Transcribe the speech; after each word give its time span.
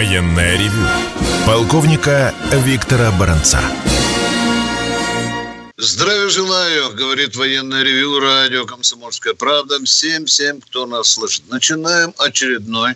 Военное 0.00 0.56
ревю 0.56 0.86
полковника 1.46 2.34
Виктора 2.64 3.10
Баранца. 3.10 3.60
Здравия 5.76 6.30
желаю, 6.30 6.94
говорит 6.94 7.36
военное 7.36 7.82
ревю 7.82 8.18
радио 8.18 8.64
«Комсомольская 8.64 9.34
правда». 9.34 9.78
Всем, 9.84 10.24
всем, 10.24 10.62
кто 10.62 10.86
нас 10.86 11.10
слышит. 11.10 11.50
Начинаем 11.50 12.14
очередной 12.16 12.94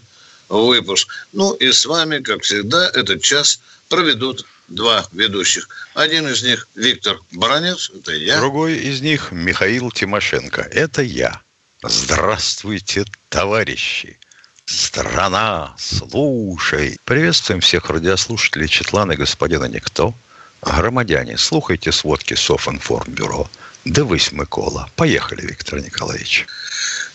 выпуск. 0.48 1.26
Ну 1.34 1.52
и 1.52 1.72
с 1.72 1.84
вами, 1.84 2.20
как 2.20 2.42
всегда, 2.42 2.88
этот 2.94 3.20
час 3.20 3.60
проведут 3.90 4.46
два 4.68 5.06
ведущих. 5.12 5.68
Один 5.92 6.26
из 6.26 6.42
них 6.42 6.68
Виктор 6.74 7.20
Баранец, 7.32 7.90
это 7.94 8.12
я. 8.12 8.38
Другой 8.38 8.78
из 8.78 9.02
них 9.02 9.30
Михаил 9.30 9.90
Тимошенко, 9.90 10.62
это 10.62 11.02
я. 11.02 11.42
Здравствуйте, 11.82 13.04
товарищи. 13.28 14.18
Страна, 14.66 15.74
слушай. 15.78 16.98
Приветствуем 17.04 17.60
всех 17.60 17.90
радиослушателей 17.90 18.66
Четлана 18.66 19.14
господина 19.14 19.66
Никто. 19.66 20.14
Громадяне, 20.62 21.36
слухайте 21.36 21.92
сводки 21.92 22.32
Софинформбюро. 22.34 23.50
Дивись, 23.84 24.32
Микола. 24.32 24.88
Поехали, 24.96 25.42
Виктор 25.42 25.80
Николаевич. 25.80 26.46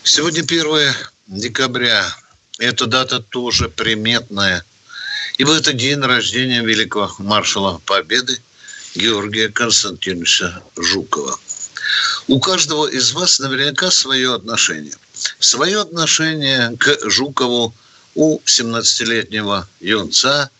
Сегодня 0.04 0.42
1 0.42 0.94
декабря. 1.26 2.06
Эта 2.60 2.86
дата 2.86 3.18
тоже 3.18 3.68
приметная. 3.68 4.64
Ибо 5.38 5.56
это 5.56 5.72
день 5.72 6.00
рождения 6.00 6.60
великого 6.60 7.12
маршала 7.18 7.80
Победы 7.84 8.38
Георгия 8.94 9.48
Константиновича 9.48 10.62
Жукова. 10.76 11.36
У 12.28 12.38
каждого 12.38 12.86
из 12.86 13.10
вас 13.10 13.40
наверняка 13.40 13.90
свое 13.90 14.34
отношение– 14.34 14.94
свое 15.38 15.80
отношение 15.80 16.76
к 16.78 17.10
Жукову 17.10 17.74
у 18.14 18.38
17-летнего 18.40 19.68
юнца, 19.80 20.50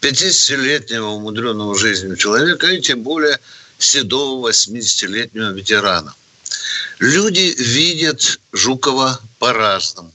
50-летнего 0.00 1.08
умудренного 1.08 1.78
жизнью 1.78 2.16
человека 2.16 2.66
и 2.68 2.80
тем 2.80 3.02
более 3.02 3.38
седого 3.78 4.48
80-летнего 4.48 5.52
ветерана. 5.52 6.14
Люди 6.98 7.54
видят 7.58 8.40
Жукова 8.52 9.20
по-разному. 9.38 10.12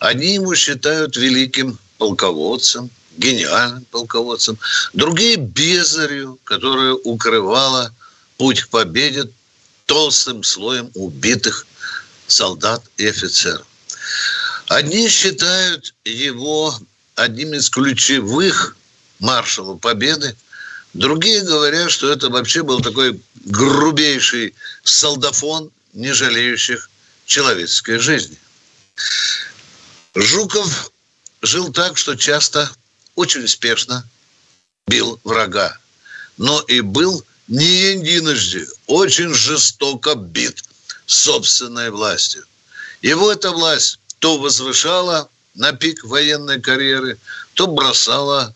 Одни 0.00 0.34
ему 0.34 0.54
считают 0.54 1.16
великим 1.16 1.78
полководцем, 1.98 2.90
гениальным 3.16 3.84
полководцем, 3.90 4.58
другие– 4.92 5.36
безарью, 5.36 6.38
которая 6.44 6.92
укрывала 6.92 7.92
путь 8.36 8.62
к 8.62 8.68
победе 8.68 9.30
толстым 9.86 10.42
слоем 10.42 10.90
убитых 10.94 11.66
солдат 12.26 12.82
и 12.96 13.06
офицеров. 13.06 13.66
Одни 14.68 15.08
считают 15.08 15.94
его 16.04 16.78
одним 17.14 17.54
из 17.54 17.70
ключевых 17.70 18.76
маршалов 19.20 19.80
Победы, 19.80 20.36
другие 20.92 21.42
говорят, 21.42 21.90
что 21.90 22.10
это 22.10 22.28
вообще 22.28 22.62
был 22.62 22.80
такой 22.80 23.20
грубейший 23.44 24.54
солдафон, 24.82 25.70
не 25.92 26.12
жалеющих 26.12 26.90
человеческой 27.24 27.98
жизни. 27.98 28.36
Жуков 30.14 30.90
жил 31.42 31.72
так, 31.72 31.96
что 31.96 32.16
часто 32.16 32.70
очень 33.14 33.44
успешно 33.44 34.06
бил 34.86 35.20
врага, 35.24 35.78
но 36.36 36.60
и 36.62 36.80
был 36.80 37.24
не 37.48 37.92
единожды 37.92 38.66
очень 38.86 39.32
жестоко 39.32 40.14
бит 40.14 40.62
собственной 41.06 41.90
властью. 41.90 42.44
Его 43.02 43.32
эта 43.32 43.50
власть 43.50 44.00
то 44.18 44.38
возвышала 44.38 45.28
на 45.54 45.72
пик 45.72 46.04
военной 46.04 46.60
карьеры, 46.60 47.18
то 47.54 47.66
бросала 47.66 48.54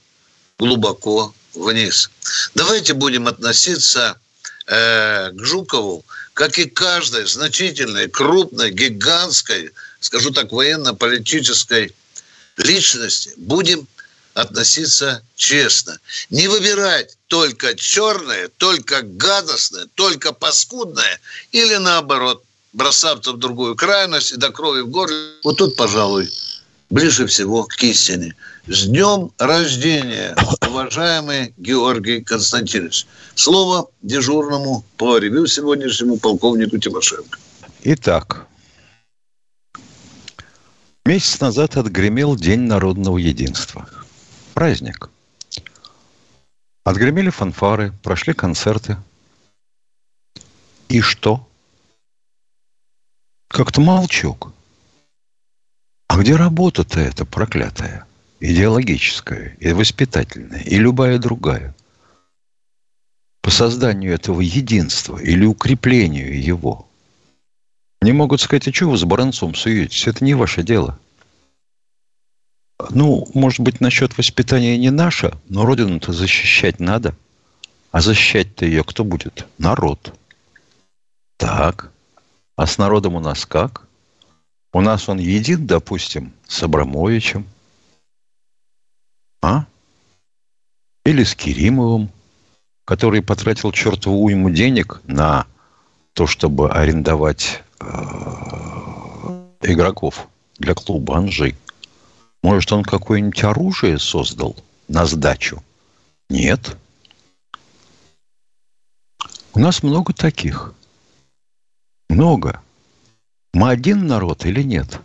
глубоко 0.59 1.35
вниз. 1.55 2.11
Давайте 2.55 2.95
будем 2.95 3.27
относиться 3.29 4.19
э, 4.67 5.31
к 5.33 5.45
Жукову, 5.45 6.05
как 6.35 6.59
и 6.59 6.67
каждой 6.67 7.27
значительной, 7.27 8.09
крупной, 8.09 8.71
гигантской, 8.71 9.73
скажу 10.01 10.31
так, 10.31 10.53
военно-политической 10.53 11.95
личности, 12.57 13.33
будем 13.37 13.87
относиться 14.35 15.23
честно. 15.35 15.99
Не 16.31 16.49
выбирать 16.49 17.17
только 17.27 17.75
черное, 17.75 18.49
только 18.57 19.03
гадостное, 19.03 19.87
только 19.95 20.33
паскудное 20.33 21.21
или 21.53 21.77
наоборот 21.77 22.45
бросаться 22.73 23.33
в 23.33 23.39
другую 23.39 23.75
крайность 23.77 24.33
и 24.33 24.37
до 24.37 24.51
крови 24.51 24.83
в 24.83 24.89
горле. 24.89 25.33
Вот 25.43 25.59
тут, 25.59 25.77
пожалуй, 25.77 26.31
ближе 26.91 27.27
всего 27.27 27.65
к 27.65 27.83
истине. 27.83 28.35
С 28.67 28.85
днем 28.87 29.33
рождения, 29.39 30.37
уважаемый 30.69 31.53
Георгий 31.57 32.23
Константинович. 32.23 33.07
Слово 33.35 33.91
дежурному 34.03 34.85
по 34.97 35.19
ревю 35.19 35.47
сегодняшнему 35.47 36.19
полковнику 36.19 36.79
Тимошенко. 36.79 37.39
Итак, 37.83 38.47
месяц 41.05 41.41
назад 41.41 41.77
отгремел 41.77 42.37
День 42.37 42.61
народного 42.61 43.19
единства– 43.19 43.89
праздник. 44.51 45.11
Отгремели 46.85 47.31
фанфары, 47.31 47.93
прошли 48.03 48.35
концерты. 48.35 48.97
И 50.89 51.01
что? 51.01 51.49
Как-то 53.49 53.81
молчок. 53.81 54.53
А 56.09 56.19
где 56.19 56.37
работа-то 56.37 57.01
эта 57.01 57.25
проклятая? 57.25 58.07
Идеологическая, 58.41 59.57
и 59.61 59.73
воспитательная, 59.73 60.63
и 60.63 60.77
любая 60.77 61.19
другая. 61.19 61.75
По 63.43 63.51
созданию 63.51 64.15
этого 64.15 64.41
единства 64.41 65.19
или 65.19 65.45
укреплению 65.45 66.43
его. 66.43 66.89
Не 68.01 68.13
могут 68.13 68.41
сказать, 68.41 68.67
а 68.67 68.73
что 68.73 68.91
вы 68.91 68.97
с 68.97 69.05
Баранцом 69.05 69.55
суетесь? 69.55 70.07
Это 70.07 70.25
не 70.25 70.35
ваше 70.35 70.63
дело– 70.63 70.99
ну, 72.91 73.27
может 73.35 73.61
быть, 73.61 73.81
насчет 73.81 74.17
воспитания 74.17 74.79
не 74.79 74.91
наше, 74.91 75.33
но 75.49 75.65
родину-то 75.65 76.13
защищать 76.13 76.81
надо. 76.81 77.15
А 77.91 78.01
защищать-то 78.01 78.65
ее 78.65 78.85
кто 78.85 79.05
будет? 79.05 79.47
Народ. 79.59 80.15
Так. 81.37 81.91
А 82.57 82.67
с 82.67 82.79
народом 82.79 83.15
у 83.17 83.21
нас 83.21 83.47
как? 83.47 83.87
У 84.73 84.81
нас 84.81 85.09
он 85.09 85.19
един, 85.19 85.67
допустим, 85.67 86.33
с 86.47 86.63
Абрамовичем. 86.63 87.47
А? 89.43 89.65
Или 91.05 91.25
с 91.25 91.35
Керимовым, 91.35 92.11
который 92.85 93.23
потратил 93.23 93.73
чертову 93.73 94.25
уйму 94.25 94.51
денег 94.51 95.01
на 95.05 95.47
то, 96.13 96.27
чтобы 96.27 96.71
арендовать 96.71 97.63
э, 97.81 97.85
игроков 99.63 100.29
для 100.59 100.75
клуба 100.75 101.17
«Анжи». 101.17 101.57
Может, 102.43 102.73
он 102.73 102.83
какое-нибудь 102.83 103.45
оружие 103.45 103.99
создал 103.99 104.57
на 104.89 105.07
сдачу? 105.07 105.63
Нет. 106.29 106.77
У 109.53 109.59
нас 109.59 109.83
много 109.83 110.13
таких. 110.13 110.73
Много. 112.09 112.63
Мы 113.53 113.71
один 113.71 114.07
народ 114.07 114.47
или 114.47 114.63
нет? 114.63 115.01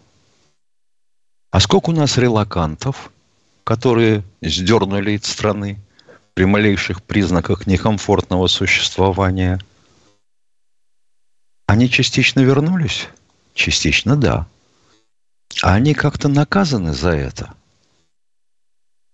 А 1.51 1.59
сколько 1.59 1.89
у 1.89 1.93
нас 1.93 2.17
релакантов, 2.17 3.11
которые 3.63 4.23
сдернули 4.41 5.11
из 5.11 5.25
страны 5.25 5.79
при 6.33 6.45
малейших 6.45 7.01
признаках 7.03 7.65
некомфортного 7.65 8.47
существования? 8.47 9.59
Они 11.65 11.89
частично 11.89 12.41
вернулись? 12.41 13.07
Частично 13.53 14.15
да. 14.15 14.47
А 15.61 15.75
они 15.75 15.93
как-то 15.93 16.27
наказаны 16.27 16.93
за 16.93 17.11
это? 17.11 17.53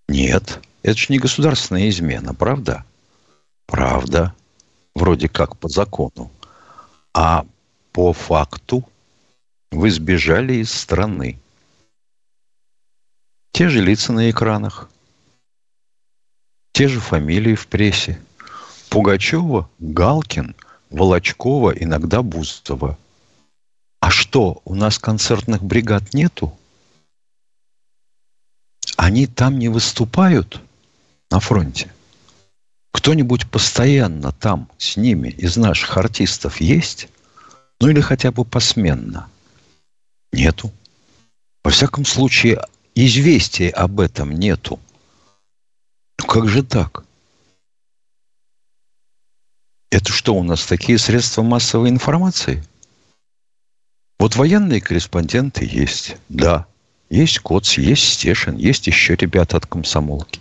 Нет, 0.07 0.59
это 0.83 0.97
же 0.97 1.07
не 1.09 1.19
государственная 1.19 1.89
измена, 1.89 2.33
правда? 2.33 2.85
Правда. 3.67 4.33
Вроде 4.95 5.29
как 5.29 5.57
по 5.57 5.69
закону. 5.69 6.31
А 7.13 7.45
по 7.91 8.11
факту 8.13 8.87
вы 9.71 9.91
сбежали 9.91 10.55
из 10.55 10.71
страны. 10.71 11.39
Те 13.51 13.69
же 13.69 13.81
лица 13.81 14.11
на 14.11 14.29
экранах. 14.29 14.89
Те 16.71 16.87
же 16.87 16.99
фамилии 16.99 17.55
в 17.55 17.67
прессе. 17.67 18.19
Пугачева, 18.89 19.69
Галкин, 19.79 20.55
Волочкова, 20.89 21.71
иногда 21.71 22.21
Бузова– 22.21 22.97
что, 24.11 24.61
у 24.65 24.75
нас 24.75 24.99
концертных 24.99 25.63
бригад 25.63 26.13
нету? 26.13 26.57
Они 28.97 29.27
там 29.27 29.57
не 29.57 29.69
выступают 29.69 30.61
на 31.29 31.39
фронте? 31.39 31.91
Кто-нибудь 32.91 33.49
постоянно 33.49 34.31
там 34.31 34.69
с 34.77 34.97
ними 34.97 35.29
из 35.29 35.57
наших 35.57 35.97
артистов 35.97 36.61
есть? 36.61 37.07
Ну 37.79 37.89
или 37.89 37.99
хотя 37.99 38.31
бы 38.31 38.45
посменно? 38.45 39.27
Нету. 40.31 40.71
Во 41.63 41.71
всяком 41.71 42.05
случае, 42.05 42.63
известий 42.95 43.69
об 43.69 43.99
этом 43.99 44.31
нету. 44.31 44.79
Ну 46.19 46.25
как 46.27 46.47
же 46.47 46.63
так? 46.63 47.03
Это 49.89 50.11
что 50.11 50.35
у 50.35 50.43
нас, 50.43 50.65
такие 50.65 50.97
средства 50.97 51.41
массовой 51.41 51.89
информации? 51.89 52.63
Вот 54.21 54.35
военные 54.35 54.81
корреспонденты 54.81 55.65
есть, 55.65 56.15
да. 56.29 56.67
Есть 57.09 57.39
Коц, 57.39 57.79
есть 57.79 58.07
Стешин, 58.07 58.55
есть 58.55 58.85
еще 58.85 59.15
ребята 59.15 59.57
от 59.57 59.65
комсомолки 59.65 60.39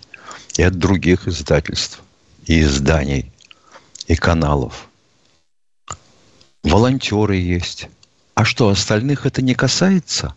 и 0.59 0.63
от 0.63 0.77
других 0.77 1.27
издательств 1.27 2.03
и 2.45 2.61
изданий, 2.61 3.33
и 4.07 4.17
каналов. 4.17 4.87
Волонтеры 6.63 7.37
есть. 7.37 7.89
А 8.35 8.45
что, 8.45 8.69
остальных 8.69 9.25
это 9.25 9.41
не 9.41 9.55
касается? 9.55 10.37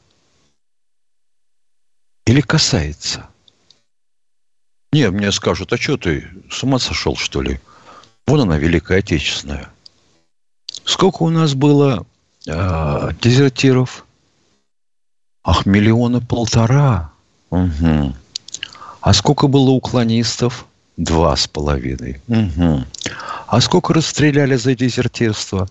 Или 2.25 2.39
касается? 2.39 3.27
Не, 4.93 5.09
мне 5.09 5.33
скажут, 5.33 5.73
а 5.73 5.77
что 5.77 5.97
ты, 5.97 6.29
с 6.49 6.63
ума 6.63 6.79
сошел, 6.79 7.17
что 7.17 7.41
ли? 7.41 7.59
Вон 8.25 8.39
она, 8.39 8.57
Великая 8.57 8.99
Отечественная. 8.99 9.69
Сколько 10.85 11.23
у 11.23 11.29
нас 11.29 11.55
было 11.55 12.05
э, 12.47 13.09
дезертиров? 13.21 14.05
Ах, 15.43 15.65
миллиона 15.65 16.21
полтора. 16.21 17.11
Угу. 17.49 18.13
А 19.01 19.13
сколько 19.13 19.47
было 19.47 19.71
уклонистов? 19.71 20.65
Два 20.95 21.35
с 21.35 21.47
половиной. 21.47 22.21
Угу. 22.27 22.83
А 23.47 23.61
сколько 23.61 23.93
расстреляли 23.93 24.55
за 24.55 24.75
дезертирство? 24.75 25.67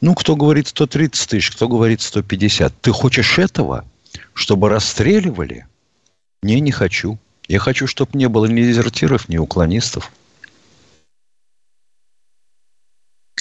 Ну, 0.00 0.14
кто 0.14 0.36
говорит 0.36 0.68
130 0.68 1.28
тысяч, 1.30 1.50
кто 1.50 1.68
говорит 1.68 2.00
150. 2.00 2.72
Ты 2.80 2.92
хочешь 2.92 3.38
этого? 3.38 3.84
Чтобы 4.34 4.68
расстреливали? 4.68 5.66
Не, 6.42 6.60
не 6.60 6.72
хочу. 6.72 7.18
Я 7.48 7.58
хочу, 7.58 7.86
чтобы 7.86 8.18
не 8.18 8.28
было 8.28 8.46
ни 8.46 8.62
дезертиров, 8.62 9.28
ни 9.28 9.36
уклонистов. 9.36 10.12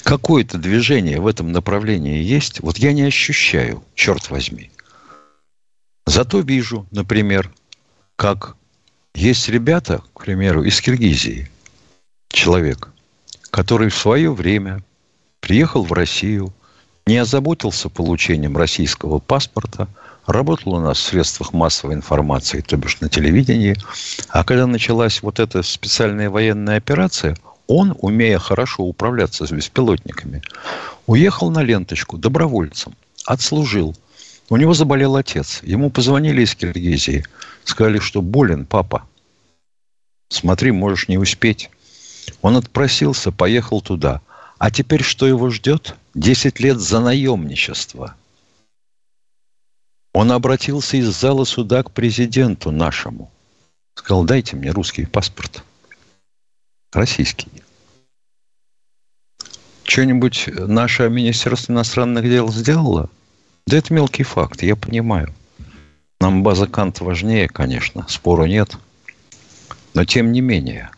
Какое-то 0.04 0.58
движение 0.58 1.20
в 1.20 1.28
этом 1.28 1.52
направлении 1.52 2.22
есть, 2.22 2.60
вот 2.60 2.78
я 2.78 2.94
не 2.94 3.04
ощущаю, 3.04 3.84
черт 3.96 4.30
возьми. 4.30 4.70
Зато 6.06 6.42
вижу, 6.42 6.86
например, 6.92 7.52
как 8.16 8.56
есть 9.16 9.48
ребята, 9.50 10.04
к 10.14 10.24
примеру, 10.24 10.64
из 10.64 10.82
Киргизии, 10.82 11.50
человек, 12.30 12.90
который 13.50 13.90
в 13.90 13.96
свое 13.96 14.34
время 14.34 14.84
приехал 15.40 15.84
в 15.84 15.94
Россию, 15.94 16.54
не 17.06 17.18
озаботился 17.18 17.90
получением 17.90 18.58
российского 18.58 19.20
паспорта, 19.20 19.88
работал 20.26 20.76
у 20.76 20.80
нас 20.80 20.98
в 21.00 21.04
средствах 21.04 21.54
массовой 21.54 21.96
информации, 21.96 22.62
то 22.62 22.78
бишь 22.78 23.00
на 23.02 23.10
телевидении, 23.10 23.78
а 24.30 24.44
когда 24.44 24.68
началась 24.68 25.22
вот 25.22 25.40
эта 25.40 25.64
специальная 25.64 26.30
военная 26.30 26.78
операция– 26.78 27.38
он, 27.68 27.96
умея 28.00 28.40
хорошо 28.40 28.84
управляться 28.84 29.46
с 29.46 29.52
беспилотниками, 29.52 30.42
уехал 31.06 31.50
на 31.50 31.64
ленточку 31.64 32.18
добровольцем, 32.18 32.94
отслужил. 33.26 33.96
У 34.50 34.58
него 34.58 34.74
заболел 34.74 35.16
отец. 35.16 35.62
Ему 35.64 35.90
позвонили 35.90 36.44
из 36.44 36.56
Киргизии. 36.56 37.26
Сказали, 37.64 38.00
что 38.00 38.22
болен 38.22 38.66
папа. 38.66 39.08
Смотри, 40.30 40.72
можешь 40.72 41.08
не 41.08 41.18
успеть. 41.18 41.70
Он 42.42 42.58
отпросился, 42.58 43.32
поехал 43.32 43.82
туда. 43.82 44.22
А 44.58 44.70
теперь 44.70 45.04
что 45.04 45.26
его 45.26 45.50
ждет? 45.50 45.96
Десять 46.14 46.60
лет 46.60 46.80
за 46.80 47.00
наемничество. 47.00 48.16
Он 50.14 50.32
обратился 50.32 50.98
из 50.98 51.08
зала 51.08 51.46
суда 51.46 51.82
к 51.82 51.92
президенту 51.92 52.72
нашему. 52.72 53.32
Сказал, 53.96 54.26
дайте 54.26 54.56
мне 54.56 54.72
русский 54.72 55.06
паспорт 55.06 55.64
российский. 56.96 57.52
Что-нибудь 59.84 60.50
наше 60.56 61.10
Министерство 61.10 61.74
иностранных 61.74 62.24
дел 62.24 62.52
сделало? 62.52 63.10
Да 63.68 63.78
это 63.78 63.94
мелкий 63.94 64.24
факт, 64.24 64.64
я 64.64 64.76
понимаю. 64.76 65.34
Нам 66.20 66.42
база 66.42 66.68
Кант 66.68 67.02
важнее, 67.02 67.48
конечно, 67.48 68.06
спору 68.08 68.46
нет. 68.46 68.78
Но 69.94 70.06
тем 70.06 70.32
не 70.32 70.42
менее, 70.42 70.90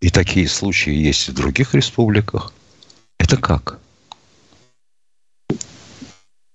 и 0.00 0.10
такие 0.10 0.48
случаи 0.48 0.92
есть 0.92 1.28
в 1.28 1.34
других 1.34 1.74
республиках. 1.74 2.52
Это 3.18 3.36
как? 3.36 3.80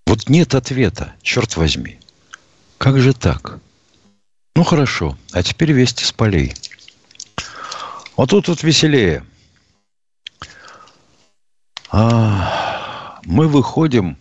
Вот 0.06 0.30
нет 0.30 0.56
ответа, 0.56 1.14
черт 1.22 1.58
возьми. 1.58 2.00
Как 2.78 3.00
же 3.00 3.14
так? 3.14 3.60
Ну 4.56 4.64
хорошо, 4.64 5.18
а 5.32 5.44
теперь 5.44 5.72
вести 5.72 6.04
с 6.04 6.12
полей. 6.12 6.54
Вот 8.22 8.30
тут 8.30 8.50
вот 8.50 8.62
веселее. 8.62 9.26
А, 11.90 13.20
мы 13.26 13.48
выходим 13.48 14.16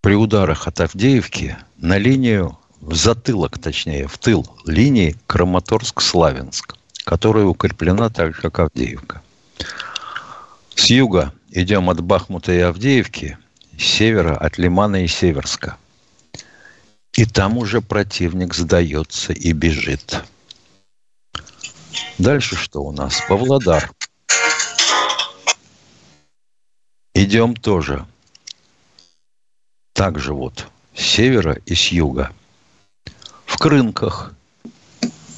при 0.00 0.16
ударах 0.16 0.66
от 0.66 0.80
Авдеевки 0.80 1.56
на 1.76 1.98
линию 1.98 2.58
в 2.80 2.96
затылок, 2.96 3.60
точнее, 3.60 4.08
в 4.08 4.18
тыл 4.18 4.44
линии 4.66 5.14
Краматорск-Славянск, 5.28 6.74
которая 7.04 7.44
укреплена 7.44 8.10
так 8.10 8.34
же, 8.34 8.42
как 8.42 8.58
Авдеевка. 8.58 9.22
С 10.74 10.86
юга 10.86 11.32
идем 11.52 11.88
от 11.90 12.00
Бахмута 12.00 12.50
и 12.50 12.58
Авдеевки, 12.58 13.38
с 13.78 13.84
севера 13.84 14.36
от 14.36 14.58
Лимана 14.58 15.04
и 15.04 15.06
Северска. 15.06 15.76
И 17.12 17.24
там 17.24 17.56
уже 17.56 17.80
противник 17.80 18.52
сдается 18.52 19.32
и 19.32 19.52
бежит. 19.52 20.24
Дальше 22.18 22.56
что 22.56 22.82
у 22.82 22.92
нас? 22.92 23.22
Павлодар. 23.28 23.90
Идем 27.14 27.54
тоже. 27.54 28.06
Также 29.92 30.32
вот 30.32 30.68
с 30.94 31.02
севера 31.02 31.58
и 31.66 31.74
с 31.74 31.88
юга. 31.88 32.32
В 33.46 33.58
Крынках. 33.58 34.32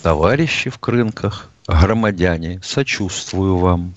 Товарищи 0.03 0.71
в 0.71 0.79
Крынках, 0.79 1.51
громадяне, 1.67 2.61
сочувствую 2.63 3.59
вам. 3.59 3.95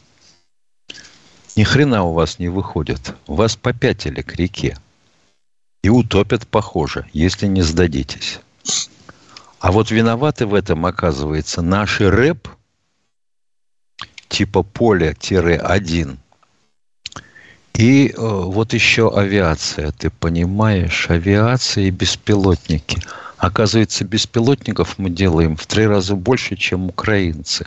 Ни 1.55 1.63
хрена 1.63 2.03
у 2.03 2.13
вас 2.13 2.39
не 2.39 2.50
выходит. 2.50 3.15
Вас 3.27 3.55
попятили 3.55 4.21
к 4.21 4.35
реке. 4.35 4.77
И 5.81 5.89
утопят, 5.89 6.47
похоже, 6.47 7.05
если 7.13 7.47
не 7.47 7.61
сдадитесь. 7.61 8.39
А 9.63 9.72
вот 9.72 9.91
виноваты 9.91 10.46
в 10.46 10.55
этом, 10.55 10.86
оказывается, 10.86 11.62
наши 11.62 12.12
рэп– 12.12 12.50
типа 14.27 14.62
поля-1. 14.62 16.17
И 17.75 18.08
э, 18.10 18.13
вот 18.17 18.74
еще 18.74 19.10
авиация, 19.17 19.93
ты 19.93 20.10
понимаешь, 20.10 21.05
авиация 21.10 21.86
и 21.86 21.91
беспилотники. 21.91 23.01
Оказывается, 23.38 24.03
беспилотников 24.03 24.98
мы 24.98 25.10
делаем 25.10 25.55
в 25.55 25.65
три 25.65 25.88
раза 25.88 26.15
больше, 26.15 26.58
чем 26.58 26.89
украинцы. 26.89 27.65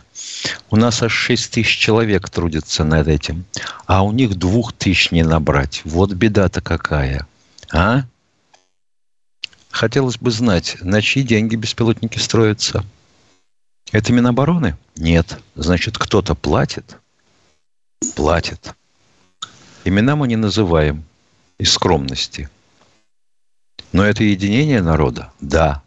У 0.69 0.75
нас 0.75 1.01
аж 1.01 1.11
6 1.11 1.51
тысяч 1.51 1.79
человек 1.79 2.29
трудятся 2.29 2.83
над 2.83 3.07
этим, 3.07 3.45
а 3.87 4.03
у 4.03 4.11
них 4.11 4.35
двух 4.35 4.71
тысяч 4.71 5.09
не 5.09 5.23
набрать. 5.23 5.81
Вот 5.83 6.13
беда-то 6.13 6.61
какая. 6.61 7.25
А? 7.71 8.03
Хотелось 9.77 10.17
бы 10.17 10.31
знать, 10.31 10.77
на 10.81 11.03
чьи 11.03 11.21
деньги 11.21 11.55
беспилотники 11.55 12.17
строятся– 12.17 12.83
это 13.91 14.11
Минобороны? 14.11 14.75
Нет. 14.95 15.39
Значит, 15.53 15.99
кто-то 15.99 16.33
платит? 16.33 16.97
Платит. 18.15 18.73
Имена 19.85 20.15
мы 20.15 20.27
не 20.27 20.35
называем 20.35 21.03
из 21.59 21.71
скромности. 21.71 22.49
Но 23.91 24.03
это 24.03 24.23
единение 24.23 24.81
народа? 24.81 25.31
Да. 25.39 25.83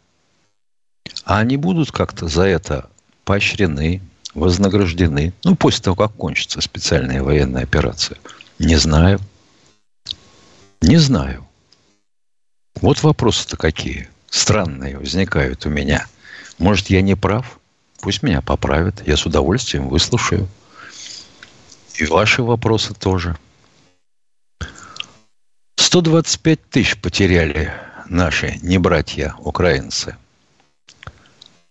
А 1.24 1.40
они 1.40 1.56
будут 1.56 1.90
как-то 1.90 2.28
за 2.28 2.44
это 2.44 2.88
поощрены, 3.24 4.00
вознаграждены, 4.34 5.34
ну, 5.42 5.56
после 5.56 5.82
того, 5.82 5.96
как 5.96 6.12
кончится 6.12 6.60
специальная 6.60 7.24
военная 7.24 7.64
операция? 7.64 8.18
Не 8.60 8.76
знаю. 8.76 9.18
Не 10.80 10.98
знаю. 10.98 11.44
Вот 12.80 13.02
вопросы-то 13.02 13.56
какие 13.56 14.08
странные 14.30 14.96
возникают 14.96 15.66
у 15.66 15.68
меня. 15.68 16.06
Может, 16.58 16.88
я 16.88 17.02
не 17.02 17.14
прав? 17.14 17.58
Пусть 18.00 18.22
меня 18.22 18.40
поправят. 18.40 19.06
Я 19.06 19.16
с 19.16 19.26
удовольствием 19.26 19.88
выслушаю. 19.88 20.48
И 21.96 22.06
ваши 22.06 22.42
вопросы 22.42 22.94
тоже. 22.94 23.36
125 25.76 26.70
тысяч 26.70 26.96
потеряли 26.98 27.72
наши 28.06 28.58
небратья 28.62 29.34
украинцы 29.38 30.16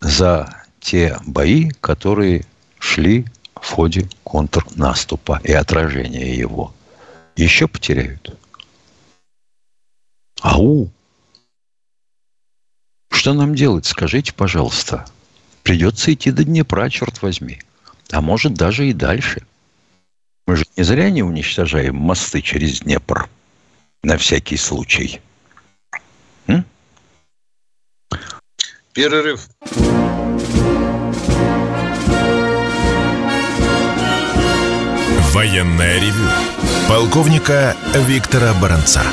за 0.02 0.64
те 0.80 1.18
бои, 1.26 1.70
которые 1.82 2.46
шли 2.78 3.26
в 3.56 3.72
ходе 3.72 4.08
контрнаступа 4.24 5.42
и 5.44 5.52
отражения 5.52 6.36
его. 6.36 6.74
Еще 7.36 7.68
потеряют. 7.68 8.38
Ау! 10.42 10.92
Что 13.20 13.34
нам 13.34 13.54
делать, 13.54 13.86
скажите, 13.86 14.32
пожалуйста. 14.32 15.06
Придется 15.64 16.14
идти 16.14 16.32
до 16.32 16.46
Днепра, 16.46 16.90
черт 16.90 17.22
возьми. 17.22 17.60
А 18.12 18.22
может, 18.22 18.54
даже 18.54 18.88
и 18.88 18.94
дальше. 18.94 19.46
Мы 20.48 20.56
же 20.56 20.64
не 20.78 20.84
зря 20.84 21.10
не 21.10 21.22
уничтожаем 21.22 21.98
мосты 21.98 22.42
через 22.42 22.80
Днепр. 22.80 23.28
На 24.04 24.18
всякий 24.18 24.56
случай. 24.56 25.20
М? 26.48 26.64
Перерыв. 28.94 29.50
Военное 35.34 36.00
ревю 36.00 36.30
полковника 36.88 37.76
Виктора 38.08 38.54
Баранца. 38.54 39.04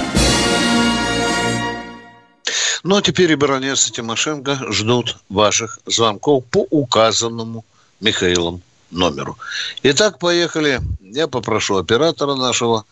Ну, 2.87 2.97
а 2.99 3.02
теперь 3.02 3.33
и 3.33 3.35
баронец 3.35 3.88
и 3.88 3.93
Тимошенко 3.93 4.73
ждут 4.73 5.16
ваших 5.28 5.81
звонков 5.87 6.45
по 6.45 6.69
указанному 6.71 7.64
Михаилом 8.00 8.62
номеру. 8.93 9.37
Итак, 9.83 10.21
поехали. 10.21 10.78
Я 11.00 11.26
попрошу 11.26 11.78
оператора 11.78 12.37
нашего 12.37 12.85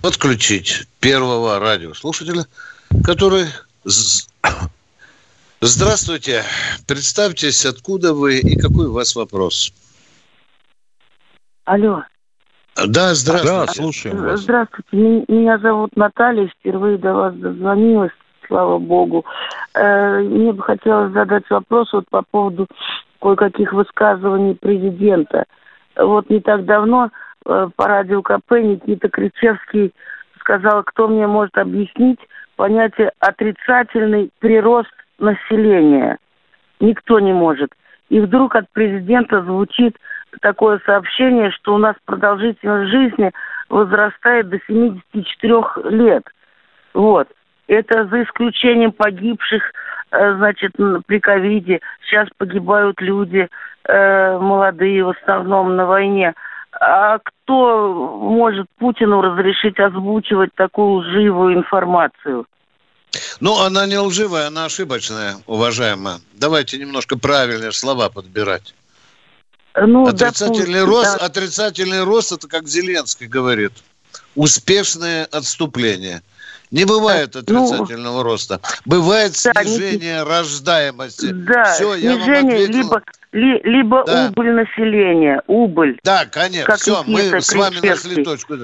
подключить 0.00 0.86
первого 1.00 1.58
радиослушателя, 1.58 2.46
который... 3.02 3.46
Здравствуйте. 5.60 6.44
Представьтесь, 6.86 7.66
откуда 7.66 8.14
вы 8.14 8.38
и 8.38 8.56
какой 8.56 8.86
у 8.86 8.92
вас 8.92 9.16
вопрос? 9.16 9.72
Алло. 11.64 12.04
Да, 12.76 13.14
здравствуйте. 13.14 13.66
Да, 13.66 13.66
слушаем 13.66 14.22
вас. 14.22 14.40
Здравствуйте. 14.40 15.24
Меня 15.28 15.58
зовут 15.58 15.96
Наталья. 15.96 16.46
Впервые 16.46 16.96
до 16.96 17.12
вас 17.12 17.34
дозвонилась, 17.34 18.12
слава 18.46 18.78
богу. 18.78 19.24
Э, 19.74 20.20
мне 20.20 20.52
бы 20.52 20.62
хотелось 20.62 21.12
задать 21.12 21.48
вопрос 21.50 21.92
вот 21.92 22.04
по 22.10 22.22
поводу 22.22 22.66
кое-каких 23.20 23.72
высказываний 23.72 24.54
президента. 24.54 25.44
Вот 25.96 26.28
не 26.30 26.40
так 26.40 26.64
давно 26.64 27.10
э, 27.46 27.68
по 27.76 27.86
радио 27.86 28.22
КП 28.22 28.52
Никита 28.52 29.08
Кричевский 29.08 29.92
сказал, 30.40 30.82
кто 30.82 31.08
мне 31.08 31.26
может 31.26 31.56
объяснить 31.56 32.18
понятие 32.56 33.12
отрицательный 33.20 34.30
прирост 34.40 34.92
населения. 35.18 36.18
Никто 36.80 37.20
не 37.20 37.32
может. 37.32 37.70
И 38.08 38.20
вдруг 38.20 38.56
от 38.56 38.68
президента 38.72 39.42
звучит 39.42 39.96
такое 40.40 40.80
сообщение, 40.84 41.50
что 41.50 41.74
у 41.74 41.78
нас 41.78 41.94
продолжительность 42.04 42.90
жизни 42.90 43.30
возрастает 43.68 44.48
до 44.48 44.58
74 44.66 45.62
лет. 45.90 46.24
Вот. 46.94 47.28
Это 47.72 48.06
за 48.06 48.22
исключением 48.24 48.92
погибших, 48.92 49.62
э, 50.10 50.34
значит, 50.36 50.72
при 51.06 51.20
ковиде. 51.20 51.80
Сейчас 52.04 52.28
погибают 52.36 53.00
люди 53.00 53.48
э, 53.84 54.38
молодые 54.38 55.02
в 55.04 55.08
основном 55.08 55.74
на 55.74 55.86
войне. 55.86 56.34
А 56.78 57.18
кто 57.18 58.18
может 58.20 58.66
Путину 58.78 59.22
разрешить 59.22 59.80
озвучивать 59.80 60.50
такую 60.54 61.02
живую 61.12 61.54
информацию? 61.54 62.46
Ну, 63.40 63.58
она 63.62 63.86
не 63.86 63.96
лживая, 63.96 64.48
она 64.48 64.66
ошибочная, 64.66 65.36
уважаемая. 65.46 66.18
Давайте 66.34 66.76
немножко 66.76 67.18
правильные 67.18 67.72
слова 67.72 68.10
подбирать. 68.10 68.74
Ну, 69.74 70.06
отрицательный, 70.06 70.80
допустим, 70.80 70.90
рост, 70.90 71.18
да. 71.18 71.24
отрицательный 71.24 72.04
рост, 72.04 72.32
это 72.32 72.48
как 72.48 72.68
Зеленский 72.68 73.28
говорит, 73.28 73.72
успешное 74.34 75.24
отступление. 75.24 76.20
Не 76.72 76.86
бывает 76.86 77.34
ну, 77.34 77.40
отрицательного 77.40 78.16
ну, 78.16 78.22
роста. 78.22 78.58
Бывает 78.86 79.32
да, 79.44 79.62
снижение 79.62 80.14
не, 80.14 80.22
рождаемости. 80.22 81.26
Да, 81.30 81.64
Все, 81.74 81.98
снижение, 81.98 82.66
либо, 82.66 83.02
ли, 83.32 83.60
либо 83.62 84.02
да. 84.06 84.28
убыль 84.28 84.52
населения, 84.52 85.42
убыль. 85.46 86.00
Да, 86.02 86.24
конечно. 86.24 86.76
Все, 86.76 87.04
мы 87.06 87.40
с 87.42 87.52
вами 87.52 87.86
нашли 87.86 88.24
точку. 88.24 88.54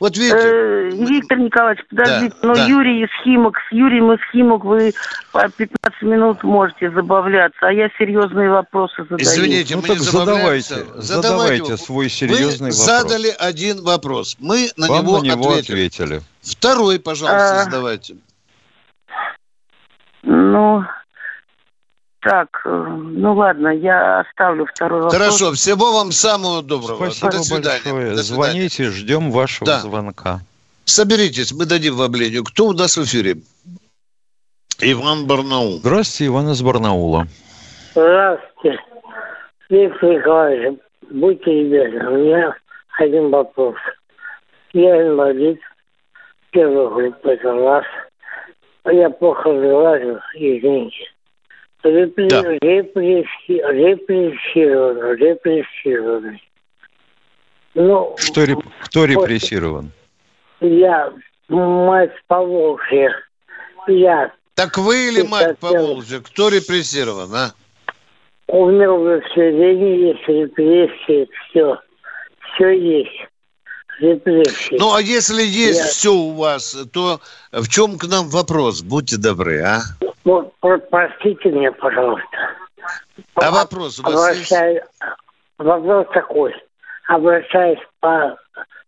Вот 0.00 0.16
видите. 0.16 0.36
Э, 0.36 0.90
Виктор 0.90 1.38
Николаевич, 1.38 1.84
подождите, 1.88 2.34
да, 2.42 2.48
но 2.48 2.54
да. 2.54 2.66
Юрий 2.66 3.04
Исхимок, 3.04 3.56
с 3.68 3.72
Юрием 3.72 4.14
Исхимок 4.14 4.64
вы 4.64 4.92
по 5.32 5.48
15 5.48 6.02
минут 6.02 6.42
можете 6.42 6.90
забавляться, 6.90 7.58
а 7.60 7.72
я 7.72 7.88
серьезные 7.96 8.50
вопросы 8.50 9.02
задаю. 9.04 9.18
Извините, 9.20 9.76
ну, 9.76 9.82
мы 9.82 9.88
не 9.94 9.98
задавайте, 10.00 10.74
задавайте, 10.74 11.00
задавайте 11.00 11.76
свой 11.76 12.10
серьезный 12.10 12.70
вы 12.70 12.76
вопрос. 12.76 13.02
задали 13.02 13.34
один 13.38 13.82
вопрос, 13.82 14.36
мы 14.40 14.68
на 14.76 14.88
Вам 14.88 15.04
него, 15.04 15.18
на 15.20 15.24
него 15.26 15.50
ответили. 15.50 15.86
ответили. 15.86 16.22
Второй, 16.42 16.98
пожалуйста, 16.98 17.60
а, 17.60 17.64
задавайте. 17.64 18.16
Ну, 20.24 20.84
так, 22.24 22.48
э, 22.64 22.68
ну 22.68 23.34
ладно, 23.34 23.68
я 23.68 24.20
оставлю 24.20 24.64
второй 24.66 25.02
вопрос. 25.02 25.18
Хорошо, 25.18 25.52
всего 25.52 25.92
вам 25.92 26.10
самого 26.10 26.62
доброго. 26.62 27.10
Спасибо 27.10 27.32
До 27.32 27.38
свидания. 27.42 27.80
большое. 27.84 28.10
До 28.16 28.22
свидания. 28.22 28.22
Звоните, 28.22 28.84
ждем 28.90 29.30
вашего 29.30 29.66
да. 29.66 29.80
звонка. 29.80 30.40
Соберитесь, 30.86 31.52
мы 31.52 31.66
дадим 31.66 31.96
вам 31.96 32.14
линию. 32.14 32.42
Кто 32.44 32.66
у 32.68 32.72
нас 32.72 32.96
в 32.96 33.04
эфире? 33.04 33.36
Иван 34.80 35.26
Барнаул. 35.26 35.78
Здравствуйте, 35.78 36.26
Иван 36.26 36.50
из 36.50 36.62
Барнаула. 36.62 37.26
Здравствуйте. 37.92 38.80
Виктор 39.68 40.10
Николаевич, 40.10 40.78
будьте 41.10 41.62
любезны, 41.62 42.08
у 42.10 42.16
меня 42.16 42.56
один 42.98 43.30
вопрос. 43.30 43.76
Я 44.72 45.08
инвалид 45.08 45.60
первой 46.50 46.88
группы, 46.88 47.30
это 47.30 47.52
раз. 47.52 47.84
Я 48.86 49.10
плохо 49.10 49.50
разговариваю, 49.50 50.20
извините. 50.34 51.13
Репри... 51.84 52.28
Да. 52.28 52.42
Репресси... 52.42 53.28
Репрессирован, 53.48 55.16
репрессирован. 55.16 56.40
Ну, 57.74 58.14
Что, 58.18 58.44
реп... 58.44 58.60
Кто 58.80 59.04
репрессирован? 59.04 59.90
Я, 60.60 61.12
мать 61.48 62.12
Поволжья. 62.26 63.12
Я. 63.86 64.32
Так 64.54 64.78
вы 64.78 65.08
или 65.08 65.22
мать 65.22 65.58
Поволжья? 65.58 66.20
Кто 66.20 66.48
репрессирован, 66.48 67.34
а? 67.34 67.54
Умер 68.46 68.92
в 68.92 69.04
населении, 69.04 70.08
есть 70.08 70.28
репрессии, 70.28 71.28
все. 71.50 71.78
Все 72.54 72.70
есть. 72.70 73.28
Репрессии. 73.98 74.76
Ну, 74.78 74.94
а 74.94 75.02
если 75.02 75.42
есть 75.42 75.78
Я... 75.78 75.86
все 75.86 76.12
у 76.12 76.30
вас, 76.32 76.76
то 76.92 77.20
в 77.52 77.68
чем 77.68 77.98
к 77.98 78.04
нам 78.04 78.28
вопрос? 78.28 78.82
Будьте 78.82 79.16
добры, 79.16 79.60
а? 79.60 79.82
Вот, 80.24 80.54
простите 80.90 81.50
меня, 81.50 81.72
пожалуйста. 81.72 82.26
А 83.34 83.50
вопрос 83.50 83.98
у 84.00 84.02
вас 84.02 84.14
Обращаюсь, 84.14 84.78
есть? 84.78 85.12
Вопрос 85.58 86.06
такой. 86.12 86.54
Обращаясь 87.06 87.78
по 88.00 88.36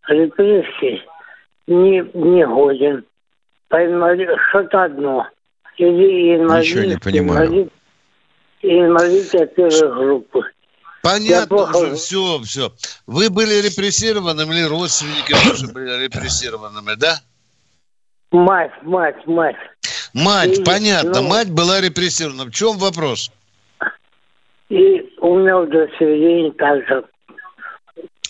репрессии, 0.07 1.03
не, 1.67 1.99
не 2.13 2.45
годен. 2.45 3.05
Что-то 4.49 4.83
одно. 4.83 5.27
Или 5.77 6.35
инвалид, 6.35 6.65
Ничего 6.65 6.83
не 6.83 6.97
понимаю. 6.97 7.47
Инвалид, 7.47 7.73
инвалид 8.63 9.55
первой 9.55 9.95
группы. 9.95 10.41
Понятно 11.03 11.47
плохо... 11.47 11.77
уже, 11.77 11.95
все, 11.95 12.39
все. 12.39 12.71
Вы 13.05 13.29
были 13.29 13.61
репрессированными 13.61 14.53
или 14.53 14.63
родственники 14.63 15.33
ваши 15.33 15.71
были 15.71 16.05
репрессированными, 16.05 16.95
да? 16.95 17.19
Мать, 18.31 18.71
мать, 18.81 19.25
мать. 19.27 19.55
Мать, 20.17 20.57
и, 20.57 20.63
понятно, 20.63 21.21
ну, 21.21 21.27
мать 21.27 21.51
была 21.51 21.79
репрессирована. 21.79 22.45
В 22.45 22.51
чем 22.51 22.77
вопрос? 22.77 23.31
И 24.69 25.13
у 25.19 25.37
меня 25.37 25.59
удостоверение 25.59 26.51
также. 26.53 27.03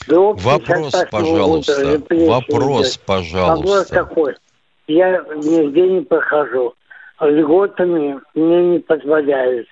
Вопрос, 0.07 0.93
пожалуйста. 1.09 2.01
Вопрос, 2.09 2.97
пожалуйста. 2.97 3.55
Вопрос 3.55 3.87
такой. 3.87 4.35
Я 4.87 5.23
нигде 5.35 5.87
не 5.87 6.01
прохожу. 6.01 6.73
Льготами 7.21 8.19
мне 8.35 8.63
не 8.63 8.79
позволяют. 8.79 9.67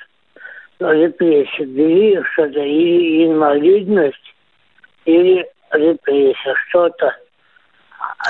Репрессии. 0.80 1.64
Бери 1.64 2.20
что-то. 2.34 2.62
Или 2.62 3.28
инвалидность, 3.28 4.34
или 5.04 5.46
репрессия. 5.72 6.56
Что-то. 6.70 7.14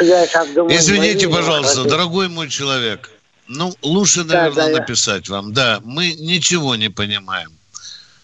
Я 0.02 0.26
так 0.26 0.54
думаю, 0.56 0.76
Извините, 0.76 1.30
пожалуйста, 1.30 1.88
дорогой 1.88 2.30
мой 2.30 2.50
человек. 2.50 3.12
Ну, 3.48 3.74
лучше, 3.82 4.24
наверное, 4.24 4.66
да, 4.66 4.72
да, 4.72 4.80
написать 4.80 5.30
вам. 5.30 5.54
Да, 5.54 5.80
мы 5.84 6.14
ничего 6.14 6.76
не 6.76 6.90
понимаем. 6.90 7.52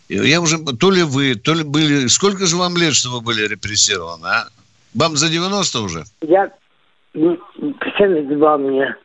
Я 0.10 0.42
уже, 0.42 0.58
то 0.58 0.92
ли 0.92 1.04
вы, 1.04 1.36
то 1.36 1.54
ли 1.54 1.64
были... 1.64 2.08
Сколько 2.08 2.46
же 2.46 2.58
вам 2.58 2.76
лет, 2.76 2.96
что 2.96 3.10
вы 3.10 3.22
были 3.22 3.48
репрессированы, 3.48 4.26
а? 4.26 4.48
Вам 4.94 5.16
за 5.16 5.30
90 5.30 5.80
уже? 5.80 6.04
Я... 6.22 6.52
72 7.14 8.58
мне. 8.58 8.96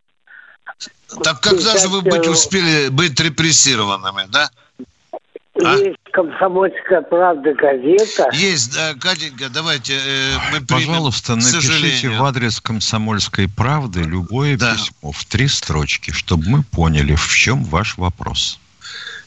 Так 1.23 1.41
когда 1.41 1.79
же 1.79 1.89
вы 1.89 2.03
быть 2.03 2.27
успели 2.27 2.89
быть 2.89 3.19
репрессированными, 3.21 4.29
да? 4.29 4.51
А? 5.65 5.77
Есть 5.77 5.97
комсомольская 6.13 7.03
правда 7.03 7.55
газета. 7.55 8.29
Есть, 8.33 8.75
да, 8.75 8.95
Катенька, 8.95 9.49
давайте 9.49 9.95
э, 9.95 10.35
мы 10.53 10.61
примем, 10.61 10.87
Пожалуйста, 10.87 11.37
напишите 11.37 12.11
в 12.11 12.25
адрес 12.25 12.61
комсомольской 12.61 13.49
правды 13.49 14.03
любое 14.03 14.57
да. 14.57 14.75
письмо 14.75 15.13
в 15.13 15.25
три 15.25 15.49
строчки, 15.49 16.11
чтобы 16.11 16.49
мы 16.49 16.63
поняли, 16.63 17.15
в 17.15 17.29
чем 17.29 17.65
ваш 17.65 17.97
вопрос. 17.97 18.59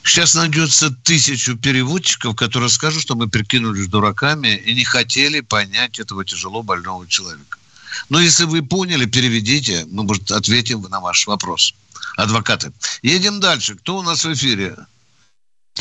Сейчас 0.03 0.33
найдется 0.35 0.91
тысячу 0.91 1.57
переводчиков, 1.57 2.35
которые 2.35 2.69
скажут, 2.69 3.01
что 3.01 3.15
мы 3.15 3.27
прикинулись 3.27 3.87
дураками 3.87 4.55
и 4.55 4.73
не 4.73 4.83
хотели 4.83 5.41
понять 5.41 5.99
этого 5.99 6.23
тяжело 6.23 6.63
больного 6.63 7.07
человека. 7.07 7.57
Но 8.09 8.19
если 8.19 8.45
вы 8.45 8.61
поняли, 8.61 9.05
переведите, 9.05 9.85
мы, 9.91 10.03
может, 10.03 10.31
ответим 10.31 10.81
на 10.89 10.99
ваш 10.99 11.27
вопрос. 11.27 11.73
Адвокаты. 12.17 12.71
Едем 13.01 13.39
дальше. 13.39 13.75
Кто 13.75 13.97
у 13.97 14.01
нас 14.01 14.25
в 14.25 14.33
эфире? 14.33 14.75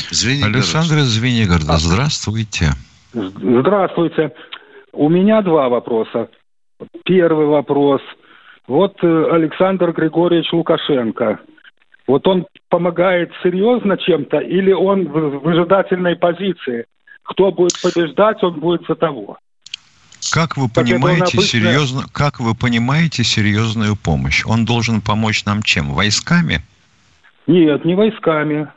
Звенигород. 0.09 0.55
Александр 0.55 0.97
из 0.99 1.07
Звенигорода. 1.07 1.77
Здравствуйте. 1.77 2.71
Здравствуйте. 3.13 4.31
У 4.91 5.09
меня 5.09 5.41
два 5.41 5.69
вопроса. 5.69 6.29
Первый 7.05 7.47
вопрос. 7.47 8.01
Вот 8.67 8.95
э, 9.01 9.25
Александр 9.31 9.91
Григорьевич 9.91 10.51
Лукашенко. 10.53 11.39
Вот 12.07 12.27
он 12.27 12.45
помогает 12.69 13.31
серьезно 13.43 13.97
чем-то 13.97 14.39
или 14.39 14.71
он 14.71 15.07
в 15.07 15.39
выжидательной 15.39 16.15
позиции? 16.15 16.85
Кто 17.23 17.51
будет 17.51 17.79
побеждать, 17.81 18.43
он 18.43 18.59
будет 18.59 18.81
за 18.87 18.95
того. 18.95 19.37
Как 20.33 20.57
вы 20.57 20.69
понимаете 20.69 21.37
обычно... 21.37 21.41
серьезно, 21.43 22.03
как 22.11 22.39
вы 22.39 22.55
понимаете 22.55 23.23
серьезную 23.23 23.95
помощь? 23.95 24.43
Он 24.45 24.65
должен 24.65 25.01
помочь 25.01 25.45
нам 25.45 25.63
чем? 25.63 25.93
Войсками? 25.93 26.61
Нет, 27.47 27.85
не 27.85 27.95
войсками. 27.95 28.67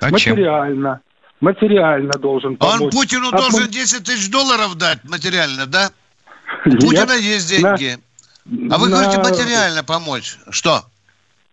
А 0.00 0.10
материально. 0.10 1.00
Чем? 1.00 1.06
Материально 1.40 2.12
должен 2.12 2.56
помочь. 2.56 2.80
Он 2.80 2.90
Путину 2.90 3.28
а 3.28 3.36
должен 3.36 3.68
10 3.68 4.04
тысяч 4.04 4.30
долларов 4.30 4.76
дать 4.76 5.04
материально, 5.04 5.66
да? 5.66 5.90
У 6.64 6.70
Путина 6.70 7.12
есть 7.12 7.48
деньги. 7.48 7.98
На... 8.44 8.74
А 8.74 8.78
вы 8.78 8.88
на... 8.88 8.96
говорите 8.96 9.18
материально 9.18 9.84
помочь. 9.84 10.38
Что? 10.50 10.82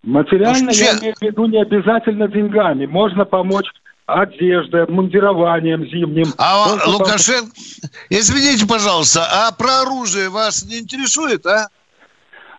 Материально 0.03 0.71
ну, 0.71 0.71
я 0.71 0.99
имею 0.99 1.15
в 1.15 1.21
виду 1.21 1.45
не 1.45 1.61
обязательно 1.61 2.27
деньгами. 2.27 2.85
Можно 2.85 3.25
помочь 3.25 3.67
одеждой, 4.05 4.83
обмундированием 4.83 5.85
зимним. 5.85 6.33
А 6.37 6.67
Можно 6.67 6.85
Лукашенко... 6.87 7.51
Пом... 7.51 7.89
Извините, 8.09 8.65
пожалуйста, 8.65 9.25
а 9.31 9.51
про 9.51 9.81
оружие 9.81 10.29
вас 10.29 10.65
не 10.65 10.79
интересует, 10.79 11.45
а? 11.45 11.67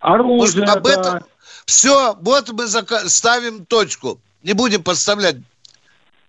Оружие, 0.00 0.64
Может, 0.64 0.68
об 0.68 0.84
да. 0.84 0.92
этом... 0.92 1.24
Все, 1.66 2.16
вот 2.20 2.50
мы 2.52 2.66
зака... 2.66 3.08
ставим 3.08 3.64
точку. 3.66 4.18
Не 4.42 4.52
будем 4.52 4.82
подставлять 4.82 5.36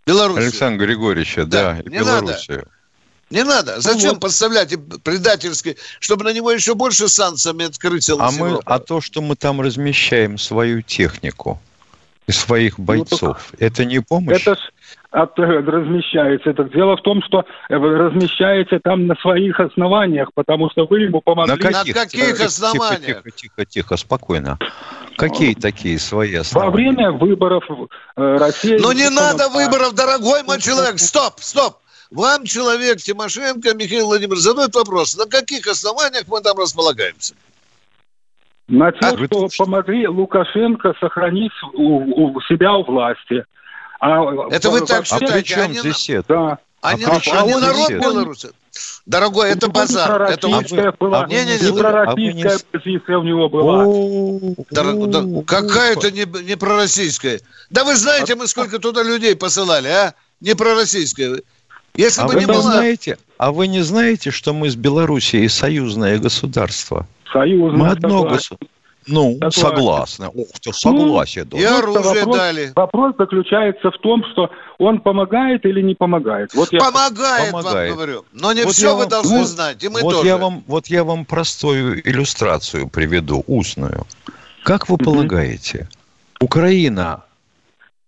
Белоруссию. 0.06 0.44
Александр 0.44 0.86
Григорьевич, 0.86 1.36
да, 1.36 1.46
да 1.46 1.82
не 1.84 1.98
Белоруссию. 1.98 2.58
Надо. 2.58 2.70
Не 3.32 3.44
надо. 3.44 3.82
Зачем 3.82 4.10
ну, 4.10 4.14
вот. 4.14 4.22
подставлять 4.22 4.76
предательски, 5.04 5.78
чтобы 6.00 6.26
на 6.26 6.34
него 6.34 6.52
еще 6.52 6.76
больше 6.76 7.08
санкциями 7.08 7.66
открыть 7.66 8.08
а 8.10 8.32
мы, 8.32 8.60
А 8.66 8.80
то, 8.80 9.02
что 9.02 9.22
мы 9.22 9.36
там 9.36 9.62
размещаем 9.62 10.38
свою 10.38 10.84
технику 10.84 11.60
и 12.28 12.32
своих 12.32 12.78
ну, 12.78 12.86
бойцов, 12.86 13.50
ну, 13.52 13.66
это 13.66 13.84
не 13.84 14.00
помощь? 14.00 14.42
Это 14.42 14.54
ж 14.54 14.60
от, 15.10 15.40
размещается. 15.40 16.52
Это 16.52 16.66
дело 16.66 16.98
в 16.98 17.02
том, 17.02 17.24
что 17.24 17.46
вы 17.70 17.98
размещаете 17.98 18.80
там 18.84 19.08
на 19.08 19.16
своих 19.16 19.60
основаниях, 19.60 20.30
потому 20.36 20.70
что 20.70 20.86
вы 20.86 21.02
ему 21.02 21.22
помогли. 21.22 21.54
На 21.54 21.58
каких, 21.58 21.96
на 21.96 22.02
каких 22.02 22.40
основаниях? 22.42 23.02
Тихо, 23.02 23.22
тихо, 23.24 23.32
тихо, 23.32 23.66
тихо, 23.66 23.98
спокойно. 23.98 24.60
Какие 25.18 25.54
такие 25.54 25.98
свои 26.00 26.36
основания? 26.36 26.70
Во 26.70 26.76
время 26.76 27.12
выборов 27.12 27.64
э, 28.18 28.38
России... 28.38 28.78
Ну 28.80 28.92
не 28.92 29.10
надо 29.10 29.50
выборов, 29.50 29.94
дорогой 29.94 30.44
мой 30.44 30.60
человек. 30.60 31.00
Стоп, 31.00 31.40
стоп. 31.40 31.78
Вам 32.12 32.46
человек 32.46 32.98
Тимошенко, 32.98 33.74
Михаил 33.74 34.08
Владимирович, 34.08 34.42
задает 34.42 34.76
вопрос, 34.76 35.18
на 35.18 35.26
каких 35.26 35.68
основаниях 35.68 36.26
мы 36.28 36.42
там 36.42 36.58
располагаемся? 36.58 37.34
На 38.68 38.92
тех, 38.92 39.14
а, 39.14 39.26
что 39.26 39.48
помогли 39.58 40.08
Лукашенко 40.08 40.94
сохранить 41.00 41.52
у, 41.74 42.34
у 42.38 42.42
себя 42.42 42.74
у 42.74 42.84
власти. 42.84 43.46
А, 44.00 44.24
это 44.50 44.70
вы 44.70 44.82
так 44.82 45.06
считаете? 45.06 45.28
А 45.28 45.34
при 45.34 45.44
чем 45.44 45.62
они, 45.66 45.80
здесь 45.80 46.10
это? 46.10 46.28
Да. 46.28 46.58
Они, 46.82 47.04
а, 47.06 47.20
а, 47.32 47.42
они 47.42 47.54
народ 47.56 47.90
Беларуси. 47.90 48.50
Дорогой, 49.06 49.52
это 49.52 49.70
базар. 49.70 50.24
Это 50.24 50.48
а 50.48 50.92
была, 51.00 51.28
не, 51.28 51.46
не, 51.46 51.72
не, 51.72 51.78
пророссийская 51.78 52.60
позиция 52.72 53.18
у 53.20 53.24
него 53.24 53.50
была. 53.50 53.86
Дор, 54.72 55.08
да, 55.08 55.44
какая-то 55.46 56.12
не, 56.12 56.26
не 56.44 56.58
пророссийская. 56.58 57.40
Да 57.70 57.84
вы 57.84 57.96
знаете, 57.96 58.36
мы 58.36 58.48
сколько 58.48 58.80
туда 58.80 59.04
людей 59.04 59.36
посылали, 59.36 59.88
а? 59.88 60.14
Не 60.42 60.56
пророссийская. 60.56 61.42
Если 61.96 62.22
а 62.22 62.28
бы 62.28 62.34
вы 62.34 62.40
не 62.42 62.46
было... 62.48 62.62
знаете, 62.62 63.18
а 63.38 63.52
вы 63.52 63.68
не 63.68 63.82
знаете, 63.82 64.32
что 64.32 64.54
мы 64.54 64.70
с 64.70 64.76
Белоруссией 64.76 65.48
союзное 65.48 66.18
государство? 66.20 67.08
Союзное. 67.32 67.78
Мы 67.78 67.88
одно 67.88 68.24
государство. 68.24 68.58
Ну, 69.08 69.38
согласны. 69.52 69.52
согласны. 69.52 70.30
Ух 70.34 70.48
ты, 70.60 70.74
согласие. 70.74 71.46
Ну, 71.52 71.58
и 71.58 71.64
оружие 71.64 72.22
вопрос, 72.22 72.38
дали. 72.38 72.72
Вопрос 72.76 73.16
заключается 73.18 73.92
в 73.92 73.98
том, 74.00 74.24
что 74.32 74.50
он 74.80 75.00
помогает 75.00 75.66
или 75.66 75.82
не 75.82 75.96
помогает. 75.96 76.54
Вот 76.54 76.72
я... 76.72 76.80
Помогает, 76.80 77.52
помогает, 77.52 77.90
вам 77.90 77.98
говорю. 77.98 78.26
Но 78.34 78.54
не 78.54 78.64
вот 78.64 78.74
все 78.74 78.94
вы 78.94 79.02
вам, 79.02 79.10
должны 79.10 79.40
вот, 79.40 79.48
знать, 79.48 79.84
и 79.84 79.90
мы 79.90 80.02
вот 80.02 80.14
тоже. 80.14 80.28
Я 80.28 80.38
вам, 80.38 80.64
вот 80.68 80.88
я 80.88 81.04
вам 81.04 81.26
простую 81.26 82.08
иллюстрацию 82.08 82.90
приведу, 82.90 83.44
устную. 83.48 84.06
Как 84.64 84.90
вы 84.90 84.98
полагаете, 84.98 85.88
Украина 86.40 87.24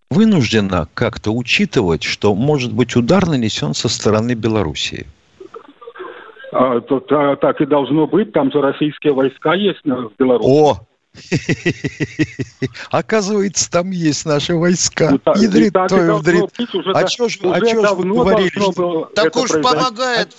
вынуждена 0.09 0.87
как-то 0.93 1.31
учитывать, 1.31 2.03
что 2.03 2.33
может 2.33 2.73
быть 2.73 2.95
удар 2.95 3.27
нанесен 3.27 3.73
со 3.73 3.89
стороны 3.89 4.33
Белоруссии? 4.33 5.05
А, 6.51 6.79
то, 6.81 7.03
а, 7.11 7.35
так 7.35 7.59
и 7.61 7.65
должно 7.65 8.07
быть. 8.07 8.31
Там 8.31 8.51
же 8.51 8.61
российские 8.61 9.13
войска 9.13 9.53
есть 9.53 9.81
в 9.83 10.11
Беларуси. 10.17 10.47
О, 10.47 10.86
Оказывается, 12.91 13.69
там 13.69 13.91
есть 13.91 14.25
наши 14.25 14.55
войска. 14.55 15.11
Ну, 15.11 15.17
так, 15.19 15.37
Ядрит 15.37 15.73
твою 15.73 16.17
вдрит. 16.17 16.45
А 16.93 17.07
что 17.07 17.29
ж, 17.29 17.39
а 17.43 17.59
чё 17.61 17.85
ж 17.85 17.91
вы 17.91 18.03
говорили? 18.05 18.49
Что... 18.49 19.11
Так 19.15 19.35
уж 19.35 19.51
помогает. 19.51 20.35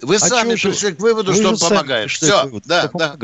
Вы 0.00 0.16
а 0.16 0.18
сами 0.18 0.54
пришли 0.54 0.92
к 0.92 1.00
выводу, 1.00 1.32
что 1.34 1.50
он 1.50 1.58
помогает. 1.58 2.10
Все, 2.10 2.50
да, 2.64 2.90
да. 2.94 3.16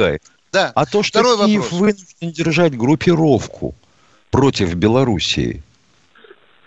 Да. 0.51 0.73
А 0.75 0.87
то, 0.87 1.03
что 1.03 1.21
Второй 1.21 1.47
Киев 1.47 1.65
вопрос. 1.65 1.81
вынужден 1.81 2.33
держать 2.33 2.77
группировку 2.77 3.75
против 4.31 4.75
Белоруссии, 4.75 5.63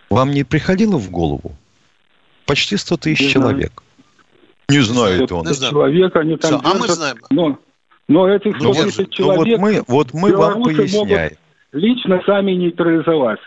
вам 0.10 0.32
не 0.32 0.44
приходило 0.44 0.98
в 0.98 1.10
голову? 1.10 1.56
Почти 2.46 2.78
100 2.78 2.98
тысяч 2.98 3.22
не 3.22 3.30
человек. 3.30 3.82
Не 4.70 4.82
знает 4.82 5.32
он. 5.32 5.46
Человек 5.54 6.16
они 6.16 6.38
там 6.38 6.52
Все, 6.52 6.62
держат, 6.62 6.76
а 6.76 6.80
мы 6.80 6.88
знаем. 6.88 7.18
Но, 7.30 7.60
но 8.12 8.30
этих 8.30 8.58
100 8.58 8.66
ну, 8.66 8.74
тысяч 8.74 9.10
человек... 9.10 9.60
Ну, 9.60 9.68
вот 9.68 9.74
мы, 9.74 9.84
вот 9.88 10.14
мы 10.14 10.36
вам 10.36 10.64
поясняем. 10.64 11.38
лично 11.72 12.22
сами 12.26 12.52
нейтрализовать 12.52 13.40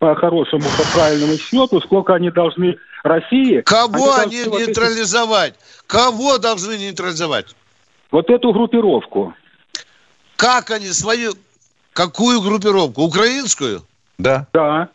по 0.00 0.14
хорошему, 0.16 0.64
по 0.76 0.98
правильному 0.98 1.36
счету, 1.36 1.80
сколько 1.80 2.14
они 2.14 2.30
должны 2.30 2.76
России... 3.04 3.60
Кого 3.60 4.14
они, 4.14 4.42
они 4.42 4.66
нейтрализовать? 4.66 5.54
Кого 5.86 6.38
должны 6.38 6.76
нейтрализовать? 6.76 7.54
Вот 8.10 8.28
эту 8.30 8.52
группировку. 8.52 9.34
Как 10.36 10.70
они 10.70 10.88
свою... 10.88 11.34
Какую 11.92 12.40
группировку? 12.40 13.02
Украинскую? 13.02 13.82
Да. 14.18 14.46
Да. 14.52 14.88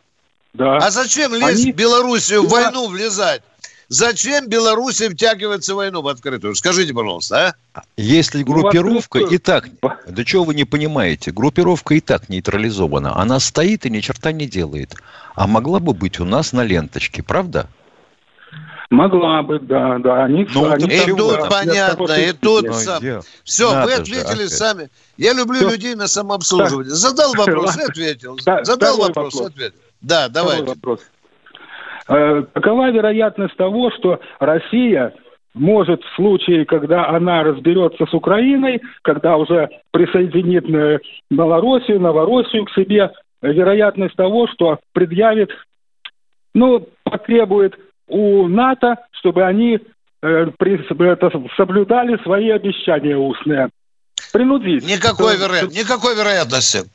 Да. 0.53 0.77
А 0.77 0.89
зачем 0.89 1.33
лезть 1.33 1.63
Они... 1.63 1.71
в 1.71 1.75
Белоруссию 1.75 2.43
в 2.43 2.49
войну 2.49 2.87
влезать? 2.87 3.41
Зачем 3.89 4.47
Беларуси 4.47 5.09
втягиваться 5.09 5.73
в 5.73 5.77
войну 5.77 6.01
в 6.01 6.07
открытую? 6.07 6.55
Скажите, 6.55 6.93
пожалуйста, 6.93 7.55
а? 7.73 7.81
Если 7.97 8.43
ну, 8.43 8.45
группировка 8.45 9.19
ну, 9.19 9.27
и 9.27 9.37
так... 9.37 9.69
Да 10.07 10.23
чего 10.23 10.45
вы 10.45 10.55
не 10.55 10.63
понимаете? 10.63 11.31
Группировка 11.31 11.95
и 11.95 11.99
так 11.99 12.29
нейтрализована. 12.29 13.15
Она 13.15 13.39
стоит 13.39 13.85
и 13.85 13.89
ни 13.89 13.99
черта 13.99 14.31
не 14.31 14.47
делает. 14.47 14.95
А 15.35 15.47
могла 15.47 15.79
бы 15.79 15.93
быть 15.93 16.19
у 16.19 16.25
нас 16.25 16.53
на 16.53 16.63
ленточке, 16.63 17.23
правда? 17.23 17.67
Могла 18.89 19.41
бы, 19.41 19.59
да, 19.59 19.97
да. 19.97 20.25
Они, 20.25 20.47
ну, 20.53 20.71
они 20.71 20.85
и 20.85 21.05
тут 21.07 21.39
да. 21.39 21.49
понятно, 21.49 22.13
и 22.13 22.31
тут 22.31 22.65
ну, 22.65 22.73
сам. 22.73 23.01
Все, 23.43 23.73
Надо 23.73 23.87
вы 23.87 23.93
ответили 23.93 24.43
же, 24.43 24.49
сами. 24.49 24.89
Я 25.17 25.33
люблю 25.33 25.61
Все. 25.61 25.69
людей 25.71 25.95
на 25.95 26.07
самообслуживание. 26.07 26.93
Задал 26.93 27.33
вопрос 27.33 27.75
и 27.77 27.81
ответил. 27.81 28.37
Задал 28.39 28.97
вопрос 28.97 29.41
и 29.41 29.45
ответил. 29.45 29.77
Да, 30.01 30.29
давайте. 30.29 30.65
Вопрос. 30.65 30.99
Э, 32.07 32.43
какова 32.53 32.91
вероятность 32.91 33.55
того, 33.55 33.91
что 33.91 34.19
Россия 34.39 35.13
может 35.53 36.01
в 36.03 36.15
случае, 36.15 36.65
когда 36.65 37.07
она 37.09 37.43
разберется 37.43 38.05
с 38.05 38.13
Украиной, 38.13 38.81
когда 39.03 39.37
уже 39.37 39.69
присоединит 39.91 40.67
э, 40.69 40.99
Белоруссию, 41.29 41.99
Новороссию 42.01 42.65
к 42.65 42.71
себе, 42.71 43.11
вероятность 43.41 44.15
того, 44.15 44.47
что 44.47 44.79
предъявит, 44.93 45.49
ну, 46.53 46.87
потребует 47.03 47.75
у 48.07 48.47
НАТО, 48.47 48.97
чтобы 49.11 49.43
они 49.43 49.79
э, 50.21 50.47
при, 50.57 51.11
это, 51.11 51.31
соблюдали 51.55 52.21
свои 52.23 52.49
обещания 52.49 53.17
устные. 53.17 53.69
Принудить. 54.31 54.85
Никакой, 54.85 55.37
веро... 55.37 55.67
Никакой 55.67 56.15
вероятности. 56.15 56.89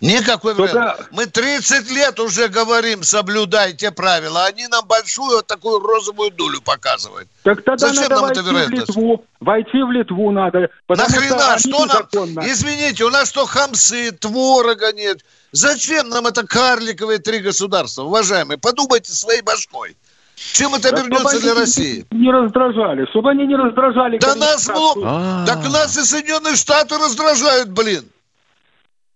Никакой 0.00 0.54
Только-. 0.54 1.06
Мы 1.12 1.26
30 1.26 1.90
лет 1.90 2.20
уже 2.20 2.48
говорим, 2.48 3.02
соблюдайте 3.02 3.90
правила. 3.90 4.44
Они 4.44 4.66
нам 4.66 4.86
большую 4.86 5.36
вот 5.36 5.46
такую 5.46 5.80
розовую 5.80 6.30
дулю 6.30 6.60
показывают. 6.60 7.28
Так 7.42 7.62
тогда 7.62 7.88
Зачем 7.88 8.02
надо 8.02 8.14
нам 8.14 8.22
войти 8.24 8.40
эта 8.40 8.48
в 8.48 8.52
вероятность? 8.52 8.88
Литву. 8.88 9.24
Войти 9.40 9.82
в 9.82 9.90
Литву 9.90 10.30
надо. 10.30 10.68
Нахрена? 10.88 11.58
что, 11.58 11.68
Что 11.68 11.78
нам? 11.78 11.88
незаконно. 11.88 12.40
Извините, 12.44 13.04
у 13.04 13.10
нас 13.10 13.28
что, 13.30 13.46
хамсы, 13.46 14.12
творога 14.12 14.92
нет? 14.92 15.24
Зачем 15.52 16.08
нам 16.08 16.26
это 16.26 16.46
карликовые 16.46 17.18
три 17.18 17.38
государства, 17.38 18.02
уважаемые? 18.02 18.58
Подумайте 18.58 19.12
своей 19.12 19.40
башкой. 19.40 19.96
Чем 20.36 20.74
это 20.74 20.88
обернется 20.88 21.40
для 21.40 21.54
России? 21.54 22.04
Не 22.10 22.30
раздражали, 22.30 23.06
чтобы 23.10 23.30
они 23.30 23.46
не 23.46 23.56
раздражали. 23.56 24.18
Да 24.18 24.34
нас. 24.34 24.68
А. 24.68 25.46
Так 25.46 25.68
нас 25.70 25.96
и 25.96 26.02
Соединенные 26.04 26.56
Штаты 26.56 26.96
раздражают, 26.98 27.70
блин. 27.70 28.04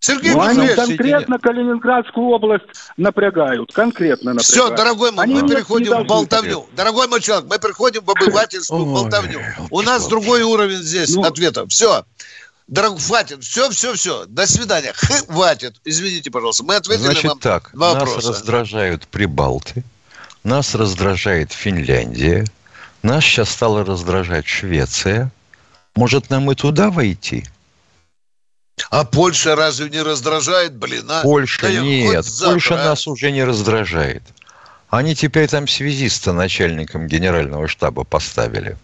Сергей 0.00 0.30
Ну, 0.32 0.40
они 0.42 0.68
конкретно 0.68 1.38
Калининградскую 1.38 2.28
область 2.28 2.64
напрягают. 2.96 3.72
Конкретно 3.72 4.34
напрягают. 4.34 4.42
все, 4.42 4.76
дорогой 4.76 5.10
мой, 5.10 5.24
Они 5.24 5.34
мы 5.34 5.42
нас 5.42 5.50
переходим 5.50 6.04
в 6.04 6.06
болтовню. 6.06 6.66
Дорогой 6.76 7.08
мой 7.08 7.20
человек, 7.20 7.46
мы 7.50 7.58
переходим 7.58 8.04
в 8.04 8.10
обывательскую 8.10 8.86
Ой, 8.86 8.92
болтовню. 8.92 9.40
У 9.70 9.82
нас 9.82 10.06
другой 10.06 10.42
уровень 10.42 10.82
здесь 10.82 11.14
Ну. 11.14 11.24
ответа. 11.24 11.66
Все. 11.66 12.04
Дорогой, 12.68 13.00
хватит. 13.00 13.42
Все, 13.42 13.70
все, 13.70 13.94
все. 13.94 14.24
До 14.26 14.46
свидания. 14.46 14.92
Хватит. 14.94 15.76
Извините, 15.84 16.30
пожалуйста. 16.30 16.62
Мы 16.64 16.76
ответили 16.76 17.04
Значит 17.06 17.24
вам 17.24 17.38
так, 17.40 17.70
два 17.72 17.94
нас 17.94 18.04
вопроса. 18.04 18.28
раздражают 18.28 19.08
прибалты, 19.08 19.82
нас 20.44 20.74
раздражает 20.76 21.50
Финляндия, 21.52 22.44
нас 23.02 23.24
сейчас 23.24 23.50
стала 23.50 23.84
раздражать 23.84 24.46
Швеция. 24.46 25.30
Может, 25.96 26.30
нам 26.30 26.50
и 26.52 26.54
туда 26.54 26.90
войти? 26.90 27.44
А 28.90 29.04
Польша 29.04 29.56
разве 29.56 29.90
не 29.90 30.02
раздражает, 30.02 30.76
блин, 30.76 31.06
а? 31.10 31.22
Польша 31.22 31.62
Да 31.62 31.70
нет, 31.70 32.26
Польша 32.42 32.80
а? 32.80 32.84
нас 32.88 33.06
уже 33.06 33.30
не 33.30 33.44
раздражает. 33.44 34.22
Они 34.88 35.14
теперь 35.14 35.48
там 35.48 35.68
связиста 35.68 36.32
начальником 36.32 37.06
генерального 37.06 37.68
штаба 37.68 38.04
поставили. 38.04 38.76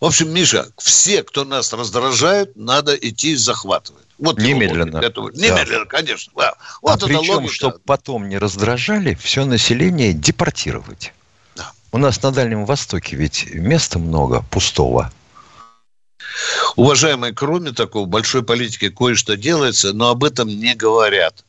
В 0.00 0.06
общем, 0.06 0.32
Миша, 0.32 0.66
все, 0.78 1.22
кто 1.22 1.44
нас 1.44 1.72
раздражают, 1.72 2.56
надо 2.56 2.94
идти 2.94 3.36
захватывать. 3.36 4.02
Вот 4.18 4.38
Немедленно. 4.38 5.00
логика. 5.00 5.20
Вот- 5.20 5.34
Да. 5.34 5.40
Немедленно, 5.40 5.86
конечно. 5.86 6.32
да. 6.36 6.54
Вот 6.80 7.02
а 7.02 7.06
причем, 7.06 7.34
логика. 7.34 7.52
чтобы 7.52 7.78
потом 7.84 8.28
не 8.28 8.38
раздражали, 8.38 9.14
все 9.14 9.44
население 9.44 10.12
депортировать. 10.12 11.12
Да. 11.54 11.70
У 11.92 11.98
нас 11.98 12.22
на 12.22 12.30
Дальнем 12.30 12.64
Востоке 12.64 13.16
ведь 13.16 13.52
места 13.54 13.98
много 13.98 14.42
пустого. 14.50 15.12
Уважаемые, 16.76 17.32
кроме 17.32 17.72
такого, 17.72 18.06
большой 18.06 18.42
политики 18.42 18.88
кое-что 18.88 19.36
делается, 19.36 19.92
но 19.92 20.10
об 20.10 20.24
этом 20.24 20.48
не 20.48 20.74
говорят. 20.74 21.44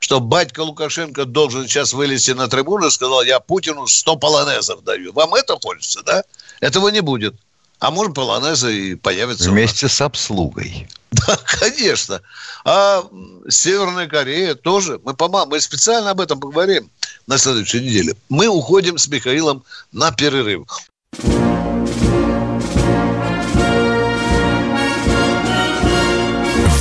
Что 0.00 0.20
батька 0.20 0.60
Лукашенко 0.60 1.24
должен 1.24 1.66
сейчас 1.66 1.92
вылезти 1.92 2.32
на 2.32 2.48
трибуну 2.48 2.88
и 2.88 2.90
сказал, 2.90 3.22
я 3.22 3.40
Путину 3.40 3.86
100 3.86 4.16
полонезов 4.16 4.84
даю. 4.84 5.12
Вам 5.12 5.34
это 5.34 5.56
хочется, 5.62 6.02
да? 6.02 6.24
Этого 6.60 6.88
не 6.88 7.00
будет. 7.00 7.34
А 7.78 7.90
может, 7.90 8.14
полонезы 8.14 8.90
и 8.90 8.94
появятся. 8.94 9.50
Вместе 9.50 9.88
с 9.88 10.00
обслугой. 10.00 10.88
Да, 11.14 11.36
конечно. 11.36 12.22
А 12.64 13.04
Северная 13.48 14.08
Корея 14.08 14.56
тоже. 14.56 15.00
Мы, 15.04 15.14
пома- 15.14 15.46
мы 15.46 15.60
специально 15.60 16.10
об 16.10 16.20
этом 16.20 16.40
поговорим 16.40 16.90
на 17.28 17.38
следующей 17.38 17.80
неделе. 17.82 18.16
Мы 18.28 18.48
уходим 18.48 18.98
с 18.98 19.06
Михаилом 19.06 19.62
на 19.92 20.10
перерыв. 20.10 20.66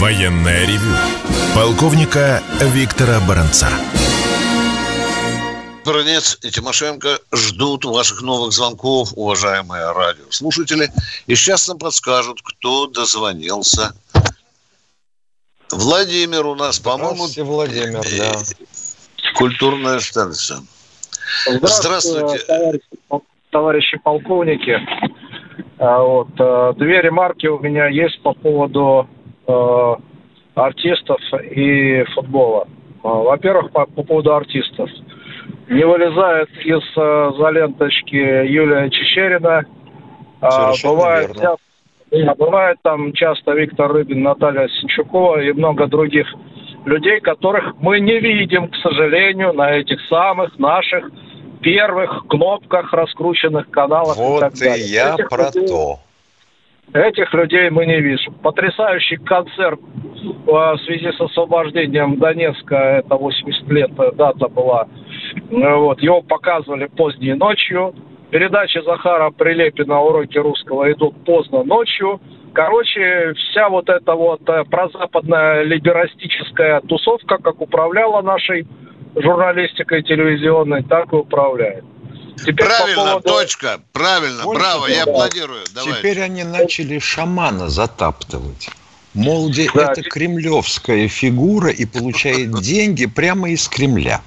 Военное 0.03 0.65
ревю 0.65 0.93
полковника 1.55 2.41
Виктора 2.59 3.21
Баранца. 3.25 3.69
Бронец 5.85 6.37
и 6.43 6.51
Тимошенко 6.51 7.19
ждут 7.31 7.85
ваших 7.85 8.21
новых 8.21 8.51
звонков, 8.51 9.13
уважаемые 9.15 9.93
радиослушатели. 9.93 10.89
И 11.27 11.35
сейчас 11.35 11.69
нам 11.69 11.77
подскажут, 11.77 12.41
кто 12.43 12.87
дозвонился. 12.87 13.93
Владимир 15.71 16.47
у 16.47 16.55
нас, 16.55 16.79
по-моему, 16.79 17.27
Владимир, 17.37 18.03
культурная 19.35 20.01
станция. 20.01 20.63
Здравствуйте. 21.47 22.43
товарищи, 22.45 22.83
товарищи 23.51 23.97
полковники. 24.03 24.77
А, 25.77 26.03
Вот, 26.03 26.27
э, 26.37 26.73
две 26.75 27.01
ремарки 27.01 27.47
у 27.47 27.59
меня 27.59 27.87
есть 27.87 28.21
по 28.21 28.33
поводу 28.33 29.07
э, 29.47 29.95
артистов 30.55 31.19
и 31.51 32.03
футбола. 32.15 32.67
А, 33.03 33.07
Во-первых, 33.07 33.71
по, 33.71 33.85
по 33.85 34.03
поводу 34.03 34.33
артистов. 34.35 34.89
Не 35.69 35.85
вылезает 35.85 36.49
из 36.63 36.81
э, 36.95 37.31
за 37.37 37.49
ленточки 37.49 38.15
Юлия 38.15 38.89
Чечерина. 38.89 39.65
А, 40.41 40.73
бывает, 40.83 41.35
верно. 41.35 41.57
да, 42.11 42.35
бывает 42.35 42.77
там 42.83 43.13
часто 43.13 43.53
Виктор 43.53 43.91
Рыбин, 43.91 44.21
Наталья 44.23 44.67
Синчукова 44.67 45.41
и 45.41 45.51
много 45.53 45.87
других 45.87 46.27
людей, 46.85 47.19
которых 47.21 47.75
мы 47.79 47.99
не 47.99 48.19
видим, 48.19 48.67
к 48.67 48.75
сожалению, 48.77 49.53
на 49.53 49.71
этих 49.71 49.99
самых 50.09 50.59
наших 50.59 51.09
первых 51.61 52.25
кнопках 52.27 52.91
раскрученных 52.93 53.69
каналах. 53.69 54.17
и 54.17 54.39
так 54.39 54.53
далее. 54.53 55.13
Этих 55.13 55.31
людей- 55.31 55.67
то. 55.67 55.99
Этих 56.93 57.33
людей 57.33 57.71
мы 57.71 57.87
не 57.87 57.99
видим. 57.99 58.33
Потрясающий 58.43 59.17
концерт 59.17 59.79
э, 59.79 60.51
в 60.51 60.77
связи 60.85 61.11
с 61.11 61.19
освобождением 61.19 62.19
Донецка, 62.19 62.75
это 62.75 63.15
80 63.15 63.67
лет 63.69 63.91
э, 63.97 64.11
дата 64.11 64.47
была. 64.47 64.87
Ну 65.49 65.85
Вот, 65.85 66.01
его 66.01 66.21
показывали 66.21 66.85
поздней 66.85 67.33
ночью. 67.33 67.95
Передачи 68.29 68.79
Захара 68.85 69.31
Прилепина 69.31 70.01
«Уроки 70.01 70.37
русского» 70.37 70.91
идут 70.91 71.15
поздно 71.25 71.63
ночью. 71.63 72.19
Короче, 72.53 73.33
вся 73.33 73.69
вот 73.69 73.89
эта 73.89 74.13
вот 74.13 74.47
э, 74.47 74.63
прозападная 74.69 75.63
либерастическая 75.63 76.81
тусовка, 76.81 77.39
как 77.39 77.59
управляла 77.59 78.21
нашей 78.21 78.67
журналистикой 79.15 80.03
телевизионной, 80.03 80.83
так 80.83 81.11
и 81.11 81.15
управляет. 81.15 81.83
Теперь 82.37 82.55
по 82.55 82.65
Правильно, 82.65 82.95
поводу- 83.03 83.21
точка. 83.29 83.79
Правильно, 83.91 84.43
Больше 84.43 84.61
браво, 84.61 84.87
я 84.87 85.03
аплодирую. 85.03 85.61
Давай. 85.73 85.93
Теперь 85.93 86.21
они 86.21 86.43
начали 86.43 86.99
шамана 86.99 87.69
затаптывать. 87.69 88.69
Мол, 89.13 89.49
Да. 89.49 89.91
это 89.91 90.01
кремлевская 90.01 91.07
фигура 91.07 91.69
и 91.69 91.85
получает 91.85 92.51
деньги 92.61 93.05
прямо 93.05 93.49
из 93.51 93.67
Кремля. 93.67 94.21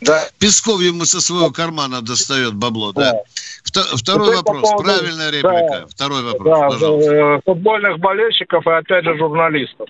Да, 0.00 0.22
Песков 0.38 0.80
ему 0.80 1.04
со 1.04 1.20
своего 1.20 1.50
кармана 1.50 2.00
достает 2.00 2.54
бабло, 2.54 2.92
да. 2.92 3.12
Да. 3.12 3.18
Вто- 3.64 3.96
Второй 3.96 4.28
Теперь 4.28 4.44
по 4.44 4.52
вопрос. 4.52 4.70
поводу- 4.70 4.84
Правильная 4.84 5.30
реплика. 5.30 5.80
да. 5.80 5.86
Второй 5.88 6.22
вопрос, 6.22 6.58
Да, 6.60 6.68
пожалуйста. 6.68 7.12
э, 7.12 7.40
футбольных 7.44 7.98
болельщиков 7.98 8.64
и 8.66 8.70
опять 8.70 9.04
же 9.04 9.18
журналистов. 9.18 9.88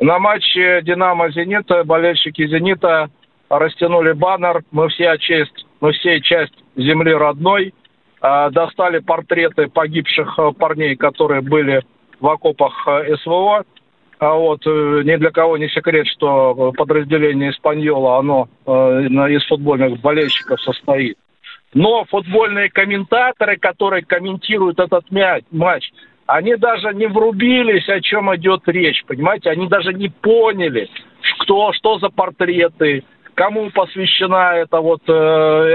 На 0.00 0.18
матче 0.18 0.82
Динамо 0.82 1.30
Зенита 1.32 1.82
болельщики 1.84 2.46
Зенита 2.46 3.08
растянули 3.48 4.12
баннер. 4.12 4.62
Мы 4.70 4.88
все 4.90 5.16
честь, 5.18 5.64
мы 5.80 5.92
все 5.92 6.20
часть 6.20 6.54
земли 6.76 7.12
родной. 7.12 7.74
А, 8.20 8.50
Достали 8.50 8.98
портреты 8.98 9.68
погибших 9.68 10.38
э, 10.38 10.52
парней, 10.58 10.94
которые 10.96 11.40
были 11.40 11.82
в 12.20 12.28
окопах 12.28 12.86
э, 12.86 13.16
СВО. 13.22 13.64
А 14.18 14.34
вот 14.34 14.60
э, 14.66 15.02
ни 15.04 15.16
для 15.16 15.30
кого 15.30 15.56
не 15.56 15.68
секрет, 15.68 16.06
что 16.08 16.72
подразделение 16.76 17.50
Испаньола, 17.50 18.18
оно 18.18 18.48
из 18.66 19.46
футбольных 19.46 20.00
болельщиков 20.00 20.60
состоит. 20.60 21.16
Но 21.72 22.04
футбольные 22.04 22.68
комментаторы, 22.68 23.56
которые 23.56 24.04
комментируют 24.04 24.78
этот 24.78 25.04
матч, 25.50 25.90
они 26.26 26.56
даже 26.56 26.94
не 26.94 27.06
врубились, 27.06 27.88
о 27.88 28.00
чем 28.00 28.34
идет 28.36 28.62
речь, 28.66 29.04
понимаете? 29.06 29.50
Они 29.50 29.66
даже 29.66 29.92
не 29.94 30.08
поняли, 30.08 30.88
кто, 31.38 31.72
что 31.72 31.98
за 31.98 32.08
портреты, 32.08 33.04
кому 33.40 33.70
посвящена 33.70 34.56
это 34.56 34.80
вот 34.80 35.00
э, 35.08 35.12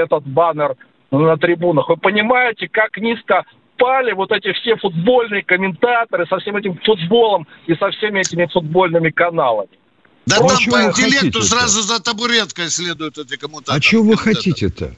этот 0.03 0.23
баннер 0.27 0.75
на 1.09 1.35
трибунах. 1.37 1.89
Вы 1.89 1.97
понимаете, 1.97 2.67
как 2.71 2.95
низко 2.97 3.43
пали 3.77 4.11
вот 4.11 4.31
эти 4.31 4.53
все 4.53 4.75
футбольные 4.75 5.43
комментаторы 5.43 6.27
со 6.27 6.37
всем 6.37 6.57
этим 6.57 6.79
футболом 6.85 7.47
и 7.65 7.73
со 7.73 7.89
всеми 7.89 8.19
этими 8.19 8.45
футбольными 8.53 9.09
каналами. 9.09 9.69
Да 10.27 10.35
а 10.37 10.47
там 10.47 10.57
чего 10.59 10.75
по 10.75 10.83
интеллекту 10.83 11.41
сразу 11.41 11.81
за 11.81 11.99
табуреткой 12.03 12.69
следуют 12.69 13.17
эти 13.17 13.35
кому-то. 13.35 13.73
А 13.73 13.79
чего 13.79 14.03
вы 14.03 14.17
хотите-то? 14.17 14.93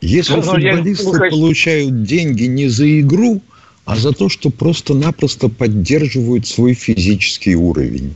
Если 0.00 0.36
Ну, 0.36 0.42
ну, 0.42 0.56
я- 0.58 0.72
футболисты 0.72 1.18
как- 1.18 1.30
получают 1.30 2.02
деньги 2.04 2.44
не 2.44 2.68
за 2.68 2.98
игру, 3.00 3.42
а 3.84 3.96
за 3.96 4.12
то, 4.12 4.30
что 4.30 4.48
просто-напросто 4.48 5.50
поддерживают 5.50 6.46
свой 6.46 6.72
физический 6.72 7.56
уровень. 7.56 8.14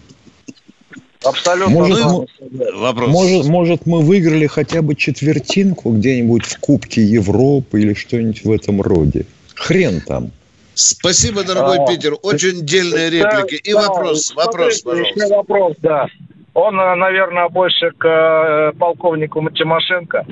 Абсолютно. 1.24 1.74
Может, 1.74 1.98
правильно. 1.98 2.78
Вопрос. 2.78 3.08
Может, 3.08 3.46
может, 3.46 3.86
мы 3.86 4.00
выиграли 4.00 4.46
хотя 4.46 4.82
бы 4.82 4.94
четвертинку 4.94 5.92
где-нибудь 5.92 6.44
в 6.44 6.58
Кубке 6.60 7.02
Европы 7.02 7.80
или 7.80 7.94
что-нибудь 7.94 8.44
в 8.44 8.50
этом 8.50 8.80
роде. 8.80 9.26
Хрен 9.54 10.00
там. 10.00 10.30
Спасибо, 10.74 11.44
дорогой 11.44 11.78
А, 11.78 11.86
Питер. 11.86 12.14
Очень 12.22 12.64
дельные 12.64 13.10
Да, 13.10 13.16
реплики. 13.16 13.60
И 13.62 13.72
да, 13.72 13.88
вопрос, 13.88 14.34
вопрос, 14.34 14.78
смотрите, 14.78 14.84
пожалуйста. 14.84 15.24
Еще 15.24 15.36
вопрос, 15.36 15.76
да. 15.82 16.06
Он, 16.54 16.80
э, 16.80 16.94
наверное, 16.94 17.48
больше 17.48 17.90
к 17.90 18.06
э, 18.06 18.72
полковнику 18.78 19.46
Тимошенко. 19.50 20.24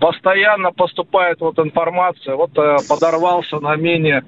Постоянно 0.00 0.72
поступает 0.72 1.40
вот 1.40 1.58
информация. 1.58 2.34
Вот 2.34 2.50
э, 2.58 2.76
подорвался 2.88 3.60
на 3.60 3.76
мине 3.76 4.24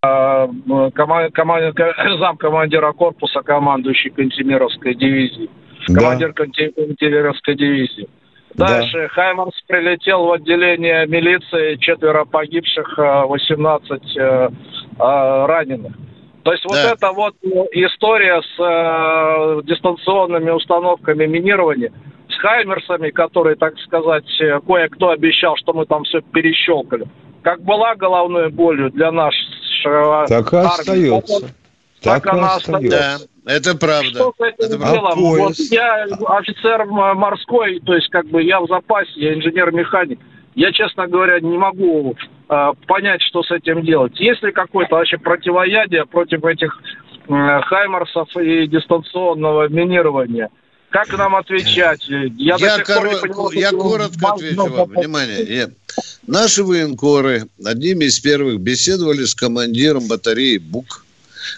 команд, 0.00 1.34
команд, 1.34 1.74
замкомандира 2.18 2.92
корпуса, 2.92 3.42
командующий 3.42 4.10
Кантемировской 4.10 4.94
дивизии. 4.94 5.50
Командир 5.86 6.32
да. 6.34 6.44
Кантемировской 6.44 7.54
дивизии. 7.54 8.08
Дальше 8.54 9.02
да. 9.02 9.08
Хаймарс 9.08 9.54
прилетел 9.66 10.24
в 10.24 10.32
отделение 10.32 11.06
милиции, 11.06 11.76
четверо 11.76 12.24
погибших, 12.24 12.96
18 12.96 14.02
раненых. 14.98 15.92
То 16.46 16.52
есть 16.52 16.64
да. 16.64 16.68
вот 16.68 16.96
эта 16.96 17.12
вот 17.12 17.34
история 17.72 18.40
с 18.40 18.60
э, 18.60 19.62
дистанционными 19.64 20.50
установками 20.50 21.26
минирования, 21.26 21.92
с 22.30 22.38
Хаймерсами, 22.38 23.10
которые, 23.10 23.56
так 23.56 23.76
сказать, 23.80 24.24
кое-кто 24.64 25.10
обещал, 25.10 25.56
что 25.56 25.72
мы 25.72 25.86
там 25.86 26.04
все 26.04 26.20
перещелкали. 26.20 27.06
Как 27.46 27.62
была 27.62 27.94
головной 27.94 28.50
болью 28.50 28.90
для 28.90 29.12
нашего 29.12 30.26
Так 30.28 30.52
и 30.52 30.56
армии, 30.56 30.66
остается. 30.66 31.40
Так, 32.02 32.24
так 32.24 32.34
она 32.34 32.56
остается. 32.56 33.28
Да, 33.44 33.52
это 33.54 33.78
правда. 33.78 34.08
Что 34.08 34.34
с 34.36 34.40
этим 34.40 34.82
это 34.82 34.92
делом? 34.92 35.12
А 35.12 35.14
вот 35.14 35.54
я 35.70 36.06
офицер 36.26 36.84
морской, 36.86 37.78
то 37.86 37.94
есть 37.94 38.08
как 38.08 38.26
бы 38.26 38.42
я 38.42 38.58
в 38.58 38.66
запасе, 38.66 39.12
я 39.14 39.34
инженер-механик. 39.34 40.18
Я, 40.56 40.72
честно 40.72 41.06
говоря, 41.06 41.38
не 41.38 41.56
могу 41.56 42.16
э, 42.48 42.72
понять, 42.88 43.22
что 43.22 43.44
с 43.44 43.52
этим 43.52 43.82
делать. 43.82 44.18
Есть 44.18 44.42
ли 44.42 44.50
какое-то 44.50 44.96
вообще 44.96 45.16
противоядие 45.16 46.04
против 46.04 46.44
этих 46.44 46.76
э, 47.28 47.60
хаймарсов 47.60 48.28
и 48.38 48.66
дистанционного 48.66 49.68
минирования? 49.68 50.50
Как 50.90 51.12
нам 51.16 51.34
отвечать? 51.34 52.06
Я, 52.08 52.56
я, 52.58 52.78
коро... 52.84 53.18
понимаю, 53.18 53.50
я 53.52 53.70
коротко 53.70 54.32
отвечу 54.32 54.66
вам. 54.66 54.88
Внимание. 54.90 55.42
Я... 55.42 55.70
Наши 56.26 56.62
военкоры 56.62 57.48
одними 57.64 58.04
из 58.04 58.18
первых 58.20 58.60
беседовали 58.60 59.24
с 59.24 59.34
командиром 59.34 60.06
батареи 60.06 60.58
БУК 60.58 61.06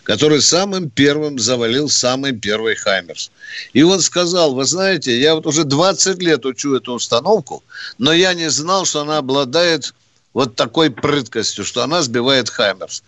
который 0.02 0.40
самым 0.40 0.90
первым 0.90 1.38
завалил 1.38 1.88
самый 1.88 2.32
первый 2.32 2.74
«Хаймерс». 2.74 3.30
И 3.72 3.82
он 3.82 4.00
сказал, 4.00 4.54
вы 4.54 4.64
знаете, 4.64 5.18
я 5.18 5.34
вот 5.34 5.46
уже 5.46 5.64
20 5.64 6.22
лет 6.22 6.44
учу 6.46 6.76
эту 6.76 6.92
установку, 6.92 7.62
но 7.98 8.12
я 8.12 8.34
не 8.34 8.50
знал, 8.50 8.84
что 8.84 9.00
она 9.00 9.18
обладает 9.18 9.94
вот 10.34 10.56
такой 10.56 10.90
прыткостью, 10.90 11.64
что 11.64 11.82
она 11.82 12.02
сбивает 12.02 12.50
«Хаймерс». 12.50 13.02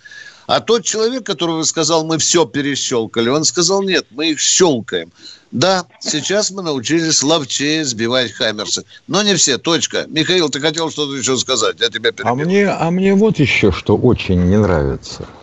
А 0.50 0.60
тот 0.60 0.84
человек, 0.84 1.24
который 1.24 1.64
сказал, 1.64 2.04
мы 2.04 2.18
все 2.18 2.44
перещелкали, 2.44 3.28
он 3.28 3.44
сказал, 3.44 3.82
нет, 3.82 4.06
мы 4.10 4.30
их 4.30 4.40
щелкаем. 4.40 5.12
Да, 5.52 5.86
сейчас 6.00 6.50
мы 6.50 6.62
научились 6.62 7.22
ловчее 7.22 7.84
сбивать 7.84 8.32
хаймерсы. 8.32 8.84
Но 9.06 9.22
не 9.22 9.34
все, 9.34 9.58
точка. 9.58 10.06
Михаил, 10.08 10.48
ты 10.48 10.60
хотел 10.60 10.90
что-то 10.90 11.16
еще 11.16 11.36
сказать, 11.36 11.76
я 11.80 11.88
тебя 11.88 12.12
перебил. 12.12 12.32
А 12.32 12.34
мне, 12.34 12.68
а 12.68 12.90
мне 12.90 13.14
вот 13.14 13.38
еще 13.38 13.70
что 13.72 13.96
очень 13.96 14.42
не 14.48 14.58
нравится– 14.58 15.26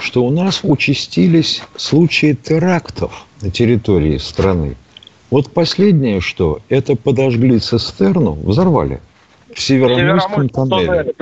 что 0.00 0.24
у 0.24 0.30
нас 0.30 0.60
участились 0.62 1.62
случаи 1.76 2.34
терактов 2.34 3.26
на 3.42 3.50
территории 3.50 4.18
страны. 4.18 4.76
Вот 5.30 5.52
последнее, 5.52 6.20
что 6.20 6.60
это 6.68 6.96
подожгли 6.96 7.58
цистерну, 7.58 8.32
взорвали 8.32 9.00
в 9.54 9.60
Североморском 9.60 10.48
тоннеле. 10.48 11.14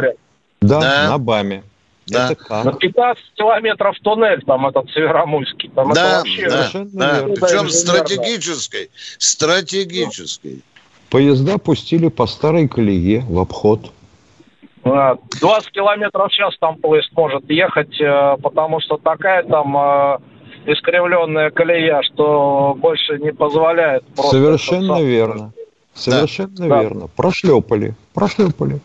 Да, 0.60 0.80
да, 0.80 1.08
на 1.10 1.18
БАМе. 1.18 1.62
Да. 2.08 2.34
На 2.64 2.72
15 2.72 3.22
километров 3.34 3.96
туннель 4.02 4.42
там 4.44 4.66
этот 4.66 4.90
Североморский. 4.90 5.70
Там 5.74 5.92
да, 5.92 6.08
это 6.08 6.16
вообще... 6.18 6.48
да, 6.48 6.70
да. 6.92 7.34
Причем 7.34 7.68
стратегической. 7.68 8.90
Стратегической. 9.18 10.62
Поезда 11.10 11.58
пустили 11.58 12.08
по 12.08 12.26
старой 12.26 12.68
колее 12.68 13.24
в 13.28 13.38
обход. 13.38 13.92
20 14.84 15.70
километров 15.72 16.30
в 16.30 16.34
час 16.34 16.54
там 16.60 16.76
поезд 16.76 17.10
может 17.12 17.48
ехать, 17.50 18.00
э, 18.00 18.36
потому 18.42 18.80
что 18.80 18.96
такая 18.96 19.42
там 19.42 19.76
э, 19.76 20.18
искривленная 20.66 21.50
колея, 21.50 22.00
что 22.02 22.74
больше 22.78 23.18
не 23.18 23.32
позволяет. 23.32 24.04
Совершенно 24.16 25.02
верно. 25.02 25.52
Совершенно 25.94 26.68
да. 26.68 26.82
верно. 26.82 27.08
Прошлепали. 27.08 27.94
Прошлепали. 28.14 28.80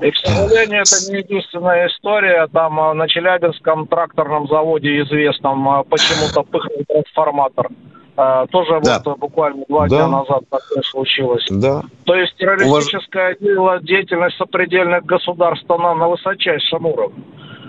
И, 0.00 0.10
к 0.10 0.16
сожалению, 0.16 0.82
это 0.82 1.12
не 1.12 1.18
единственная 1.18 1.88
история. 1.88 2.48
Там 2.52 2.78
э, 2.78 2.92
на 2.94 3.08
Челябинском 3.08 3.86
тракторном 3.86 4.48
заводе 4.48 5.00
известном 5.02 5.84
почему-то 5.84 6.42
пыхнул 6.42 6.84
трансформатор. 6.88 7.68
А, 8.14 8.46
тоже 8.46 8.78
да. 8.82 9.00
вот 9.04 9.18
буквально 9.18 9.64
два 9.68 9.88
да. 9.88 9.96
дня 9.96 10.08
назад 10.08 10.42
такое 10.50 10.82
случилось. 10.82 11.46
Да. 11.50 11.82
То 12.04 12.14
есть 12.14 12.36
террористическая 12.36 13.36
Уваж... 13.56 13.82
деятельность 13.82 14.36
сопредельных 14.36 15.06
государств, 15.06 15.70
она 15.70 15.94
на 15.94 16.08
высочайшем 16.08 16.84
уровне. 16.86 17.24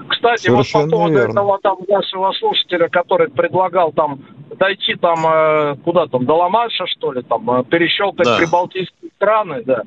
Кстати, 0.10 0.48
Совершенно 0.48 0.84
вот 0.84 0.91
по 0.91 0.98
поводу 0.98 1.13
верно. 1.13 1.32
этого 1.32 1.60
там 1.63 1.78
нашего 1.88 2.32
слушателя, 2.34 2.89
который 2.89 3.30
предлагал 3.30 3.93
там 3.93 4.19
дойти 4.60 4.96
там 4.96 5.26
э, 5.26 5.76
куда 5.84 6.08
там, 6.08 6.26
до 6.26 6.36
Ла-Манша, 6.36 6.88
что 6.88 7.13
ли, 7.13 7.22
там, 7.22 7.50
э, 7.50 7.63
перещелкать 7.63 8.26
да. 8.26 8.38
прибалтийские 8.38 9.12
страны, 9.15 9.63
да. 9.65 9.84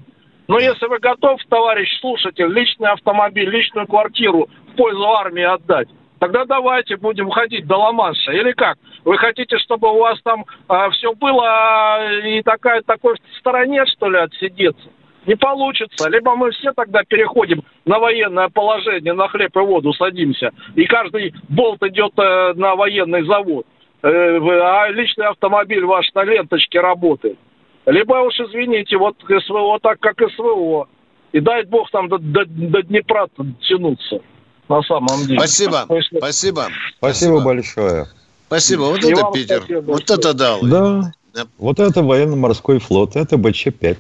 Но 0.49 0.59
если 0.59 0.87
вы 0.87 0.99
готов, 0.99 1.41
товарищ 1.49 1.89
слушатель, 2.01 2.47
личный 2.47 2.91
автомобиль, 2.91 3.49
личную 3.49 3.87
квартиру 3.87 4.49
в 4.73 4.77
пользу 4.77 5.09
армии 5.09 5.43
отдать, 5.43 5.89
Тогда 6.19 6.45
давайте 6.47 6.97
будем 6.97 7.29
ходить 7.31 7.67
до 7.67 7.77
Ла-Манша. 7.77 8.33
Или 8.33 8.53
как? 8.53 8.79
Вы 9.05 9.19
хотите, 9.19 9.59
чтобы 9.59 9.93
у 9.93 9.99
вас 9.99 10.21
там 10.23 10.47
а, 10.67 10.89
все 10.91 11.13
было 11.15 11.45
а, 11.47 12.13
и 12.25 12.43
такая, 12.43 12.83
такой 12.83 13.17
в 13.17 13.39
стороне, 13.39 13.85
что 13.87 14.09
ли, 14.09 14.19
отсидеться? 14.19 14.89
Не 15.27 15.35
получится. 15.35 16.09
Либо 16.09 16.35
мы 16.37 16.53
все 16.53 16.73
тогда 16.73 17.03
переходим 17.07 17.65
на 17.85 17.99
военное 17.99 18.49
положение, 18.49 19.13
на 19.13 19.29
хлеб 19.29 19.55
и 19.57 19.61
воду 19.61 19.93
садимся, 19.93 20.53
и 20.75 20.85
каждый 20.87 21.35
болт 21.49 21.83
идет 21.83 22.13
э, 22.17 22.53
на 22.55 22.77
военный 22.77 23.25
завод, 23.25 23.67
э, 24.03 24.09
а 24.09 24.89
личный 24.89 25.27
автомобиль 25.27 25.85
ваш 25.85 26.13
на 26.15 26.23
ленточке 26.25 26.81
работает. 26.81 27.39
Либо 27.87 28.15
уж, 28.15 28.35
извините, 28.41 28.97
вот 28.97 29.17
СВО 29.21 29.79
так, 29.81 30.01
как 30.01 30.17
СВО. 30.33 30.89
И 31.33 31.41
дай 31.41 31.65
бог 31.65 31.91
там 31.91 32.09
до, 32.09 32.19
до, 32.19 32.45
до 32.47 32.83
Днепра 32.83 33.29
тянуться 33.61 34.21
на 34.69 34.83
самом 34.83 35.27
деле. 35.27 35.39
Спасибо. 35.39 35.85
Спасибо. 35.85 36.19
Спасибо, 36.19 36.69
Спасибо 36.99 37.45
большое. 37.45 38.07
Спасибо. 38.49 38.81
Вот 38.83 39.05
И 39.05 39.13
это 39.13 39.31
Питер. 39.33 39.83
Вот 39.83 40.11
это 40.11 40.35
дал. 40.35 40.61
Да. 40.63 41.13
да. 41.35 41.47
Вот 41.59 41.79
это 41.79 42.03
военно-морской 42.03 42.81
флот. 42.81 43.15
Это 43.15 43.37
БЧ-5. 43.37 43.99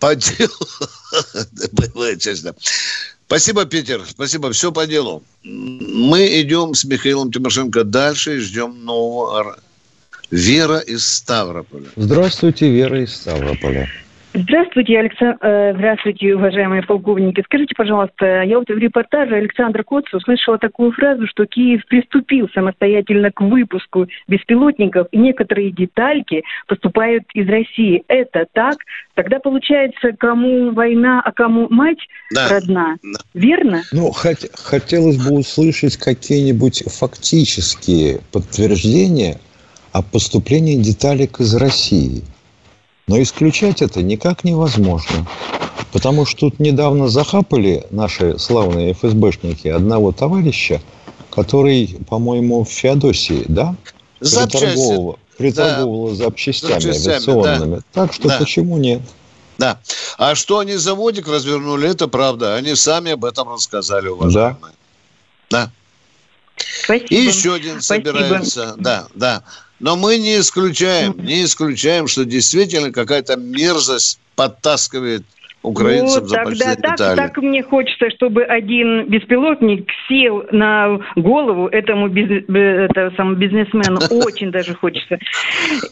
По 0.00 0.14
делу. 0.16 0.50
Бывает, 1.72 2.20
честно. 2.20 2.54
Спасибо, 3.26 3.64
Питер. 3.64 4.00
Спасибо. 4.06 4.50
Все 4.50 4.72
по 4.72 4.86
делу. 4.86 5.22
Мы 5.44 6.40
идем 6.40 6.74
с 6.74 6.84
Михаилом 6.84 7.30
Тимошенко 7.30 7.84
дальше 7.84 8.36
и 8.36 8.38
ждем 8.38 8.84
нового 8.84 9.56
Вера 10.30 10.78
из 10.78 11.04
Ставрополя. 11.04 11.86
Здравствуйте, 11.96 12.70
Вера 12.70 13.02
из 13.02 13.14
Ставрополя. 13.14 13.88
Здравствуйте, 14.32 14.96
Александр. 14.96 15.38
Э, 15.40 15.74
здравствуйте, 15.74 16.36
уважаемые 16.36 16.82
полковники. 16.82 17.42
Скажите, 17.44 17.74
пожалуйста, 17.76 18.42
я 18.42 18.58
вот 18.58 18.68
в 18.68 18.78
репортаже 18.78 19.34
Александра 19.34 19.82
Коца 19.82 20.18
услышала 20.18 20.56
такую 20.56 20.92
фразу, 20.92 21.26
что 21.26 21.46
Киев 21.46 21.84
приступил 21.86 22.48
самостоятельно 22.54 23.32
к 23.32 23.40
выпуску 23.40 24.06
беспилотников, 24.28 25.08
и 25.10 25.18
некоторые 25.18 25.72
детальки 25.72 26.44
поступают 26.68 27.24
из 27.34 27.48
России. 27.48 28.04
Это 28.06 28.46
так? 28.52 28.76
Тогда 29.14 29.40
получается, 29.40 30.12
кому 30.16 30.70
война, 30.70 31.20
а 31.24 31.32
кому 31.32 31.66
мать 31.68 31.98
да. 32.32 32.48
родна. 32.50 32.98
Да. 33.02 33.18
Верно? 33.34 33.82
Ну, 33.90 34.10
хот- 34.10 34.48
хотелось 34.54 35.16
бы 35.16 35.38
услышать 35.38 35.96
какие-нибудь 35.96 36.84
фактические 36.86 38.20
подтверждения 38.30 39.38
о 39.92 40.02
поступлении 40.02 40.76
деталек 40.76 41.40
из 41.40 41.54
России– 41.54 42.22
но 43.10 43.20
исключать 43.20 43.82
это 43.82 44.04
никак 44.04 44.44
невозможно. 44.44 45.26
Потому 45.90 46.24
что 46.24 46.48
тут 46.48 46.60
недавно 46.60 47.08
захапали 47.08 47.84
наши 47.90 48.38
славные 48.38 48.92
ФСБшники 48.92 49.66
одного 49.66 50.12
товарища, 50.12 50.80
который, 51.28 51.98
по-моему, 52.08 52.62
в 52.62 52.68
Феодосии, 52.68 53.44
да? 53.48 53.74
Приторговывал, 54.20 55.18
приторговывал 55.36 56.10
да. 56.10 56.14
запчастями, 56.14 56.78
запчастями 56.78 57.14
авиационными. 57.16 57.76
Да. 57.76 57.82
Так 57.92 58.12
что 58.12 58.28
да. 58.28 58.38
почему 58.38 58.78
нет? 58.78 59.02
Да. 59.58 59.80
А 60.16 60.36
что 60.36 60.60
они 60.60 60.76
заводик 60.76 61.26
развернули, 61.26 61.90
это 61.90 62.06
правда. 62.06 62.54
Они 62.54 62.76
сами 62.76 63.10
об 63.10 63.24
этом 63.24 63.52
рассказали, 63.52 64.06
уважаемые. 64.06 64.74
Да. 65.50 65.64
да. 65.64 65.72
Спасибо. 66.84 67.06
И 67.08 67.16
еще 67.16 67.54
один 67.54 67.82
Спасибо. 67.82 68.10
собирается. 68.10 68.74
Да, 68.78 69.08
да. 69.16 69.42
Но 69.80 69.96
мы 69.96 70.18
не 70.18 70.38
исключаем, 70.38 71.14
не 71.24 71.42
исключаем, 71.42 72.06
что 72.06 72.26
действительно 72.26 72.92
какая-то 72.92 73.36
мерзость 73.36 74.20
подтаскивает 74.36 75.24
украинцам 75.62 76.22
вот, 76.22 76.30
за 76.30 76.36
тогда 76.36 76.74
так, 76.96 77.16
так 77.16 77.36
мне 77.38 77.62
хочется, 77.62 78.10
чтобы 78.10 78.44
один 78.44 79.06
беспилотник 79.06 79.88
сел 80.08 80.44
на 80.50 81.00
голову 81.16 81.68
этому 81.68 82.08
биз- 82.08 82.44
бе- 82.48 82.86
это, 82.88 83.12
самому 83.16 83.36
бизнесмену. 83.36 83.98
Очень 84.26 84.50
даже 84.50 84.74
хочется. 84.74 85.18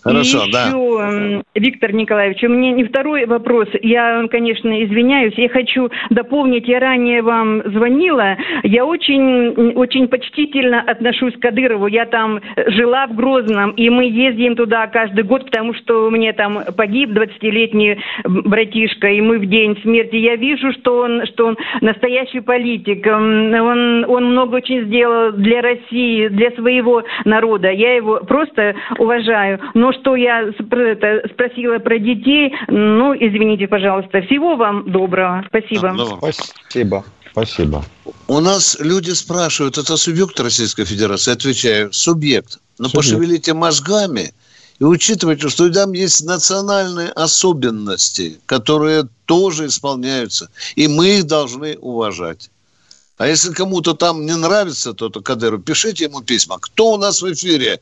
Хорошо, 0.03 0.45
И 0.47 0.53
да. 0.53 0.67
еще, 0.69 1.43
Виктор 1.55 1.93
Николаевич, 1.93 2.43
у 2.45 2.49
меня 2.49 2.73
не 2.73 2.85
второй 2.85 3.27
вопрос. 3.27 3.69
Я, 3.83 4.27
конечно, 4.31 4.85
извиняюсь. 4.85 5.35
Я 5.37 5.49
хочу 5.49 5.91
дополнить. 6.11 6.67
Я 6.67 6.81
ранее 6.81 7.23
вам 7.23 7.63
звонила. 7.71 8.37
Я 8.63 8.85
очень, 8.87 9.73
очень 9.75 10.09
почтительно 10.09 10.81
отношусь 10.81 11.35
к 11.35 11.41
Кадырову. 11.41 11.87
Я 11.87 12.07
там 12.07 12.41
жила 12.69 13.07
в 13.07 13.15
Грозном, 13.15 13.73
и 13.73 13.91
мы 13.91 14.05
ездим 14.05 14.57
туда 14.57 14.87
каждый 14.87 15.25
год, 15.25 15.47
потому 15.47 15.75
что 15.75 16.07
у 16.07 16.11
меня 16.11 16.33
там 16.33 16.63
погиб 16.77 17.11
20-летний 17.11 17.99
братишка, 18.25 19.09
и 19.09 19.21
мы 19.21 19.39
в 19.39 19.45
день 19.59 19.77
смерти. 19.83 20.16
Я 20.16 20.37
вижу, 20.37 20.73
что 20.81 21.01
он, 21.05 21.27
что 21.27 21.47
он 21.49 21.57
настоящий 21.81 22.40
политик. 22.40 23.07
М, 23.07 23.53
Он, 23.71 24.05
он 24.09 24.23
много 24.33 24.57
очень 24.57 24.87
сделал 24.87 25.33
для 25.33 25.61
России, 25.62 26.29
для 26.29 26.51
своего 26.53 27.03
народа. 27.25 27.71
Я 27.71 27.97
его 27.97 28.21
просто 28.21 28.75
уважаю. 28.99 29.59
Но 29.75 29.92
что 29.92 30.16
я 30.16 30.51
спросила 31.33 31.79
про 31.79 31.99
детей, 31.99 32.55
ну, 32.68 33.14
извините, 33.14 33.66
пожалуйста. 33.68 34.21
Всего 34.23 34.57
вам 34.57 34.90
доброго. 34.90 35.44
Спасибо. 35.49 35.94
Спасибо. 36.18 37.05
Спасибо. 37.33 37.83
У 38.27 38.40
нас 38.40 38.79
люди 38.81 39.11
спрашивают, 39.11 39.79
это 39.79 39.97
субъект 39.97 40.38
Российской 40.40 40.85
Федерации? 40.85 41.33
Отвечаю, 41.33 41.92
субъект. 41.92 42.59
Но 42.79 42.88
Субъект. 42.88 42.97
пошевелите 42.97 43.55
мозгами 43.55 44.33
и 44.79 44.85
учитывайте, 44.85 45.49
что 45.49 45.73
там 45.73 45.93
есть 45.93 46.25
национальные 46.25 47.09
особенности, 47.09 48.38
которые 48.47 49.05
тоже 49.27 49.67
исполняются. 49.67 50.51
И 50.77 50.87
мы 50.87 51.19
их 51.19 51.27
должны 51.27 51.77
уважать. 51.79 52.51
А 53.19 53.27
если 53.27 53.53
кому-то 53.53 53.95
там 53.95 54.25
не 54.25 54.37
нравится 54.37 54.95
то-то 54.95 55.21
Кадыру, 55.21 55.59
пишите 55.59 56.05
ему 56.05 56.23
письма. 56.23 56.59
Кто 56.61 56.93
у 56.93 56.97
нас 56.97 57.21
в 57.21 57.33
эфире? 57.33 57.81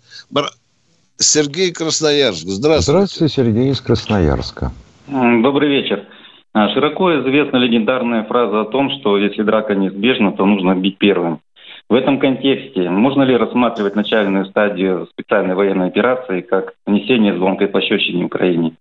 Сергей 1.18 1.72
Красноярск. 1.72 2.46
Здравствуйте. 2.46 2.92
Здравствуйте, 2.92 3.35
Сергей 3.35 3.70
из 3.70 3.80
Красноярска. 3.80 4.72
Добрый 5.06 5.68
вечер. 5.68 6.04
А, 6.54 6.72
Широко 6.72 7.20
известна 7.20 7.59
легендарная 7.59 8.24
фраза 8.24 8.62
о 8.62 8.64
том, 8.64 8.90
что 8.98 9.18
если 9.18 9.42
драка 9.42 9.74
неизбежна, 9.74 10.32
то 10.32 10.46
нужно 10.46 10.74
бить 10.74 10.96
первым. 10.96 11.40
В 11.88 11.94
этом 11.94 12.18
контексте 12.18 12.90
можно 12.90 13.22
ли 13.22 13.37
рассматривать 13.37 13.94
начальную 13.94 14.46
стадию 14.46 15.07
специальной 15.12 15.55
военной 15.55 15.87
операции 15.87 16.40
как 16.40 16.72
нанесение 16.85 17.37
звонкой 17.37 17.68
пощечине 17.68 18.25
Украине? 18.25 18.77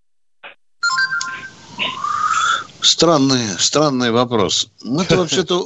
Странный, 2.82 3.48
странный 3.58 4.12
вопрос. 4.12 4.70
Мы-то 4.84 5.18
вообще-то 5.18 5.60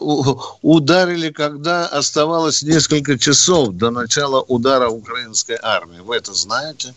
ударили, 0.61 1.29
когда 1.29 1.85
оставалось 1.85 2.63
несколько 2.63 3.17
часов 3.17 3.73
до 3.73 3.89
начала 3.89 4.41
удара 4.41 4.89
украинской 4.89 5.57
армии. 5.61 5.99
Вы 5.99 6.17
это 6.17 6.33
знаете? 6.33 6.93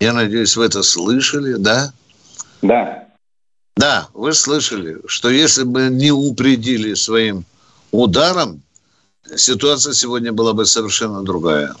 Я 0.00 0.12
надеюсь, 0.12 0.56
вы 0.56 0.66
это 0.66 0.82
слышали, 0.82 1.54
да? 1.54 1.92
Да. 2.62 3.04
Да, 3.76 4.08
вы 4.12 4.32
слышали, 4.34 4.98
что 5.06 5.30
если 5.30 5.64
бы 5.64 5.88
не 5.90 6.10
упредили 6.10 6.94
своим 6.94 7.44
ударом, 7.92 8.63
ситуация 9.36 9.92
сегодня 9.92 10.32
была 10.32 10.52
бы 10.52 10.64
совершенно 10.66 11.22
другая. 11.22 11.74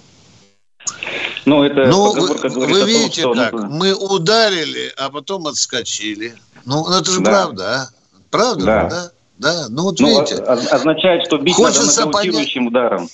Ну, 1.46 1.62
это 1.62 1.86
Ну, 1.86 2.12
вы, 2.12 2.30
о 2.34 2.38
том, 2.38 2.86
видите 2.86 3.20
что 3.20 3.34
как? 3.34 3.52
нужно- 3.52 3.68
Мы 3.68 3.92
ударили, 3.94 4.92
а 4.96 5.10
потом 5.10 5.46
отскочили. 5.46 6.34
Ну, 6.64 6.88
это 6.88 7.10
же 7.10 7.20
Да. 7.20 7.30
правда, 7.30 7.74
а? 7.74 7.88
Правда, 8.30 8.64
Да. 8.64 8.88
да? 8.88 9.10
да? 9.38 9.66
Ну 9.68 9.82
вот 9.84 10.00
Ну, 10.00 10.08
видите, 10.24 10.36
означает, 10.42 11.26
что 11.26 11.36
бить 11.38 11.54
Хочется 11.54 11.84
надо 11.86 12.06
нокаутирующим 12.06 12.66
ударом. 12.68 13.08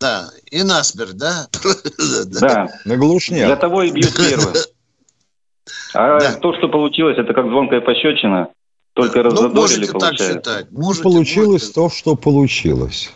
да, 0.00 0.30
и 0.50 0.62
насмерть, 0.62 1.16
да? 1.16 1.48
Да. 2.26 2.48
На 2.64 2.68
Для 2.84 2.96
глушняк. 2.96 3.60
того 3.60 3.82
и 3.82 3.90
бьют 3.90 4.14
первым. 4.16 4.54
А 5.94 6.20
Да. 6.20 6.32
то, 6.34 6.54
что 6.56 6.68
получилось, 6.68 7.16
это 7.18 7.34
как 7.34 7.46
звонкая 7.46 7.80
пощечина. 7.80 8.48
Только 8.94 9.18
Ну, 9.18 9.24
раззадорили, 9.24 9.54
можете 9.56 9.80
так 9.86 9.92
получается. 10.00 10.34
считать. 10.38 10.70
Можете, 10.72 11.02
Получилось 11.02 11.62
можете. 11.62 11.72
то, 11.72 11.90
что 11.90 12.14
получилось. 12.16 13.10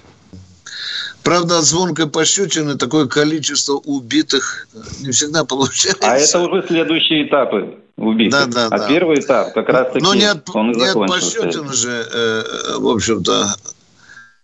Правда, 1.24 1.58
от 1.58 1.64
звонкой 1.64 2.06
пощечины 2.06 2.76
такое 2.76 3.06
количество 3.06 3.74
убитых 3.74 4.68
не 5.00 5.10
всегда 5.10 5.44
получается. 5.48 5.98
А 6.02 6.16
это 6.16 6.38
уже 6.40 6.66
следующие 6.66 7.26
этапы 7.26 7.78
убитых. 7.96 8.50
Да, 8.50 8.68
да, 8.68 8.76
а 8.76 8.78
да. 8.78 8.88
первый 8.88 9.20
этап 9.20 9.54
как 9.54 9.68
раз 9.68 9.92
таки 9.92 10.04
Но 10.04 10.14
не 10.14 10.26
от, 10.26 10.48
он 10.54 10.72
и 10.72 10.76
не 10.76 10.86
от 10.86 10.94
пощечины 11.08 11.72
же, 11.72 12.06
э, 12.12 12.42
в 12.78 12.88
общем-то, 12.88 13.46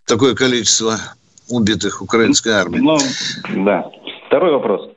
такое 0.05 0.33
количество 0.33 0.97
убитых 1.49 2.01
украинской 2.01 2.49
армии. 2.49 2.79
Ну, 2.79 2.97
да. 3.63 3.85
Второй 4.27 4.53
вопрос. 4.53 4.90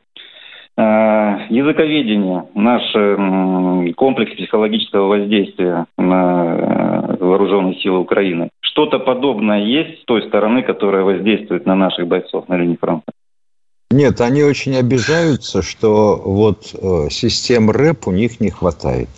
А, 0.77 1.47
Языковедение, 1.51 2.49
наш 2.55 2.83
комплекс 3.95 4.33
психологического 4.33 5.07
воздействия 5.07 5.87
на 5.97 7.17
э, 7.17 7.17
вооруженные 7.21 7.77
силы 7.81 7.99
Украины. 7.99 8.51
Что-то 8.61 8.99
подобное 8.99 9.61
есть 9.61 10.03
с 10.03 10.05
той 10.05 10.27
стороны, 10.27 10.63
которая 10.63 11.05
воздействует 11.05 11.67
на 11.67 11.77
наших 11.77 12.09
бойцов 12.09 12.49
на 12.49 12.57
линии 12.57 12.77
фронта? 12.81 13.13
Нет, 13.91 14.21
они 14.21 14.43
очень 14.43 14.77
обижаются, 14.77 15.63
что 15.63 16.21
вот 16.25 16.75
э, 16.75 17.11
систем 17.11 17.71
рэп 17.71 18.09
у 18.09 18.11
них 18.11 18.41
не 18.41 18.51
хватает. 18.51 19.09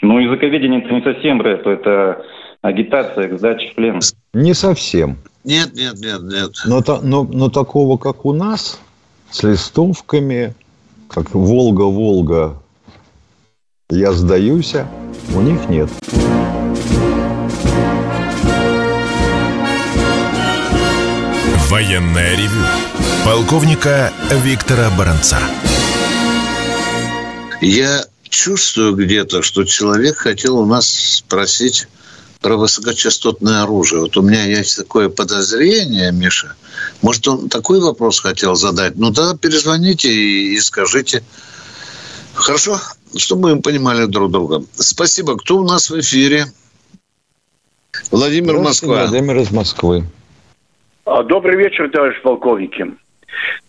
Ну, 0.00 0.18
языковедение 0.18 0.82
это 0.82 0.92
не 0.92 1.02
совсем 1.02 1.40
рэп, 1.40 1.66
это 1.66 2.24
агитация 2.60 3.28
к 3.28 3.38
сдаче 3.38 3.70
в 3.70 3.74
плен. 3.76 4.00
Не 4.34 4.54
совсем. 4.54 5.18
Нет, 5.44 5.70
нет, 5.74 5.94
нет, 6.00 6.22
нет. 6.22 6.50
Но, 6.66 6.82
но, 7.02 7.22
но 7.22 7.48
такого, 7.50 7.98
как 7.98 8.24
у 8.24 8.32
нас, 8.32 8.80
с 9.32 9.42
листовками, 9.42 10.54
как 11.08 11.34
«Волга-Волга, 11.34 12.60
я 13.90 14.12
сдаюсь», 14.12 14.74
у 15.34 15.40
них 15.40 15.68
нет. 15.68 15.88
Военное 21.70 22.36
ревю 22.36 22.66
полковника 23.24 24.12
Виктора 24.30 24.90
Баранца. 24.90 25.38
Я 27.62 28.04
чувствую 28.28 28.94
где-то, 28.94 29.40
что 29.42 29.64
человек 29.64 30.16
хотел 30.16 30.58
у 30.58 30.66
нас 30.66 30.86
спросить 30.86 31.88
про 32.42 32.56
высокочастотное 32.56 33.62
оружие. 33.62 34.02
Вот 34.02 34.16
у 34.16 34.22
меня 34.22 34.44
есть 34.44 34.76
такое 34.76 35.08
подозрение, 35.08 36.12
Миша. 36.12 36.54
Может, 37.00 37.26
он 37.28 37.48
такой 37.48 37.80
вопрос 37.80 38.20
хотел 38.20 38.56
задать? 38.56 38.96
Ну, 38.96 39.12
тогда 39.12 39.36
перезвоните 39.36 40.12
и, 40.12 40.54
и 40.54 40.60
скажите. 40.60 41.22
Хорошо? 42.34 42.78
Чтобы 43.16 43.54
мы 43.54 43.62
понимали 43.62 44.06
друг 44.06 44.30
друга. 44.30 44.64
Спасибо. 44.74 45.36
Кто 45.36 45.58
у 45.58 45.64
нас 45.64 45.88
в 45.88 46.00
эфире? 46.00 46.46
Владимир 48.10 48.58
Москва. 48.58 49.06
Владимир 49.06 49.38
из 49.38 49.50
Москвы. 49.50 50.04
А, 51.04 51.22
Добрый 51.22 51.56
вечер, 51.56 51.90
товарищ 51.90 52.20
полковники. 52.22 52.86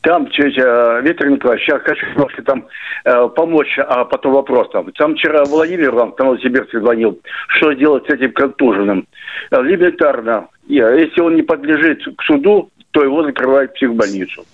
Там, 0.01 0.27
э, 0.27 1.01
Виктор 1.01 1.29
Николаевич, 1.29 1.67
я 1.67 1.79
хочу 1.79 2.05
немножко 2.07 2.41
там 2.43 2.67
э, 3.05 3.27
помочь, 3.35 3.77
а 3.79 4.05
потом 4.05 4.33
вопрос 4.33 4.69
там. 4.71 4.91
Там 4.93 5.15
вчера 5.15 5.43
Владимир 5.45 5.91
вам, 5.91 6.11
там 6.13 6.27
Новосибирск 6.27 6.71
звонил, 6.73 7.19
что 7.47 7.73
делать 7.73 8.05
с 8.05 8.09
этим 8.09 8.31
контуженным. 8.33 9.07
Э, 9.51 9.61
Элементарно. 9.61 10.47
Э, 10.69 10.73
Если 10.73 11.21
он 11.21 11.35
не 11.35 11.41
подлежит 11.41 12.03
к 12.17 12.23
суду, 12.23 12.69
то 12.91 13.03
его 13.03 13.23
закрывают 13.23 13.71
в 13.71 13.75
психбольницу. 13.75 14.45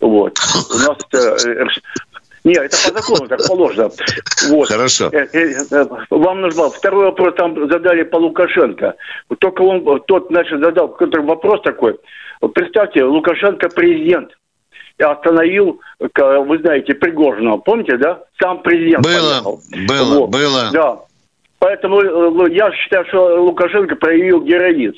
Вот. 0.00 0.38
У 0.70 0.78
нас 0.78 0.98
это... 1.10 1.48
э, 1.48 1.66
не, 2.44 2.52
это 2.52 2.76
по 2.76 3.00
закону 3.00 3.26
так 3.26 3.40
положено. 3.48 3.90
Вот. 4.50 4.68
Хорошо. 4.68 5.08
Э, 5.12 5.26
э, 5.32 5.54
э, 5.70 5.86
Вам 6.10 6.42
нужно. 6.42 6.68
Второй 6.68 7.06
вопрос 7.06 7.34
там 7.36 7.54
задали 7.70 8.02
по 8.02 8.16
Лукашенко. 8.16 8.94
Только 9.38 9.62
он, 9.62 9.78
э, 9.88 10.00
тот, 10.06 10.26
значит, 10.28 10.60
задал 10.60 10.88
какой-то 10.88 11.22
вопрос 11.22 11.62
такой. 11.62 11.96
Представьте, 12.54 13.04
Лукашенко 13.04 13.70
президент. 13.70 14.30
Остановил, 14.98 15.80
к- 16.12 16.40
вы 16.42 16.58
знаете, 16.58 16.94
Пригожина. 16.94 17.56
Помните, 17.58 17.96
да? 17.96 18.22
Сам 18.40 18.62
президент 18.62 19.04
Было, 19.04 19.12
поехал. 19.42 19.60
было, 19.88 20.20
Вот. 20.20 20.30
было. 20.30 20.70
Да. 20.72 20.98
Поэтому 21.58 22.00
э, 22.00 22.52
я 22.52 22.70
считаю, 22.72 23.04
что 23.06 23.42
Лукашенко 23.42 23.96
проявил 23.96 24.42
героизм. 24.42 24.96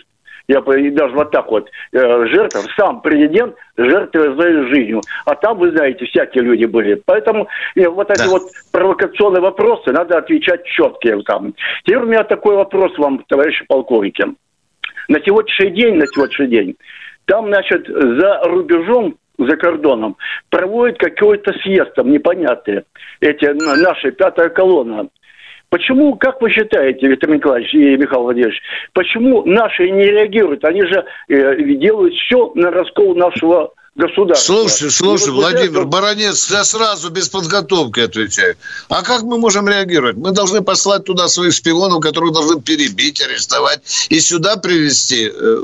Я 0.48 0.60
даже 0.60 1.14
вот 1.14 1.30
так 1.32 1.50
вот 1.50 1.68
э, 1.92 2.26
жертва, 2.26 2.60
сам 2.76 3.00
президент 3.00 3.56
жертвуя 3.76 4.32
своей 4.34 4.66
жизнью. 4.68 5.00
А 5.24 5.34
там, 5.34 5.58
вы 5.58 5.70
знаете, 5.72 6.04
всякие 6.06 6.44
люди 6.44 6.66
были. 6.66 7.02
Поэтому 7.04 7.48
э, 7.74 7.88
вот 7.88 8.10
эти 8.10 8.18
Да. 8.24 8.28
вот 8.30 8.42
провокационные 8.72 9.40
вопросы 9.40 9.90
надо 9.92 10.18
отвечать 10.18 10.64
четкие. 10.64 11.22
Там. 11.22 11.54
Теперь 11.84 12.02
у 12.02 12.06
меня 12.06 12.22
такой 12.24 12.54
вопрос 12.56 12.96
вам, 12.98 13.24
товарищи 13.28 13.64
полковники. 13.66 14.24
На 15.08 15.20
сегодняшний 15.24 15.70
день, 15.70 15.94
на 15.96 16.06
сегодняшний 16.06 16.48
день, 16.48 16.76
там, 17.26 17.46
значит, 17.46 17.86
за 17.88 18.40
рубежом, 18.44 19.16
за 19.38 19.56
кордоном, 19.56 20.16
проводят 20.50 20.98
какой-то 20.98 21.52
съезд 21.62 21.94
там 21.94 22.10
непонятный. 22.10 22.82
Эти 23.20 23.46
наши, 23.46 24.12
пятая 24.12 24.48
колонна. 24.48 25.08
Почему, 25.68 26.14
как 26.14 26.40
вы 26.40 26.50
считаете, 26.50 27.08
Виктор 27.08 27.30
Николаевич 27.30 27.74
и 27.74 27.96
Михаил 27.96 28.22
Владимирович, 28.22 28.60
почему 28.92 29.44
наши 29.44 29.90
не 29.90 30.04
реагируют? 30.04 30.64
Они 30.64 30.82
же 30.82 31.04
э, 31.28 31.62
делают 31.74 32.14
все 32.14 32.52
на 32.54 32.70
раскол 32.70 33.16
нашего 33.16 33.72
государства. 33.96 34.54
Слушайте, 34.54 34.90
слушайте, 34.90 35.32
Владимир 35.32 35.86
Баранец, 35.86 36.50
я 36.50 36.62
сразу 36.62 37.10
без 37.10 37.28
подготовки 37.28 38.00
отвечаю. 38.00 38.54
А 38.88 39.02
как 39.02 39.22
мы 39.22 39.38
можем 39.38 39.68
реагировать? 39.68 40.16
Мы 40.16 40.30
должны 40.30 40.62
послать 40.62 41.04
туда 41.04 41.28
своих 41.28 41.52
шпионов, 41.52 42.00
которых 42.00 42.32
должны 42.32 42.60
перебить, 42.60 43.20
арестовать 43.20 44.06
и 44.08 44.20
сюда 44.20 44.56
привести 44.56 45.28
э, 45.28 45.58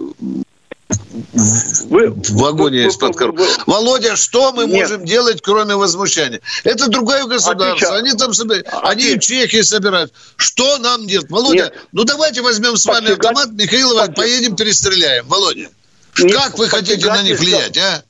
вы, 1.84 2.10
в 2.10 2.30
вагоне 2.32 2.86
из-под 2.86 3.16
коробки. 3.16 3.44
Володя, 3.66 4.16
что 4.16 4.52
мы 4.52 4.66
Нет. 4.66 4.82
можем 4.82 5.04
делать, 5.04 5.40
кроме 5.42 5.76
возмущения? 5.76 6.40
Это 6.64 6.88
другое 6.88 7.24
государство. 7.24 7.72
Отвечаю. 7.72 7.98
Они 7.98 8.12
там 8.12 8.32
собирают, 8.32 8.66
они 8.82 9.16
в 9.16 9.18
Чехии 9.20 9.62
собирают. 9.62 10.12
Что 10.36 10.78
нам 10.78 11.06
делать? 11.06 11.30
Володя, 11.30 11.64
Нет. 11.64 11.74
ну 11.92 12.04
давайте 12.04 12.42
возьмем 12.42 12.76
с 12.76 12.86
вами 12.86 13.12
автомат, 13.12 13.50
Михаил 13.52 13.96
поедем 14.14 14.56
перестреляем. 14.56 15.26
Володя, 15.28 15.68
Нет. 16.18 16.36
как 16.36 16.58
вы 16.58 16.68
хотите 16.68 17.06
на 17.06 17.22
них 17.22 17.38
влиять, 17.38 17.76
а? 17.78 18.04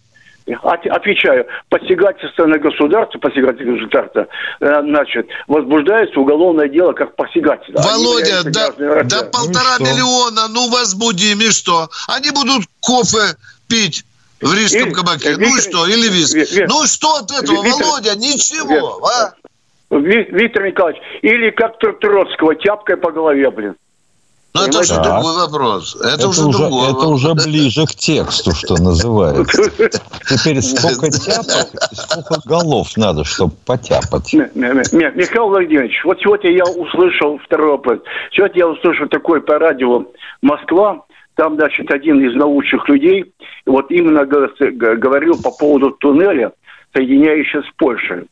Отвечаю, 0.46 1.46
посягательство 1.68 2.46
на 2.46 2.58
государство, 2.58 3.18
посягательство 3.18 3.72
на 3.72 3.78
государство, 3.78 4.26
э, 4.60 4.80
значит, 4.82 5.28
возбуждается 5.46 6.18
уголовное 6.18 6.68
дело 6.68 6.92
как 6.92 7.14
посягательство. 7.14 7.80
Володя, 7.82 8.42
да, 8.44 8.70
да 9.04 9.22
полтора 9.24 9.78
ну 9.78 9.86
миллиона, 9.86 10.48
ну 10.48 10.68
возбудим, 10.70 11.40
и 11.40 11.50
что? 11.50 11.88
Они 12.08 12.30
будут 12.30 12.64
кофе 12.80 13.36
пить 13.68 14.04
в 14.40 14.52
рижском 14.52 14.90
и, 14.90 14.92
кабаке. 14.92 15.30
Виктор, 15.30 15.48
ну 15.48 15.56
и 15.56 15.60
что? 15.60 15.86
Или 15.86 16.08
виски. 16.08 16.38
Виктор, 16.38 16.68
ну 16.68 16.86
что 16.86 17.16
от 17.16 17.30
этого, 17.30 17.64
Виктор, 17.64 17.86
Володя? 17.86 18.16
Ничего, 18.16 18.68
Виктор, 18.68 19.10
а? 19.10 19.34
Виктор 20.00 20.66
Николаевич, 20.66 21.02
или 21.22 21.50
как 21.50 21.78
Троцкого, 21.78 22.54
тяпкой 22.56 22.96
по 22.96 23.12
голове, 23.12 23.50
блин. 23.50 23.76
Ну, 24.54 24.66
это 24.66 24.80
уже 24.80 24.94
другой 24.94 25.34
вопрос. 25.46 25.96
Это, 25.96 26.08
это 26.14 26.28
уже, 26.28 26.44
уже 26.44 26.58
другой 26.58 26.84
Это 26.84 26.94
вопрос. 26.94 27.12
уже 27.12 27.34
ближе 27.34 27.86
к 27.86 27.94
тексту, 27.94 28.52
что 28.54 28.74
называется. 28.82 29.62
Теперь 30.28 30.60
сколько 30.60 31.10
тяпок 31.10 31.68
сколько 31.92 32.40
голов 32.46 32.88
надо, 32.96 33.24
чтобы 33.24 33.54
потяпать. 33.64 34.34
Михаил 34.34 35.48
Владимирович, 35.48 36.02
вот 36.04 36.20
сегодня 36.20 36.50
я 36.50 36.64
услышал 36.64 37.38
второй 37.38 37.70
вопрос. 37.70 38.00
Сегодня 38.32 38.58
я 38.58 38.68
услышал 38.68 39.08
такой 39.08 39.40
по 39.40 39.58
радио 39.58 40.04
Москва, 40.42 41.02
там, 41.36 41.56
значит, 41.56 41.90
один 41.90 42.20
из 42.20 42.34
научных 42.34 42.86
людей 42.90 43.32
вот 43.64 43.90
именно 43.90 44.26
говорил 44.26 45.40
по 45.42 45.50
поводу 45.50 45.92
туннеля, 45.92 46.52
соединяющего 46.94 47.62
с 47.62 47.70
Польшей. 47.78 48.26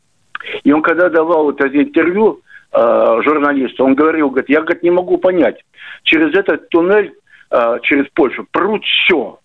И 0.63 0.71
он 0.71 0.83
когда 0.83 1.09
давал 1.09 1.49
это 1.49 1.67
интервью 1.67 2.41
э, 2.73 3.21
журналисту, 3.23 3.85
он 3.85 3.95
говорил, 3.95 4.29
говорит, 4.29 4.49
я 4.49 4.61
говорит, 4.61 4.83
не 4.83 4.91
могу 4.91 5.17
понять, 5.17 5.63
через 6.03 6.35
этот 6.35 6.69
туннель, 6.69 7.13
э, 7.51 7.79
через 7.83 8.07
Польшу, 8.13 8.45
прут 8.51 8.83
все. 8.83 9.39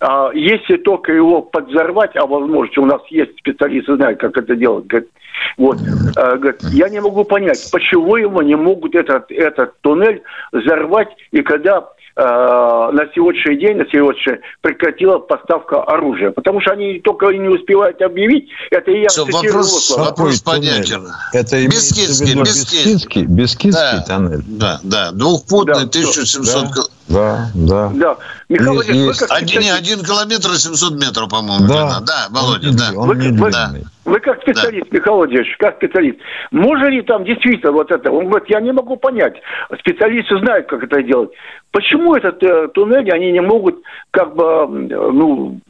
А 0.00 0.30
если 0.32 0.76
только 0.76 1.12
его 1.12 1.42
подзорвать, 1.42 2.14
а 2.14 2.26
возможно, 2.26 2.82
у 2.82 2.86
нас 2.86 3.02
есть 3.10 3.36
специалисты, 3.38 3.96
знают, 3.96 4.20
как 4.20 4.36
это 4.36 4.54
делать, 4.54 4.86
говорит, 4.86 5.10
вот, 5.56 5.78
э, 5.80 6.36
говорит, 6.36 6.62
я 6.70 6.88
не 6.88 7.00
могу 7.00 7.24
понять, 7.24 7.68
почему 7.72 8.16
его 8.16 8.42
не 8.42 8.54
могут 8.54 8.94
этот, 8.94 9.30
этот 9.30 9.80
туннель 9.80 10.22
взорвать, 10.52 11.08
и 11.32 11.42
когда 11.42 11.88
на 12.18 13.04
сегодняшний 13.14 13.58
день, 13.58 13.76
на 13.76 13.84
сегодняшний 13.90 14.40
прекратила 14.60 15.18
поставка 15.18 15.82
оружия. 15.82 16.32
Потому 16.32 16.60
что 16.60 16.72
они 16.72 16.98
только 17.00 17.26
не 17.26 17.48
успевают 17.48 18.02
объявить. 18.02 18.48
Это 18.70 18.90
и 18.90 19.02
я 19.02 19.08
Все, 19.08 19.24
вопрос, 19.24 19.96
вопрос 19.96 20.40
понятен. 20.40 21.06
Это 21.32 21.64
Бескидский, 21.66 22.34
Бескидский, 22.34 23.24
Бескидский 23.24 23.98
да, 23.98 24.04
тоннель. 24.06 24.42
Да, 24.46 24.80
да, 24.82 25.12
двухпутный, 25.12 25.74
да, 25.74 25.80
1700 25.82 26.64
да. 26.64 26.82
Да, 27.08 27.50
да. 27.54 27.90
да. 27.94 28.16
Михаил 28.48 28.74
Владимирович, 28.74 29.18
как 29.18 29.32
один, 29.32 29.62
не, 29.62 29.70
один 29.70 30.04
километр 30.04 30.56
700 30.56 30.94
метров, 30.94 31.28
по-моему. 31.30 31.66
Да, 31.66 32.00
да 32.00 32.26
Володя, 32.30 32.68
он, 32.68 32.76
да. 32.76 32.90
Он 32.94 33.08
вы, 33.08 33.32
вы, 33.32 33.50
да. 33.50 33.72
Вы 34.08 34.20
как 34.20 34.42
специалист, 34.42 34.90
да. 34.90 34.98
Михаил 34.98 35.16
Владимирович, 35.16 35.56
как 35.58 35.76
специалист, 35.76 36.18
можно 36.50 36.86
ли 36.86 37.02
там 37.02 37.24
действительно 37.24 37.72
вот 37.72 37.90
это? 37.90 38.10
Он 38.10 38.26
говорит, 38.28 38.48
я 38.50 38.60
не 38.60 38.72
могу 38.72 38.96
понять. 38.96 39.34
Специалисты 39.78 40.38
знают, 40.38 40.66
как 40.66 40.82
это 40.82 41.02
делать. 41.02 41.30
Почему 41.70 42.14
этот 42.14 42.42
э, 42.42 42.68
туннель 42.68 43.10
они 43.12 43.32
не 43.32 43.40
могут 43.40 43.82
как 44.10 44.34
бы, 44.34 44.66
ну, 44.68 45.60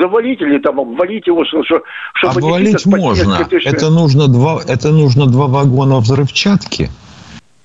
завалить 0.00 0.40
или 0.40 0.58
там 0.58 0.80
обвалить 0.80 1.26
его, 1.26 1.44
чтобы 1.44 1.82
обвалить 2.22 2.86
можно. 2.86 3.46
Это 3.64 3.90
нужно 3.90 4.28
два, 4.28 4.60
это 4.66 4.90
нужно 4.90 5.26
два 5.26 5.46
вагона 5.46 5.98
взрывчатки 5.98 6.90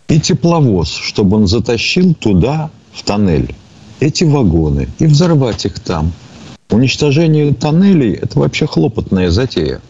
и 0.07 0.20
тепловоз, 0.20 0.93
чтобы 0.95 1.38
он 1.38 1.47
затащил 1.47 2.14
туда, 2.14 2.70
в 2.93 3.03
тоннель, 3.03 3.55
эти 3.99 4.24
вагоны 4.26 4.89
и 4.99 5.05
взорвать 5.05 5.66
их 5.66 5.80
там. 5.80 6.12
Уничтожение 6.72 7.54
тоннелей– 7.54 8.14
это 8.22 8.40
вообще 8.40 8.66
хлопотная 8.66 9.30
затея. 9.30 9.82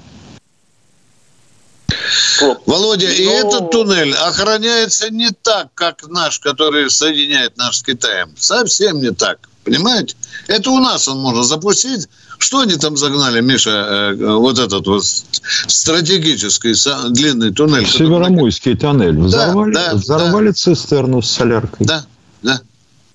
Володя, 2.65 3.07
Но... 3.07 3.13
и 3.13 3.23
этот 3.23 3.71
туннель 3.71 4.13
охраняется 4.13 5.11
не 5.11 5.29
так, 5.29 5.67
как 5.75 6.07
наш, 6.07 6.39
который 6.39 6.89
соединяет 6.89 7.57
наш 7.57 7.77
с 7.77 7.83
Китаем. 7.83 8.31
Совсем 8.37 8.99
не 8.99 9.11
так. 9.11 9.47
Понимаете? 9.63 10.15
Это 10.47 10.71
у 10.71 10.79
нас 10.79 11.07
он 11.07 11.19
можно 11.19 11.43
запустить. 11.43 12.09
Что 12.39 12.61
они 12.61 12.77
там 12.77 12.97
загнали, 12.97 13.41
Миша, 13.41 13.69
э, 13.69 14.35
вот 14.35 14.57
этот 14.57 14.87
вот 14.87 15.03
стратегический 15.67 16.73
длинный 17.11 17.53
туннель? 17.53 17.87
Северомойский 17.87 18.75
тоннель. 18.75 19.19
Взорвали, 19.19 19.73
да, 19.73 19.91
да, 19.91 19.95
взорвали 19.97 20.47
да. 20.47 20.53
цистерну 20.53 21.21
с 21.21 21.29
соляркой. 21.29 21.85
Да, 21.85 22.05
да. 22.41 22.61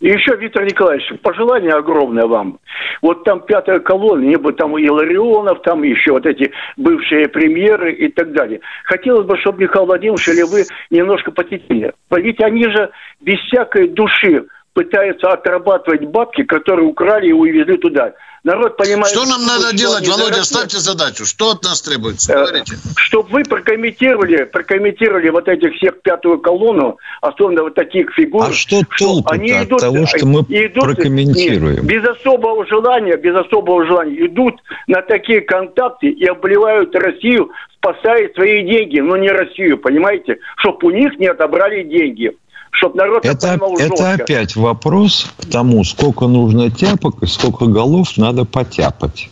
И 0.00 0.08
еще, 0.08 0.36
Виктор 0.36 0.64
Николаевич, 0.64 1.10
пожелание 1.22 1.72
огромное 1.72 2.26
вам. 2.26 2.58
Вот 3.00 3.24
там 3.24 3.40
пятая 3.40 3.80
колонна, 3.80 4.24
не 4.24 4.36
бы 4.36 4.52
там 4.52 4.76
и 4.76 4.88
Ларионов, 4.88 5.62
там 5.62 5.82
еще 5.82 6.12
вот 6.12 6.26
эти 6.26 6.52
бывшие 6.76 7.28
премьеры 7.28 7.92
и 7.92 8.08
так 8.08 8.32
далее. 8.32 8.60
Хотелось 8.84 9.26
бы, 9.26 9.38
чтобы 9.38 9.62
Михаил 9.62 9.86
Владимирович 9.86 10.28
или 10.28 10.42
вы 10.42 10.64
немножко 10.90 11.30
посетили. 11.30 11.92
Ведь 12.10 12.42
они 12.42 12.64
же 12.64 12.90
без 13.20 13.38
всякой 13.40 13.88
души 13.88 14.46
пытаются 14.74 15.28
отрабатывать 15.28 16.04
бабки, 16.04 16.42
которые 16.42 16.86
украли 16.86 17.28
и 17.28 17.32
увезли 17.32 17.78
туда. 17.78 18.12
Народ 18.46 18.76
понимает... 18.76 19.08
Что 19.08 19.24
нам 19.26 19.44
надо 19.44 19.76
делать, 19.76 20.06
Володя? 20.06 20.44
Ставьте 20.44 20.78
задачу. 20.78 21.26
Что 21.26 21.50
от 21.50 21.64
нас 21.64 21.82
требуется? 21.82 22.32
Э, 22.32 22.36
Говорите. 22.36 22.76
Чтобы 22.96 23.28
вы 23.30 23.42
прокомментировали, 23.42 24.44
прокомментировали 24.44 25.30
вот 25.30 25.48
этих 25.48 25.74
всех 25.74 26.00
пятую 26.00 26.38
колонну, 26.38 26.96
особенно 27.22 27.64
вот 27.64 27.74
таких 27.74 28.14
фигур. 28.14 28.44
А 28.44 28.52
что 28.52 28.82
толку 28.96 29.32
они 29.32 29.50
идут, 29.50 29.72
от 29.72 29.80
того, 29.80 30.06
что 30.06 30.26
мы 30.26 30.42
идут, 30.42 30.84
прокомментируем? 30.84 31.74
Нет, 31.74 31.84
без 31.86 32.04
особого 32.04 32.64
желания, 32.68 33.16
без 33.16 33.34
особого 33.34 33.84
желания 33.84 34.26
идут 34.26 34.62
на 34.86 35.02
такие 35.02 35.40
контакты 35.40 36.06
и 36.06 36.24
обливают 36.26 36.94
Россию, 36.94 37.50
спасая 37.74 38.30
свои 38.36 38.62
деньги, 38.62 39.00
но 39.00 39.16
не 39.16 39.28
Россию, 39.28 39.78
понимаете? 39.78 40.38
Чтобы 40.58 40.86
у 40.86 40.90
них 40.90 41.18
не 41.18 41.26
отобрали 41.26 41.82
деньги 41.82 42.32
чтобы 42.76 42.96
народ 42.96 43.24
это, 43.24 43.58
это 43.78 44.12
опять 44.12 44.56
вопрос 44.56 45.26
к 45.38 45.46
тому, 45.46 45.84
сколько 45.84 46.26
нужно 46.26 46.70
тяпок 46.70 47.22
и 47.22 47.26
сколько 47.26 47.66
голов 47.66 48.16
надо 48.16 48.44
потяпать. 48.44 49.30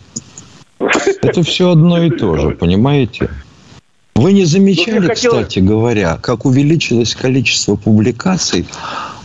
Это 0.78 1.42
все 1.42 1.70
одно 1.70 2.02
и 2.02 2.10
то 2.10 2.36
же, 2.36 2.50
понимаете? 2.50 3.30
Вы 4.14 4.32
не 4.32 4.44
замечали, 4.44 5.08
ну, 5.08 5.14
кстати 5.14 5.58
говоря, 5.58 6.18
как 6.22 6.46
увеличилось 6.46 7.14
количество 7.14 7.76
публикаций 7.76 8.66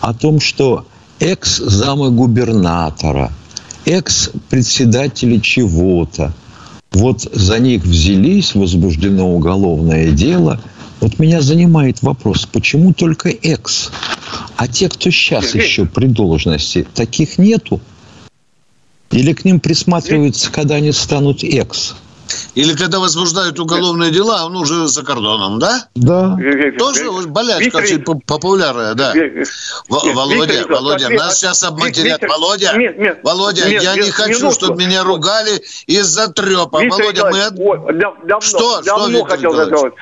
о 0.01 0.13
том, 0.13 0.39
что 0.39 0.86
экс-замы 1.20 2.11
губернатора, 2.11 3.32
экс-председатели 3.86 5.38
чего-то, 5.38 6.34
вот 6.91 7.22
за 7.22 7.59
них 7.59 7.84
взялись, 7.84 8.55
возбуждено 8.55 9.34
уголовное 9.34 10.11
дело– 10.11 10.59
вот 11.01 11.19
меня 11.19 11.41
занимает 11.41 12.01
вопрос, 12.01 12.45
почему 12.45 12.93
только 12.93 13.29
экс? 13.29 13.91
А 14.57 14.67
те, 14.67 14.89
кто 14.89 15.09
сейчас 15.09 15.55
еще 15.55 15.85
при 15.85 16.07
должности, 16.07 16.87
таких 16.93 17.37
нету? 17.37 17.79
Или 19.11 19.33
к 19.33 19.45
ним 19.45 19.59
присматриваются, 19.59 20.51
когда 20.51 20.75
они 20.75 20.91
станут 20.91 21.43
экс? 21.43 21.95
Или 22.53 22.75
когда 22.75 22.99
возбуждают 22.99 23.59
уголовные 23.59 24.11
дела, 24.11 24.45
он 24.45 24.55
уже 24.55 24.87
за 24.87 25.03
кордоном, 25.03 25.57
да? 25.57 25.87
Да. 25.95 26.37
Тоже 26.77 27.09
болячка 27.27 27.77
очень 27.77 28.03
популярная, 28.03 28.93
да. 28.93 29.13
Володя, 29.87 30.67
Володя, 30.67 31.09
нас 31.09 31.39
сейчас 31.39 31.63
обматерят. 31.63 32.21
Володя, 32.21 32.75
Володя, 33.23 33.67
я 33.67 33.95
не 33.95 34.11
хочу, 34.11 34.51
чтобы 34.51 34.75
меня 34.75 35.03
ругали 35.03 35.61
из-за 35.87 36.27
трепа. 36.27 36.79
Володя, 36.79 37.31
мы... 37.31 38.41
Что? 38.41 38.83
Что, 38.83 39.07
Виктор 39.07 39.39
Николаевич? 39.39 39.93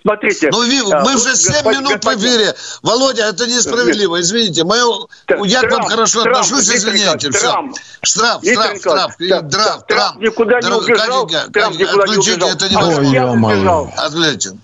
Смотрите. 0.00 0.48
Ну, 0.50 0.62
мы 0.62 1.14
уже 1.14 1.36
7 1.36 1.52
господин, 1.52 1.80
минут 1.80 2.04
в 2.04 2.08
эфире. 2.08 2.54
Володя, 2.82 3.26
это 3.28 3.46
несправедливо. 3.46 4.20
Извините. 4.20 4.64
Мое, 4.64 5.06
я 5.44 5.60
к 5.62 5.70
вам 5.70 5.84
хорошо 5.84 6.22
Трамп, 6.22 6.38
отношусь, 6.38 6.70
извините. 6.74 7.30
Трамп, 7.30 7.76
штраф, 8.02 8.42
штраф, 8.42 8.78
штраф. 8.78 9.16
Трамп, 9.50 9.86
Трамп. 9.86 10.20
Никуда 10.20 10.60
не 10.60 10.70
убежал. 10.70 11.28
Трамп 11.28 11.78
никуда 11.78 12.06
не 12.06 12.16
убежал. 12.16 12.48
это 12.48 12.68
невозможно. 12.68 13.92
Отключите. 13.96 14.58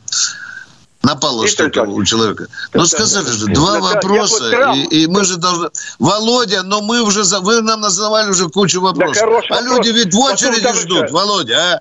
Напало 1.03 1.45
Виктор 1.45 1.71
что-то 1.73 1.91
у 1.91 2.05
человека. 2.05 2.47
Но 2.75 2.85
сказали 2.85 3.27
же, 3.27 3.47
два 3.47 3.71
Я- 3.71 3.77
я 3.77 3.81
вопроса, 3.81 4.43
вот 4.43 4.51
сразу- 4.51 4.81
и, 4.81 5.05
и 5.05 5.07
мы 5.07 5.25
же 5.25 5.39
должны... 5.39 5.71
Володя, 5.99 6.63
но 6.63 6.83
мы 6.83 7.01
уже... 7.01 7.25
за- 7.25 7.41
Вы 7.41 7.63
нам 7.63 7.81
называли 7.81 8.29
уже 8.29 8.51
кучу 8.51 8.83
вопросов. 8.83 9.17
хороший 9.17 9.49
а 9.57 9.63
вопрос. 9.63 9.79
люди 9.79 9.89
ведь 9.97 10.13
в 10.13 10.19
очереди 10.19 10.73
ждут, 10.75 11.11
Володя, 11.11 11.57
а? 11.57 11.81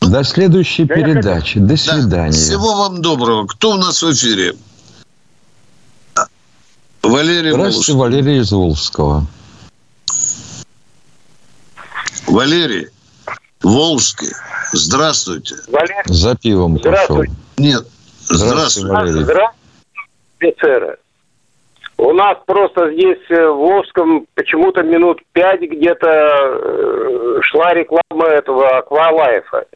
До 0.00 0.24
следующей 0.24 0.84
Да 0.84 0.94
я 0.94 1.04
передачи. 1.04 1.58
До 1.58 1.66
Да. 1.68 1.76
свидания. 1.76 2.32
Всего 2.32 2.76
вам 2.76 3.02
доброго. 3.02 3.46
Кто 3.46 3.72
у 3.72 3.76
нас 3.76 4.02
в 4.02 4.12
эфире? 4.12 4.54
Валерий 7.02 7.50
Здравствуйте, 7.52 7.92
Волошин. 7.92 7.96
Валерий 8.20 8.40
из 8.40 8.52
Волжского. 8.52 9.26
Валерий 12.26 12.88
Волжский. 13.62 14.28
Здравствуйте. 14.72 15.56
Валерий, 15.68 16.02
За 16.06 16.36
пивом 16.36 16.76
пошел. 16.78 16.90
Здравствуйте. 16.92 17.32
Нет, 17.56 17.86
Здравствуйте, 18.28 18.46
здравствуйте. 18.46 18.88
Валерий. 18.92 19.24
здравствуйте, 19.24 19.56
офицеры. 20.40 20.96
У 21.98 22.12
нас 22.12 22.38
просто 22.46 22.92
здесь 22.92 23.18
э, 23.28 23.48
в 23.48 23.56
Волжском 23.56 24.26
почему-то 24.34 24.84
минут 24.84 25.20
пять 25.32 25.60
где-то 25.60 26.08
э, 26.08 27.40
шла 27.42 27.74
реклама 27.74 28.26
этого 28.28 28.78
Аквалайфа. 28.78 29.66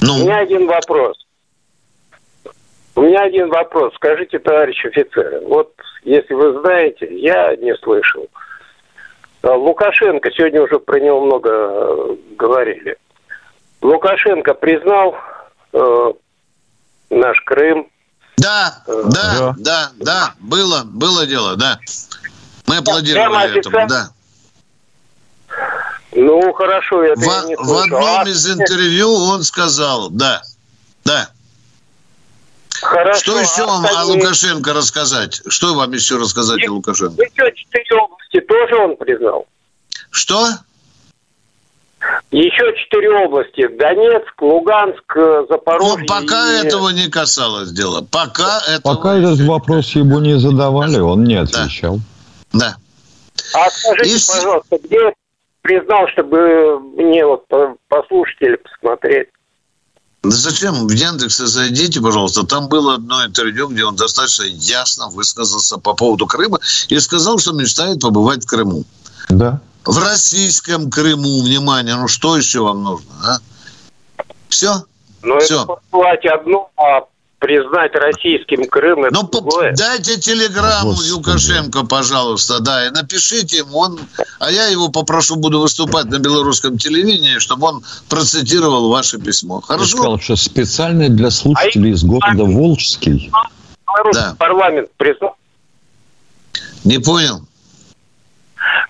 У 0.00 0.06
Ну, 0.06 0.22
меня 0.22 0.38
один 0.38 0.68
вопрос. 0.68 1.26
У 2.94 3.02
меня 3.02 3.22
один 3.22 3.48
вопрос. 3.48 3.92
Скажите, 3.96 4.38
товарищ 4.38 4.84
офицеры, 4.84 5.40
вот 5.40 5.72
если 6.04 6.34
вы 6.34 6.60
знаете, 6.60 7.08
я 7.10 7.56
не 7.56 7.74
слышал. 7.76 8.28
А, 9.42 9.56
Лукашенко, 9.56 10.30
сегодня 10.30 10.62
уже 10.62 10.78
про 10.78 11.00
него 11.00 11.20
много 11.20 11.50
э, 11.50 12.16
говорили. 12.36 12.96
Лукашенко 13.82 14.54
признал 14.54 15.16
э, 15.72 16.12
наш 17.10 17.40
Крым. 17.40 17.88
Да, 18.40 18.82
да, 18.86 19.04
Да. 19.04 19.54
да, 19.58 19.90
да, 19.98 20.34
было, 20.40 20.82
было 20.84 21.26
дело, 21.26 21.56
да. 21.56 21.78
Мы 22.66 22.76
аплодировали 22.78 23.58
этому, 23.58 23.86
да. 23.88 24.10
Ну, 26.12 26.52
хорошо, 26.52 27.02
это 27.04 27.20
В, 27.20 27.24
я 27.24 27.42
не 27.44 27.56
в 27.56 27.72
одном 27.78 28.02
А, 28.04 28.28
из 28.28 28.48
интервью 28.50 29.12
он 29.12 29.42
сказал, 29.44 30.10
да, 30.10 30.42
да. 31.04 31.30
Хорошо, 32.82 33.20
Что 33.20 33.38
еще 33.40 33.66
вам 33.66 33.84
о 33.84 33.88
остальные- 33.88 34.22
Лукашенко 34.22 34.72
рассказать? 34.72 35.42
Что 35.48 35.74
вам 35.74 35.92
еще 35.92 36.16
рассказать 36.16 36.66
о 36.66 36.72
Лукашенко? 36.72 37.22
Еще 37.22 37.52
четыре 37.54 37.96
области 38.00 38.40
тоже 38.40 38.76
он 38.76 38.96
признал. 38.96 39.46
Что? 40.10 40.48
Еще 42.30 42.74
четыре 42.76 43.10
области. 43.10 43.66
Донецк, 43.76 44.40
Луганск, 44.40 45.16
э, 45.16 45.44
Запорожье. 45.48 45.98
Ну, 45.98 46.06
пока 46.06 46.60
и- 46.62 46.66
этого 46.66 46.90
не 46.90 47.08
касалось 47.08 47.70
дела. 47.72 48.00
Пока 48.10 48.60
этого... 48.68 48.94
Пока 48.94 49.16
этот 49.18 49.40
вопрос 49.40 49.90
ему 49.90 50.18
не 50.20 50.38
задавали, 50.38 50.98
он 50.98 51.24
не 51.24 51.34
отвечал. 51.34 51.98
Да. 52.52 52.76
А 53.54 53.70
скажите, 53.70 54.16
И 54.16 54.18
пожалуйста, 54.28 54.78
где 54.82 55.12
признал, 55.62 56.06
чтобы 56.12 56.80
мне 56.96 57.26
вот 57.26 57.46
по- 57.48 57.76
послушать 57.88 58.40
или 58.40 58.56
посмотреть? 58.56 59.28
Да 60.22 60.30
зачем? 60.30 60.86
В 60.86 60.90
Яндексе 60.90 61.46
зайдите, 61.46 62.00
пожалуйста. 62.00 62.46
Там 62.46 62.68
было 62.68 62.94
одно 62.94 63.24
интервью, 63.24 63.68
где 63.68 63.84
он 63.84 63.96
достаточно 63.96 64.44
ясно 64.44 65.08
высказался 65.08 65.78
по 65.78 65.94
поводу 65.94 66.26
Крыма 66.26 66.58
и 66.88 66.98
сказал, 67.00 67.38
что 67.38 67.52
мечтает 67.52 68.00
побывать 68.00 68.44
в 68.44 68.46
Крыму. 68.46 68.84
Да. 69.30 69.60
В 69.84 69.98
российском 69.98 70.90
Крыму, 70.90 71.42
внимание, 71.42 71.96
ну 71.96 72.06
что 72.08 72.36
еще 72.36 72.60
вам 72.60 72.82
нужно, 72.84 73.10
а? 73.24 73.38
Все? 74.48 74.84
Но 75.22 75.38
Всё. 75.38 75.62
это 75.64 75.76
послать 75.90 76.26
одно, 76.26 76.70
а 76.76 77.04
признать 77.38 77.92
российским 77.94 78.68
Крым 78.68 79.04
это 79.04 79.14
Ну, 79.14 79.26
по- 79.26 79.40
другое. 79.40 79.74
дайте 79.74 80.18
телеграмму 80.18 80.90
Господи. 80.90 81.10
Лукашенко, 81.12 81.86
пожалуйста, 81.86 82.60
да, 82.60 82.86
и 82.86 82.90
напишите 82.90 83.58
ему, 83.58 83.78
он, 83.78 84.00
а 84.38 84.50
я 84.50 84.66
его 84.66 84.90
попрошу, 84.90 85.36
буду 85.36 85.60
выступать 85.60 86.06
на 86.06 86.18
белорусском 86.18 86.76
телевидении, 86.76 87.38
чтобы 87.38 87.68
он 87.68 87.82
процитировал 88.10 88.90
ваше 88.90 89.18
письмо. 89.18 89.60
Я 89.62 89.66
Хорошо? 89.66 89.96
сказал, 89.96 90.20
что 90.20 90.36
специально 90.36 91.08
для 91.08 91.30
слушателей 91.30 91.92
из 91.92 92.02
города 92.04 92.44
Волжский. 92.44 93.30
Да. 94.12 94.34
парламент 94.38 94.90
признал. 94.98 95.36
Не 96.84 96.98
понял? 96.98 97.42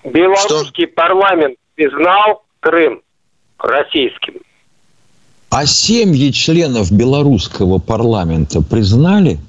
Белорусский 0.03 0.87
парламент 0.87 1.57
признал 1.75 2.43
Крым 2.59 3.01
российским. 3.59 4.35
А 5.49 5.65
семьи 5.65 6.31
членов 6.31 6.91
белорусского 6.91 7.77
парламента 7.79 8.61
признали? 8.61 9.39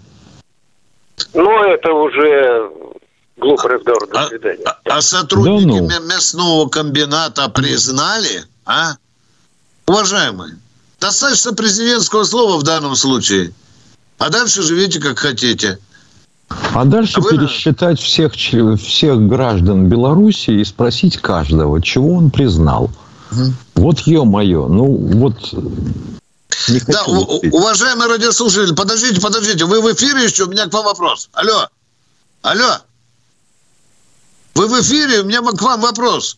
Но 1.34 1.64
это 1.64 1.92
уже 1.92 2.70
глупый 3.36 3.70
разговор. 3.72 4.08
До 4.08 4.20
А, 4.20 4.28
свидания. 4.28 4.64
а- 4.64 4.96
а 4.96 5.00
сотрудники 5.02 5.78
Да 5.78 5.82
ну. 5.82 5.88
мя- 5.88 6.14
мясного 6.14 6.68
комбината 6.68 7.48
признали, 7.48 8.44
а? 8.66 8.94
Уважаемые, 9.86 10.56
достаточно 11.00 11.52
президентского 11.52 12.24
слова 12.24 12.58
в 12.58 12.62
данном 12.62 12.96
случае. 12.96 13.52
А 14.18 14.30
дальше 14.30 14.62
живите 14.62 15.00
как 15.00 15.18
хотите. 15.18 15.78
А 16.74 16.84
дальше 16.84 17.14
А 17.18 17.20
вы- 17.20 17.30
пересчитать 17.30 18.00
всех, 18.00 18.34
всех 18.34 19.26
граждан 19.28 19.88
Беларуси 19.88 20.50
и 20.50 20.64
спросить 20.64 21.18
каждого, 21.18 21.80
чего 21.82 22.14
он 22.14 22.30
признал. 22.30 22.90
Мгм. 23.30 23.54
Вот 23.76 24.00
ё-моё, 24.00 24.68
ну 24.68 24.84
вот 24.86 25.34
э, 25.52 26.80
Да, 26.88 27.04
у- 27.04 27.24
говорить. 27.24 27.52
у- 27.52 27.56
уважаемые 27.58 28.08
радиослушатели, 28.08 28.74
подождите, 28.74 29.20
подождите. 29.20 29.64
Вы 29.64 29.80
в 29.80 29.92
эфире 29.94 30.24
еще? 30.24 30.44
У 30.44 30.50
меня 30.50 30.66
к 30.66 30.72
вам 30.72 30.84
вопрос. 30.84 31.28
Алло. 31.32 31.66
Алло. 32.42 32.78
Вы 34.54 34.66
в 34.68 34.80
эфире? 34.82 35.20
У 35.20 35.24
меня 35.24 35.40
к 35.40 35.60
вам 35.62 35.80
вопрос. 35.80 36.36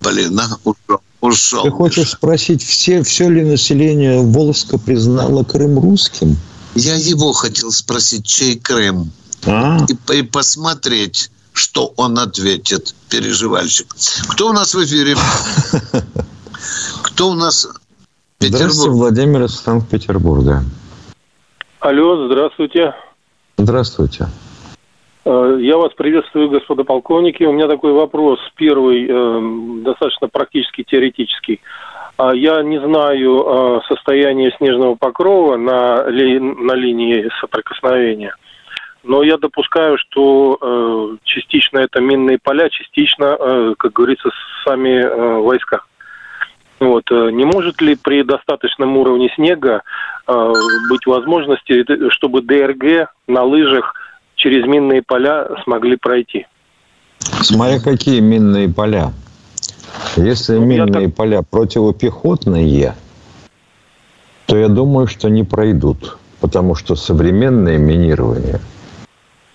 Блин, 0.00 0.34
на, 0.34 0.44
ушел. 0.64 1.00
ушел. 1.20 1.62
Ты 1.64 1.70
хочешь 1.70 2.10
спросить, 2.10 2.62
все, 2.62 3.02
все 3.02 3.28
ли 3.28 3.42
население 3.44 4.20
Волжска 4.22 4.78
признало 4.78 5.44
Крым 5.44 5.78
русским? 5.78 6.36
Я 6.74 6.94
его 6.96 7.32
хотел 7.32 7.70
спросить, 7.72 8.26
чей 8.26 8.58
Крым? 8.58 9.10
А, 9.46 9.78
И, 10.12 10.18
и 10.18 10.22
посмотреть, 10.22 11.30
что 11.52 11.92
он 11.96 12.18
ответит, 12.18 12.94
переживальщик. 13.10 13.86
Кто 14.30 14.48
у 14.48 14.52
нас 14.52 14.74
в 14.74 14.82
эфире? 14.84 15.14
Кто 17.02 17.30
у 17.30 17.34
нас? 17.34 17.66
здравствуйте, 18.40 18.68
Петербург. 18.78 18.98
Владимир 18.98 19.42
из 19.44 19.54
Санкт-Петербурга. 19.60 20.62
Алло, 21.80 22.26
здравствуйте. 22.26 22.94
Здравствуйте. 23.56 24.26
Э, 25.24 25.58
Я 25.60 25.76
вас 25.76 25.92
приветствую, 25.96 26.50
господа 26.50 26.84
полковники. 26.84 27.42
У 27.44 27.52
меня 27.52 27.68
такой 27.68 27.92
вопрос. 27.92 28.38
Первый, 28.56 29.06
э, 29.08 29.82
достаточно 29.84 30.28
практически 30.28 30.82
теоретический. 30.82 31.60
А 32.16 32.34
Я 32.34 32.62
не 32.62 32.78
знаю 32.80 33.44
э, 33.46 33.80
состояние 33.88 34.52
снежного 34.58 34.94
покрова 34.94 35.56
на, 35.56 36.08
ли- 36.08 36.38
на 36.40 36.72
линии 36.74 37.28
соприкосновения, 37.40 38.34
но 39.04 39.22
я 39.22 39.36
допускаю, 39.36 39.98
что 39.98 40.58
э, 40.60 41.16
частично 41.24 41.78
это 41.78 42.00
минные 42.00 42.38
поля, 42.38 42.68
частично, 42.70 43.36
э, 43.38 43.74
как 43.78 43.92
говорится, 43.92 44.30
сами 44.64 44.90
э, 44.90 45.38
войска. 45.40 45.82
Вот. 46.80 47.04
э, 47.10 47.30
Не 47.30 47.44
может 47.44 47.80
ли 47.80 47.94
при 47.94 48.22
достаточном 48.22 48.96
уровне 48.96 49.30
снега 49.36 49.82
э, 50.26 50.52
быть 50.90 51.06
возможности, 51.06 51.84
чтобы 52.10 52.42
ДРГ 52.42 53.10
на 53.26 53.42
лыжах 53.42 53.94
через 54.34 54.66
минные 54.66 55.02
поля 55.02 55.48
смогли 55.64 55.96
пройти? 55.96 56.46
Смотря 57.18 57.80
какие 57.80 58.20
минные 58.20 58.68
поля. 58.68 59.12
Если 60.16 60.56
Ну, 60.56 60.66
минные 60.66 61.08
поля 61.08 61.42
противопехотные, 61.42 62.94
то 64.46 64.56
я 64.56 64.68
думаю, 64.68 65.06
что 65.06 65.28
не 65.28 65.44
пройдут. 65.44 66.18
Потому 66.40 66.74
что 66.74 66.94
современное 66.94 67.78
минирование, 67.78 68.60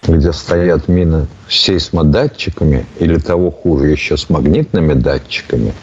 где 0.03 0.33
стоят 0.33 0.87
мины 0.87 1.27
с 1.47 1.55
сейсмодатчиками 1.55 2.85
или 2.99 3.17
того 3.17 3.51
хуже, 3.51 3.87
еще 3.87 4.17
с 4.17 4.29
магнитными 4.29 4.93
датчиками, 4.93 5.73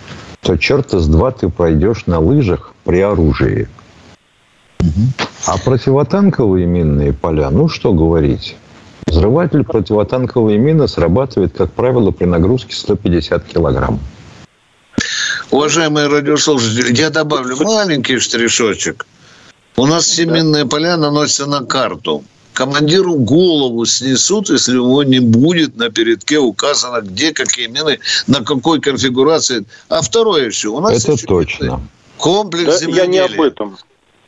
то 0.41 0.57
черта 0.57 0.99
с 0.99 1.07
два 1.07 1.33
ты 1.33 1.49
пройдешь 1.49 2.07
на 2.07 2.19
лыжах 2.19 2.73
при 2.85 3.01
оружии. 3.01 3.69
А 5.47 5.59
противотанковые 5.59 6.67
минные 6.67 7.13
поля, 7.13 7.51
ну 7.51 7.69
что 7.69 7.93
говорить. 7.93 8.57
Взрыватель 9.07 9.65
противотанковой 9.65 10.59
мины 10.59 10.89
срабатывает, 10.89 11.57
как 11.57 11.73
правило, 11.73 12.11
при 12.11 12.27
нагрузке 12.27 12.75
150 12.75 13.45
килограмм. 13.45 14.01
Уважаемые 15.51 16.09
радиослушатели, 16.09 16.95
я 16.95 17.11
добавлю 17.11 17.57
маленький 17.57 18.19
штришочек. 18.19 19.07
У 19.77 19.87
нас 19.87 20.05
все 20.07 20.27
минные 20.27 20.67
поля 20.67 20.97
наносятся 20.97 21.47
на 21.47 21.65
карту. 21.65 22.25
Командиру 22.57 23.17
голову 23.17 23.85
снесут, 23.85 24.49
если 24.49 24.79
у 24.79 24.87
него 24.87 25.03
не 25.03 25.21
будет 25.21 25.77
на 25.77 25.91
передке 25.91 26.39
указано, 26.39 27.03
где 27.03 27.35
какие 27.35 27.67
мины, 27.67 28.01
на 28.27 28.43
какой 28.43 28.81
конфигурации. 28.81 29.67
А 29.91 30.01
второе 30.01 30.47
еще. 30.47 30.69
У 30.69 30.81
нас 30.81 31.05
Это 31.05 31.13
еще 31.13 31.27
точно. 31.27 31.87
комплекс 32.17 32.81
Да, 32.81 32.87
я 32.87 33.07
не 33.07 33.19
земледелия. 33.19 33.25
об 33.25 33.41
этом. 33.43 33.79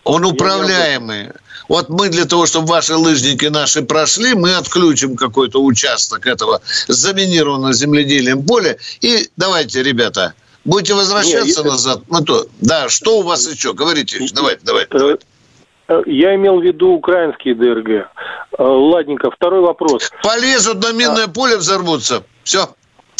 Он 0.04 0.26
управляемый. 0.26 1.30
Вот 1.70 1.88
мы 1.88 2.10
для 2.10 2.26
того, 2.26 2.44
чтобы 2.44 2.66
ваши 2.68 2.96
лыжники 2.96 3.46
наши 3.46 3.80
прошли, 3.80 4.34
мы 4.34 4.56
отключим 4.56 5.16
какой-то 5.16 5.62
участок 5.64 6.26
этого 6.26 6.60
заминированного 6.86 7.72
земледелием 7.72 8.42
поля. 8.44 8.76
И 9.00 9.30
давайте, 9.38 9.82
ребята, 9.82 10.34
будете 10.66 10.92
возвращаться 10.92 11.62
Не, 11.62 11.70
назад. 11.70 12.02
Ну, 12.10 12.20
то, 12.22 12.46
да, 12.60 12.90
что 12.90 13.20
у 13.20 13.22
вас 13.22 13.50
еще? 13.50 13.72
Говорите, 13.72 14.18
давайте, 14.34 14.60
давайте. 14.64 14.90
давайте. 14.98 15.24
Я 16.06 16.34
имел 16.34 16.60
в 16.60 16.62
виду 16.62 16.90
украинские 16.90 17.54
ДРГ. 17.54 17.88
Э, 17.88 18.06
Ладненько, 18.58 19.30
второй 19.30 19.60
вопрос. 19.60 20.10
Полезут 20.22 20.82
на 20.82 20.92
минное 20.92 21.28
поле, 21.28 21.56
взорвутся. 21.56 22.24
Все. 22.44 22.68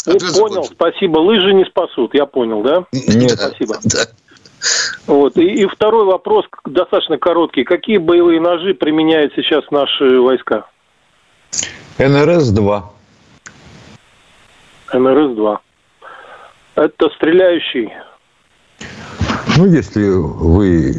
Ну, 0.05 0.13
понял, 0.37 0.63
спасибо. 0.63 1.19
Лыжи 1.19 1.53
не 1.53 1.65
спасут, 1.65 2.13
я 2.13 2.25
понял, 2.25 2.61
да? 2.61 2.85
Нет. 2.91 3.39
Спасибо. 3.39 3.75
Да. 3.83 4.05
Вот. 5.07 5.37
И, 5.37 5.63
и 5.63 5.65
второй 5.67 6.05
вопрос, 6.05 6.45
достаточно 6.65 7.17
короткий. 7.17 7.63
Какие 7.63 7.97
боевые 7.97 8.39
ножи 8.39 8.73
применяют 8.73 9.33
сейчас 9.35 9.63
наши 9.71 10.19
войска? 10.19 10.65
НРС-2. 11.97 12.83
НРС-2. 14.93 15.57
Это 16.75 17.09
стреляющий. 17.15 17.91
Ну, 19.57 19.65
если 19.67 20.03
вы 20.09 20.95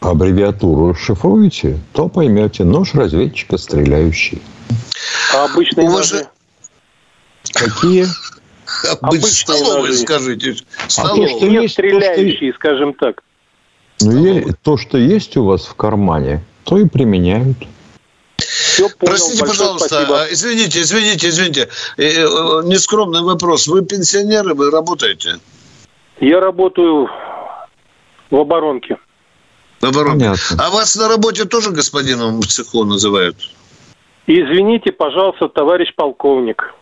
аббревиатуру 0.00 0.94
шифруете, 0.94 1.78
то 1.92 2.08
поймете. 2.08 2.64
Нож 2.64 2.94
разведчика 2.94 3.58
стреляющий. 3.58 4.40
А 5.34 5.44
обычные 5.44 5.86
Уваж- 5.88 6.12
ножи? 6.12 6.26
Какие? 7.52 8.06
Обычные 9.00 9.30
столовые, 9.32 9.90
ножи. 9.92 9.96
скажите. 9.98 10.50
А 10.52 10.54
то, 10.84 10.88
Столовые. 10.88 11.28
что 11.28 11.46
Нет, 11.48 11.62
есть, 11.62 11.76
то, 11.76 11.82
что- 11.82 11.88
стреляющие, 12.00 12.52
скажем 12.54 12.94
так. 12.94 13.22
Ну, 14.00 14.26
е- 14.26 14.46
то, 14.62 14.76
что 14.76 14.98
есть 14.98 15.36
у 15.36 15.44
вас 15.44 15.66
в 15.66 15.74
кармане, 15.74 16.42
то 16.64 16.78
и 16.78 16.86
применяют. 16.88 17.58
Все 18.38 18.88
понял. 18.88 18.96
Простите, 19.12 19.40
Большое 19.44 19.58
пожалуйста, 19.58 19.88
спасибо. 19.88 20.26
извините, 20.32 20.80
извините, 20.80 21.28
извините. 21.28 21.68
Э, 21.96 22.02
э, 22.04 22.62
Нескромный 22.64 23.22
вопрос. 23.22 23.66
Вы 23.68 23.84
пенсионеры, 23.84 24.54
вы 24.54 24.70
работаете? 24.70 25.38
Я 26.20 26.40
работаю 26.40 27.08
в 28.30 28.36
оборонке. 28.36 28.96
Наоборот. 29.80 30.12
Понятно. 30.12 30.38
А 30.58 30.70
вас 30.70 30.96
на 30.96 31.08
работе 31.08 31.44
тоже 31.44 31.70
господином 31.70 32.40
в 32.40 32.46
цеху 32.46 32.84
называют? 32.84 33.36
Извините, 34.26 34.92
пожалуйста, 34.92 35.48
товарищ 35.48 35.92
полковник. 35.96 36.72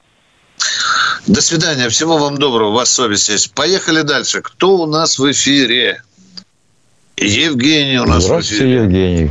До 1.27 1.41
свидания. 1.41 1.89
Всего 1.89 2.19
вам 2.19 2.37
доброго. 2.37 2.69
У 2.69 2.73
вас 2.73 2.93
совесть 2.93 3.29
есть. 3.31 3.55
Поехали 3.55 4.03
дальше. 4.03 4.43
Кто 4.43 4.77
у 4.77 4.87
нас 4.87 5.19
в 5.19 5.31
эфире? 5.31 6.03
Евгений 7.17 7.99
у 7.99 8.05
нас 8.05 8.25
в 8.25 8.27
Здравствуйте, 8.27 8.65
эфире. 8.65 8.75
Евгений. 8.83 9.31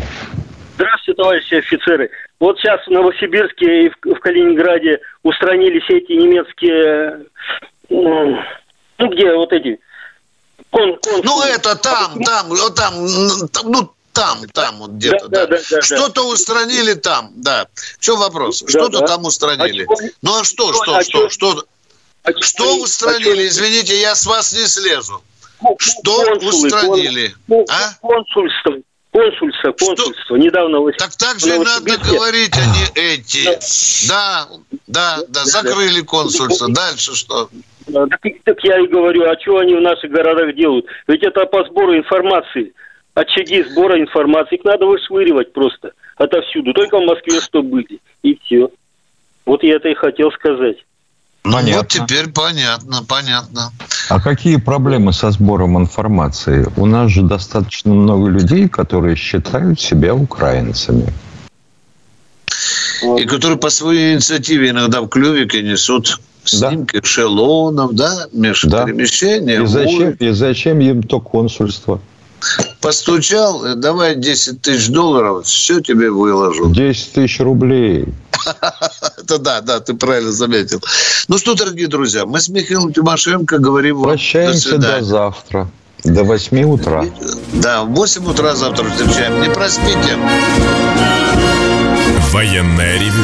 Здравствуйте, 0.75 1.21
товарищи 1.21 1.53
офицеры. 1.55 2.09
Вот 2.39 2.57
сейчас 2.59 2.79
в 2.87 2.89
Новосибирске 2.89 3.85
и 3.85 3.89
в, 3.89 4.15
в 4.15 4.19
Калининграде 4.19 4.99
устранили 5.23 5.79
все 5.81 5.97
эти 5.97 6.13
немецкие, 6.13 7.25
м, 7.89 8.39
ну 8.99 9.09
где 9.09 9.33
вот 9.33 9.51
эти, 9.53 9.79
кон, 10.69 10.95
консулы. 10.97 11.23
Ну, 11.23 11.41
это 11.41 11.75
там, 11.75 12.21
там, 12.23 12.49
там, 12.75 13.47
там, 13.49 13.71
ну, 13.71 13.93
там, 14.13 14.47
там 14.53 14.77
вот 14.77 14.91
где-то, 14.91 15.27
Да, 15.29 15.45
да. 15.45 15.57
да, 15.57 15.63
да, 15.69 15.77
да, 15.77 15.81
Что-то 15.81 16.27
устранили 16.27 16.93
там, 16.93 17.31
да. 17.35 17.67
В 17.75 17.99
чем 18.03 18.17
вопрос? 18.19 18.63
Что-то 18.67 18.99
да. 18.99 19.07
там 19.07 19.23
устранили. 19.25 19.83
А 19.83 19.95
чего- 19.95 19.95
Ну, 20.21 20.39
а 20.39 20.43
что, 20.43 20.73
что, 20.73 20.95
а 20.95 21.03
что, 21.03 21.11
чё- 21.23 21.29
что? 21.29 21.63
а 22.23 22.31
Что 22.41 22.63
а 22.71 22.75
устранили? 22.75 23.43
чё- 23.43 23.47
Извините, 23.47 23.99
я 23.99 24.15
с 24.15 24.25
вас 24.25 24.51
не 24.53 24.67
слезу. 24.67 25.21
Кон- 25.61 25.75
Что 25.79 26.23
консулы, 26.25 26.67
устранили? 26.67 27.35
кон- 27.47 27.65
А? 27.69 27.93
Консульство, 28.01 28.73
консульство, 29.11 29.71
консульство. 29.73 30.35
Недавно 30.35 30.79
вы- 30.79 30.93
Так 30.93 31.15
так 31.15 31.39
же 31.39 31.55
и 31.55 31.59
надо 31.59 31.97
говорить, 31.97 32.53
а 32.55 32.65
не 32.65 33.01
эти. 33.01 33.59
Да, 34.07 34.47
да, 34.87 35.19
да, 35.27 35.45
закрыли 35.45 36.01
консульство. 36.01 36.67
Дальше 36.69 37.15
что? 37.15 37.49
А, 37.95 38.07
Так, 38.07 38.21
так 38.43 38.63
я 38.63 38.79
и 38.79 38.87
говорю, 38.87 39.23
а 39.23 39.39
что 39.39 39.57
они 39.59 39.75
в 39.75 39.81
наших 39.81 40.11
городах 40.11 40.55
делают? 40.55 40.85
Ведь 41.07 41.23
это 41.23 41.45
по 41.45 41.63
сбору 41.65 41.95
информации. 41.95 42.73
Очаги 43.13 43.63
сбора 43.63 43.99
информации. 43.99 44.55
Их 44.57 44.63
надо 44.63 44.85
вышвыривать 44.85 45.53
просто 45.53 45.91
отовсюду. 46.15 46.73
Только 46.73 46.97
в 46.97 47.05
Москве 47.05 47.41
что 47.41 47.61
были. 47.61 47.99
И 48.23 48.39
все. 48.43 48.69
Вот 49.45 49.63
я 49.63 49.75
это 49.75 49.89
и 49.89 49.95
хотел 49.95 50.31
сказать. 50.31 50.77
Ну 51.45 51.53
Понятно. 51.53 51.77
вот 51.77 51.87
теперь 51.87 52.29
понятно, 52.31 53.03
понятно. 53.07 53.71
А 54.09 54.19
какие 54.19 54.57
проблемы 54.57 55.13
со 55.13 55.31
сбором 55.31 55.77
информации? 55.77 56.67
У 56.75 56.85
нас 56.85 57.09
же 57.11 57.21
достаточно 57.23 57.93
много 57.93 58.29
людей, 58.29 58.67
которые 58.67 59.15
считают 59.15 59.79
себя 59.79 60.13
украинцами. 60.13 61.13
И 63.17 63.25
которые 63.25 63.57
по 63.57 63.69
своей 63.69 64.13
инициативе 64.13 64.69
иногда 64.69 65.01
в 65.01 65.07
клювике 65.07 65.63
несут 65.63 66.19
снимки 66.43 66.99
эшелонов, 67.01 67.93
да, 67.95 68.27
межперемещения. 68.31 69.61
И 69.61 69.65
зачем, 69.65 70.11
и 70.13 70.29
зачем 70.31 70.79
им 70.79 71.03
то 71.03 71.19
консульство? 71.19 71.99
Постучал, 72.81 73.65
э, 73.65 73.75
давай 73.75 74.15
10 74.15 74.61
тысяч 74.61 74.87
долларов, 74.87 75.45
все 75.45 75.81
тебе 75.81 76.09
выложу. 76.09 76.69
10 76.69 77.11
тысяч 77.11 77.39
рублей. 77.39 78.05
Это 79.17 79.37
да, 79.37 79.61
да, 79.61 79.79
ты 79.79 79.93
правильно 79.93 80.31
заметил. 80.31 80.81
Ну 81.27 81.37
что, 81.37 81.55
дорогие 81.55 81.87
друзья, 81.87 82.25
мы 82.25 82.39
с 82.39 82.47
Михаилом 82.47 82.93
Тимошенко 82.93 83.57
говорим 83.57 83.95
вам 83.97 84.03
до 84.03 84.09
Прощаемся 84.11 84.77
до 84.77 85.03
завтра. 85.03 85.69
До 86.05 86.23
8 86.23 86.63
утра. 86.63 87.05
Да, 87.53 87.83
в 87.83 87.89
8 87.89 88.25
утра 88.25 88.55
завтра 88.55 88.85
встречаем. 88.89 89.41
Не 89.41 89.49
проспите. 89.49 90.17
Военное 92.31 92.99
ревю 92.99 93.23